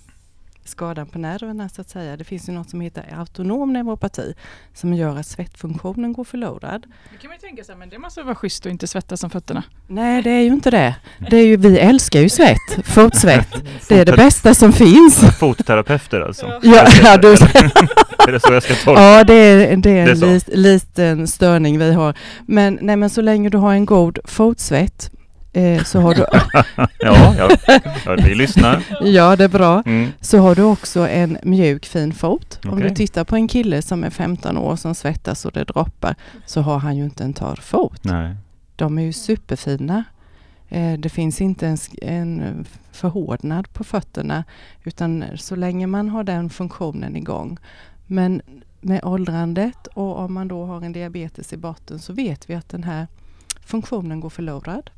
skadan 0.66 1.08
på 1.08 1.20
nerverna 1.20 1.70
så 1.70 1.82
att 1.82 1.90
säga. 1.90 2.18
Det 2.18 2.24
finns 2.24 2.50
ju 2.50 2.54
något 2.54 2.70
som 2.70 2.82
heter 2.82 3.16
autonom 3.20 3.74
neuropati 3.74 4.34
som 4.74 4.94
gör 4.94 5.18
att 5.18 5.26
svettfunktionen 5.28 6.14
går 6.14 6.24
förlorad. 6.24 6.86
Det 7.12 7.18
kan 7.22 7.28
man 7.30 7.38
ju 7.42 7.48
tänka 7.48 7.64
sig, 7.64 7.76
men 7.76 7.90
det 7.90 8.00
måste 8.00 8.24
vara 8.24 8.36
schysst 8.36 8.66
att 8.66 8.72
inte 8.72 8.88
svettas 8.88 9.24
om 9.24 9.30
fötterna. 9.30 9.64
Nej, 9.88 10.22
det 10.22 10.30
är 10.30 10.42
ju 10.42 10.48
inte 10.48 10.72
det. 10.72 10.96
det 11.30 11.38
är 11.38 11.46
ju, 11.46 11.58
vi 11.58 11.78
älskar 11.80 12.20
ju 12.20 12.30
svett, 12.30 12.58
fotsvett. 12.86 13.48
Det 13.90 14.00
är 14.00 14.06
det 14.06 14.12
bästa 14.18 14.54
som 14.54 14.74
finns. 14.74 15.38
Fotterapeuter 15.40 16.22
alltså. 16.22 16.46
Ja, 16.64 16.88
ja, 17.04 17.18
du, 17.18 17.28
Är 18.28 18.32
det 18.32 18.40
så 18.40 18.54
jag 18.54 18.64
ska 18.64 18.74
tolka? 18.76 19.02
ja 19.02 19.24
det 19.24 19.34
är, 19.34 19.58
det 19.58 19.74
är 19.74 19.78
Det 19.78 19.90
är 19.90 20.08
en 20.10 20.18
så. 20.20 20.26
lit, 20.26 20.48
liten 20.48 21.28
störning 21.28 21.80
vi 21.80 21.94
har. 21.94 22.14
Men, 22.46 22.78
nej, 22.82 22.96
men 22.96 23.10
så 23.10 23.22
länge 23.22 23.50
du 23.50 23.58
har 23.58 23.74
en 23.74 23.86
god 23.86 24.20
fotsvett 24.26 25.12
eh, 25.56 25.84
så 25.84 26.00
har 26.00 26.14
du, 26.16 26.22
Ja, 27.00 27.36
ja, 27.38 27.50
ja, 28.06 28.16
vi 28.26 28.36
lyssnar. 28.36 28.84
ja 29.02 29.36
det 29.36 29.44
är 29.44 29.48
bra, 29.50 29.84
Mm. 29.86 30.12
så 30.22 30.38
har 30.38 30.56
du 30.56 30.62
också 30.64 31.08
en 31.08 31.38
mjuk 31.44 31.86
fin 31.86 32.14
fot. 32.14 32.60
Om 32.66 32.80
du 32.80 32.90
tittar 32.90 33.24
på 33.24 33.36
en 33.36 33.48
kille 33.48 33.82
som 33.82 34.04
är 34.04 34.10
15 34.10 34.58
år 34.58 34.76
som 34.76 34.96
svettas 34.96 35.46
och 35.46 35.52
det 35.52 35.64
droppar 35.64 36.16
så 36.46 36.62
har 36.62 36.78
han 36.80 36.98
ju 36.98 37.04
inte 37.04 37.24
en 37.24 37.34
torr 37.34 37.56
fot. 37.62 38.04
Nej. 38.04 38.36
De 38.76 38.98
är 38.98 39.02
ju 39.04 39.14
superfina. 39.14 40.04
Eh, 40.70 40.94
Det 41.00 41.10
finns 41.10 41.42
inte 41.42 41.68
en, 41.68 41.78
en 42.02 42.66
förhårdnad 42.92 43.74
på 43.74 43.84
fötterna 43.84 44.44
utan 44.84 45.24
så 45.36 45.56
länge 45.56 45.88
man 45.88 46.10
har 46.10 46.24
den 46.24 46.50
funktionen 46.50 47.16
igång. 47.16 47.58
Men 48.08 48.42
med 48.82 49.04
åldrandet 49.04 49.88
och 49.94 50.20
om 50.20 50.34
man 50.34 50.48
då 50.48 50.66
har 50.66 50.82
en 50.82 50.92
diabetes 50.94 51.54
i 51.54 51.58
botten 51.58 52.00
så 52.00 52.14
vet 52.14 52.50
vi 52.50 52.56
att 52.56 52.70
den 52.70 52.84
här 52.84 53.08
funktionen 53.66 54.20
går 54.20 54.30
förlorad. 54.30 54.90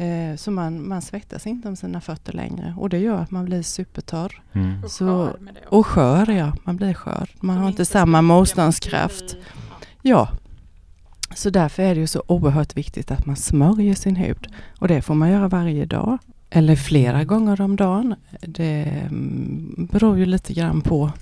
Eh, 0.00 0.36
Så 0.36 0.50
man, 0.50 0.88
man 0.88 1.02
svettas 1.02 1.46
inte 1.46 1.68
om 1.68 1.76
sina 1.76 2.00
fötter 2.00 2.32
längre 2.32 2.74
och 2.78 2.88
det 2.88 2.98
gör 2.98 3.16
att 3.22 3.30
man 3.30 3.44
blir 3.44 3.62
supertorr. 3.62 4.42
Mm. 4.52 4.84
Och 4.84 4.90
Så- 4.90 5.04
skör 5.26 5.38
med 5.40 5.54
det 5.54 5.60
också. 5.60 5.76
Och 5.76 5.86
skör 5.86 6.30
ja, 6.30 6.52
man 6.64 6.76
blir 6.76 6.94
skör. 6.94 7.28
Man 7.40 7.56
Som 7.56 7.62
har 7.62 7.68
inte 7.70 7.84
samma 7.84 8.22
motståndskraft. 8.22 9.36
Ja. 10.02 10.28
Så 11.34 11.50
därför 11.50 11.82
är 11.82 11.94
det 11.94 12.00
ju 12.00 12.06
så 12.06 12.22
oerhört 12.26 12.76
viktigt 12.76 13.10
att 13.10 13.26
man 13.26 13.36
smörjer 13.36 13.94
sin 13.94 14.16
hud. 14.16 14.46
Och 14.78 14.88
det 14.88 15.02
får 15.02 15.14
man 15.14 15.30
göra 15.30 15.48
varje 15.48 15.84
dag. 15.86 16.18
Eller 16.50 16.76
flera 16.76 17.24
gånger 17.24 17.60
om 17.60 17.76
dagen. 17.76 18.14
Det 18.40 18.82
mm, 19.02 19.88
beror 19.92 20.18
ju 20.18 20.26
lite 20.26 20.52
grann 20.52 20.80
på 20.80 21.12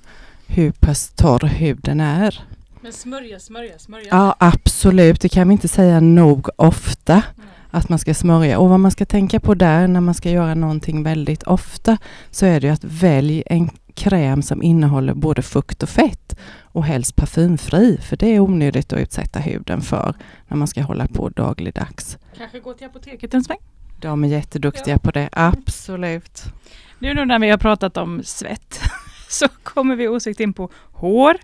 hur 0.47 0.71
pass 0.73 1.09
torr 1.17 1.47
huden 1.47 2.01
är. 2.01 2.43
Men 2.81 2.93
smörja, 2.93 3.41
smörja, 3.41 3.79
smörja. 3.79 4.07
Ja, 4.11 4.37
absolut. 4.39 5.21
Det 5.21 5.29
kan 5.29 5.49
vi 5.49 5.53
inte 5.53 5.69
säga 5.69 6.01
nog 6.01 6.49
ofta 6.57 7.15
Nej. 7.15 7.47
Att 7.71 7.89
man 7.89 7.99
ska 7.99 8.15
smörja. 8.15 8.59
Och 8.59 8.69
vad 8.69 8.81
man 8.81 8.91
ska 8.91 9.05
tänka 9.05 9.41
på 9.41 9.55
där 9.55 9.89
när 9.89 10.01
man 10.01 10.15
ska 10.15 10.31
göra 10.31 10.55
någonting 10.55 11.03
väldigt 11.03 11.43
ofta 11.43 11.99
så 12.31 12.47
är 12.47 12.61
det 12.61 12.67
ju 12.67 12.73
att 12.73 12.85
välj 12.85 13.43
en 13.47 13.71
kräm 13.95 14.43
som 14.43 14.63
innehåller 14.63 15.15
både 15.15 15.43
fukt 15.43 15.83
och 15.83 15.89
fett 15.89 16.39
och 16.63 16.85
helst 16.85 17.17
parfymfri 17.17 17.99
för 18.03 18.17
det 18.17 18.27
är 18.27 18.41
onödigt 18.41 18.93
att 18.93 18.99
utsätta 18.99 19.39
huden 19.39 19.81
för 19.81 20.15
när 20.49 20.57
man 20.57 20.69
ska 20.69 20.83
hålla 20.83 21.07
på 21.07 21.29
dagligdags. 21.29 22.19
Kanske 22.37 22.61
gå 22.61 22.73
till 22.73 22.87
apoteket 22.87 23.35
en 23.35 23.45
sväng. 23.45 23.59
De 24.01 24.25
är 24.25 24.29
jätteduktiga 24.29 24.99
på 24.99 25.11
det, 25.11 25.29
absolut. 25.33 26.45
Nu 26.99 27.15
då 27.15 27.25
när 27.25 27.39
vi 27.39 27.51
har 27.51 27.59
pratat 27.59 27.97
om 27.97 28.23
svett 28.25 28.81
så 29.29 29.49
kommer 29.63 29.97
vi 29.97 30.09
osökt 30.09 30.41
in 30.41 30.53
på 30.53 30.71
hår. 30.93 31.37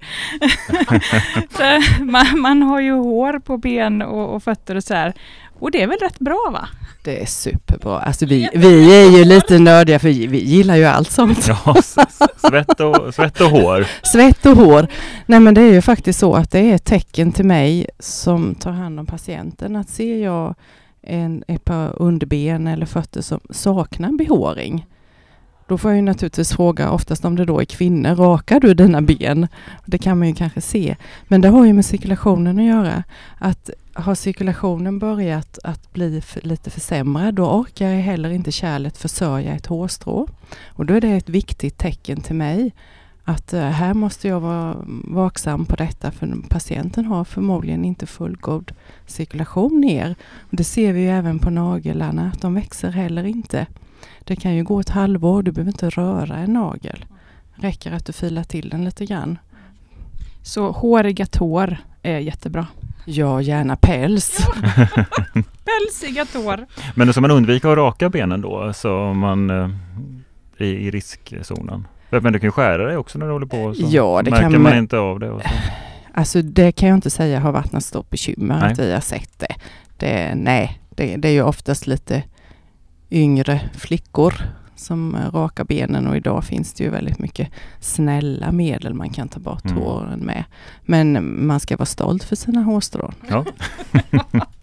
man, 2.04 2.40
man 2.40 2.62
har 2.62 2.80
ju 2.80 2.92
hår 2.92 3.38
på 3.38 3.56
ben 3.56 4.02
och, 4.02 4.34
och 4.34 4.42
fötter 4.42 4.74
och 4.74 4.84
så 4.84 4.94
här. 4.94 5.14
Och 5.58 5.70
det 5.70 5.82
är 5.82 5.86
väl 5.86 5.98
rätt 5.98 6.18
bra 6.18 6.50
va? 6.52 6.68
Det 7.04 7.22
är 7.22 7.26
superbra. 7.26 7.98
Alltså 7.98 8.26
vi, 8.26 8.48
vi 8.54 9.02
är 9.04 9.18
ju 9.18 9.24
lite 9.24 9.58
nördiga 9.58 9.98
för 9.98 10.08
vi 10.08 10.44
gillar 10.44 10.76
ju 10.76 10.84
allt 10.84 11.10
sånt. 11.10 11.48
Ja, 11.48 11.76
svett 12.36 12.80
och, 12.80 13.14
svett 13.14 13.40
och 13.40 13.50
hår. 13.50 13.86
Svett 14.02 14.46
och 14.46 14.56
hår. 14.56 14.86
Nej 15.26 15.40
men 15.40 15.54
det 15.54 15.60
är 15.60 15.72
ju 15.72 15.82
faktiskt 15.82 16.18
så 16.18 16.34
att 16.34 16.50
det 16.50 16.58
är 16.58 16.74
ett 16.74 16.84
tecken 16.84 17.32
till 17.32 17.44
mig 17.44 17.86
som 17.98 18.54
tar 18.54 18.70
hand 18.70 19.00
om 19.00 19.06
patienten 19.06 19.76
att 19.76 19.88
ser 19.88 20.24
jag 20.24 20.54
en, 21.02 21.44
ett 21.48 21.64
par 21.64 22.02
underben 22.02 22.66
eller 22.66 22.86
fötter 22.86 23.22
som 23.22 23.40
saknar 23.50 24.12
behåring. 24.12 24.86
Då 25.68 25.78
får 25.78 25.90
jag 25.90 25.96
ju 25.96 26.02
naturligtvis 26.02 26.52
fråga, 26.52 26.90
oftast 26.90 27.24
om 27.24 27.36
det 27.36 27.44
då 27.44 27.60
är 27.60 27.64
kvinnor, 27.64 28.14
rakar 28.14 28.60
du 28.60 28.74
dina 28.74 29.02
ben? 29.02 29.48
Det 29.84 29.98
kan 29.98 30.18
man 30.18 30.28
ju 30.28 30.34
kanske 30.34 30.60
se. 30.60 30.96
Men 31.28 31.40
det 31.40 31.48
har 31.48 31.64
ju 31.64 31.72
med 31.72 31.84
cirkulationen 31.84 32.58
att 32.58 32.64
göra. 32.64 33.04
Att 33.38 33.70
har 33.94 34.14
cirkulationen 34.14 34.98
börjat 34.98 35.58
att 35.64 35.92
bli 35.92 36.20
för, 36.20 36.40
lite 36.40 36.70
försämrad, 36.70 37.34
då 37.34 37.50
orkar 37.50 37.88
jag 37.88 38.02
heller 38.02 38.30
inte 38.30 38.52
kärlet 38.52 38.96
försörja 38.96 39.54
ett 39.54 39.66
hårstrå. 39.66 40.28
Och 40.66 40.86
då 40.86 40.94
är 40.94 41.00
det 41.00 41.08
ett 41.08 41.28
viktigt 41.28 41.78
tecken 41.78 42.20
till 42.20 42.34
mig 42.34 42.72
att 43.24 43.52
eh, 43.52 43.62
här 43.62 43.94
måste 43.94 44.28
jag 44.28 44.40
vara 44.40 44.76
vaksam 45.04 45.66
på 45.66 45.76
detta 45.76 46.10
för 46.10 46.36
patienten 46.48 47.04
har 47.04 47.24
förmodligen 47.24 47.84
inte 47.84 48.06
fullgod 48.06 48.72
cirkulation 49.06 49.80
ner. 49.80 50.14
Och 50.50 50.56
det 50.56 50.64
ser 50.64 50.92
vi 50.92 51.00
ju 51.00 51.08
även 51.08 51.38
på 51.38 51.50
naglarna, 51.50 52.30
att 52.34 52.40
de 52.40 52.54
växer 52.54 52.90
heller 52.90 53.24
inte. 53.24 53.66
Det 54.24 54.36
kan 54.36 54.54
ju 54.54 54.64
gå 54.64 54.80
ett 54.80 54.88
halvår, 54.88 55.42
du 55.42 55.52
behöver 55.52 55.72
inte 55.72 55.90
röra 55.90 56.36
en 56.36 56.52
nagel. 56.52 57.04
räcker 57.54 57.92
att 57.92 58.06
du 58.06 58.12
filar 58.12 58.44
till 58.44 58.68
den 58.68 58.84
lite 58.84 59.06
grann. 59.06 59.38
Så 60.42 60.70
håriga 60.70 61.26
tår 61.26 61.76
är 62.02 62.18
jättebra. 62.18 62.66
Ja, 63.04 63.40
gärna 63.40 63.76
päls. 63.76 64.38
Pälsiga 65.64 66.24
tår. 66.24 66.66
Men 66.94 67.06
då 67.06 67.12
ska 67.12 67.20
man 67.20 67.30
undvika 67.30 67.70
att 67.70 67.76
raka 67.78 68.08
benen 68.08 68.40
då, 68.40 68.72
så 68.72 69.12
man 69.14 69.50
eh, 69.50 69.70
är 70.58 70.64
i 70.64 70.90
riskzonen? 70.90 71.86
Men 72.10 72.32
du 72.32 72.38
kan 72.38 72.46
ju 72.46 72.50
skära 72.50 72.86
dig 72.86 72.96
också 72.96 73.18
när 73.18 73.26
du 73.26 73.32
håller 73.32 73.46
på. 73.46 73.74
Så 73.74 73.82
Ja, 73.88 74.22
det 74.24 74.30
märker 74.30 74.42
kan 74.42 74.52
man 74.52 74.62
man- 74.62 74.76
inte 74.78 74.98
av 74.98 75.20
det. 75.20 75.30
Och 75.30 75.42
så. 75.42 75.48
Alltså 76.16 76.42
det 76.42 76.72
kan 76.72 76.88
jag 76.88 76.96
inte 76.96 77.10
säga 77.10 77.40
har 77.40 77.52
varit 77.52 77.72
något 77.72 77.84
stort 77.84 78.10
bekymmer 78.10 78.60
Nej. 78.60 78.72
att 78.72 78.78
vi 78.78 78.92
har 78.92 79.00
sett 79.00 79.38
det. 79.38 79.54
det 79.96 80.34
nej, 80.34 80.80
det, 80.90 81.16
det 81.16 81.28
är 81.28 81.32
ju 81.32 81.42
oftast 81.42 81.86
lite 81.86 82.22
yngre 83.10 83.60
flickor 83.74 84.34
som 84.76 85.14
eh, 85.14 85.30
rakar 85.30 85.64
benen 85.64 86.06
och 86.06 86.16
idag 86.16 86.44
finns 86.44 86.72
det 86.72 86.84
ju 86.84 86.90
väldigt 86.90 87.18
mycket 87.18 87.48
snälla 87.80 88.52
medel 88.52 88.94
man 88.94 89.10
kan 89.10 89.28
ta 89.28 89.40
bort 89.40 89.64
Mm. 89.64 89.76
håren 89.76 90.20
med. 90.20 90.44
Men 90.82 91.36
man 91.46 91.60
ska 91.60 91.76
vara 91.76 91.86
stolt 91.86 92.24
för 92.24 92.36
sina 92.36 92.62
hårstrån. 92.62 93.14
Ja. 93.28 93.44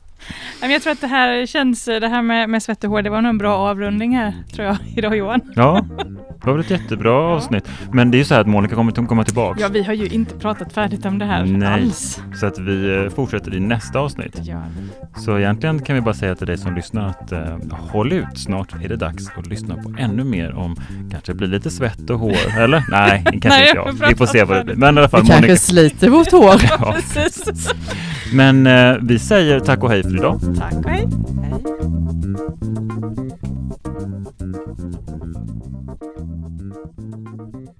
Men 0.61 0.71
jag 0.71 0.81
tror 0.81 0.93
att 0.93 1.01
det 1.01 1.07
här 1.07 1.45
känns, 1.45 1.85
det 1.85 2.07
här 2.07 2.21
med, 2.21 2.49
med 2.49 2.63
svett 2.63 2.83
och 2.83 2.89
hår, 2.89 3.01
det 3.01 3.09
var 3.09 3.21
nog 3.21 3.29
en 3.29 3.37
bra 3.37 3.57
avrundning 3.57 4.17
här, 4.17 4.33
tror 4.53 4.67
jag, 4.67 4.77
idag 4.95 5.17
Johan. 5.17 5.41
Ja, 5.55 5.85
det 6.41 6.47
var 6.47 6.53
väl 6.53 6.61
ett 6.61 6.71
jättebra 6.71 7.13
avsnitt. 7.13 7.69
Men 7.93 8.11
det 8.11 8.17
är 8.17 8.19
ju 8.19 8.25
så 8.25 8.33
här 8.33 8.41
att 8.41 8.47
Monica 8.47 8.75
kommer 8.75 8.91
att 9.01 9.07
komma 9.07 9.23
tillbaka. 9.23 9.61
Ja, 9.61 9.67
vi 9.67 9.83
har 9.83 9.93
ju 9.93 10.07
inte 10.07 10.35
pratat 10.35 10.73
färdigt 10.73 11.05
om 11.05 11.19
det 11.19 11.25
här 11.25 11.45
Nej. 11.45 11.67
alls. 11.73 12.21
Så 12.39 12.45
att 12.45 12.59
vi 12.59 12.95
eh, 12.95 13.09
fortsätter 13.09 13.55
i 13.55 13.59
nästa 13.59 13.99
avsnitt. 13.99 14.39
Ja. 14.43 14.61
Så 15.17 15.37
egentligen 15.39 15.81
kan 15.81 15.95
vi 15.95 16.01
bara 16.01 16.13
säga 16.13 16.35
till 16.35 16.47
dig 16.47 16.57
som 16.57 16.75
lyssnar 16.75 17.09
att 17.09 17.31
eh, 17.31 17.57
håll 17.71 18.13
ut. 18.13 18.25
Snart 18.37 18.75
är 18.83 18.89
det 18.89 18.95
dags 18.95 19.29
att 19.37 19.47
lyssna 19.47 19.75
på 19.75 19.93
ännu 19.99 20.23
mer 20.23 20.53
om 20.53 20.75
kanske 21.11 21.33
blir 21.33 21.47
lite 21.47 21.69
svett 21.69 22.09
och 22.09 22.19
hår. 22.19 22.35
Eller? 22.59 22.83
Nej, 22.89 23.23
kanske 23.23 23.49
Nej, 23.49 23.69
inte 23.69 24.03
jag. 24.03 24.09
Vi 24.09 24.15
får 24.15 24.25
se 24.25 24.43
vad 24.43 24.57
det 24.57 24.63
blir. 24.63 24.75
Men 24.75 24.95
i 24.95 24.99
alla 24.99 25.09
fall 25.09 25.21
Vi 25.21 25.27
kanske 25.27 25.41
Monica. 25.47 25.57
sliter 25.59 26.09
vårt 26.09 26.31
hår. 26.31 26.61
Ja. 26.79 26.95
Precis. 27.13 27.69
Men 28.33 28.67
eh, 28.67 28.95
vi 29.01 29.19
säger 29.19 29.59
tack 29.59 29.83
och 29.83 29.89
hej 29.89 30.03
för 30.03 30.09
idag. 30.21 30.39
Tack 30.57 30.73
och 30.73 30.89
hej. 30.89 31.07
hej. 31.43 31.63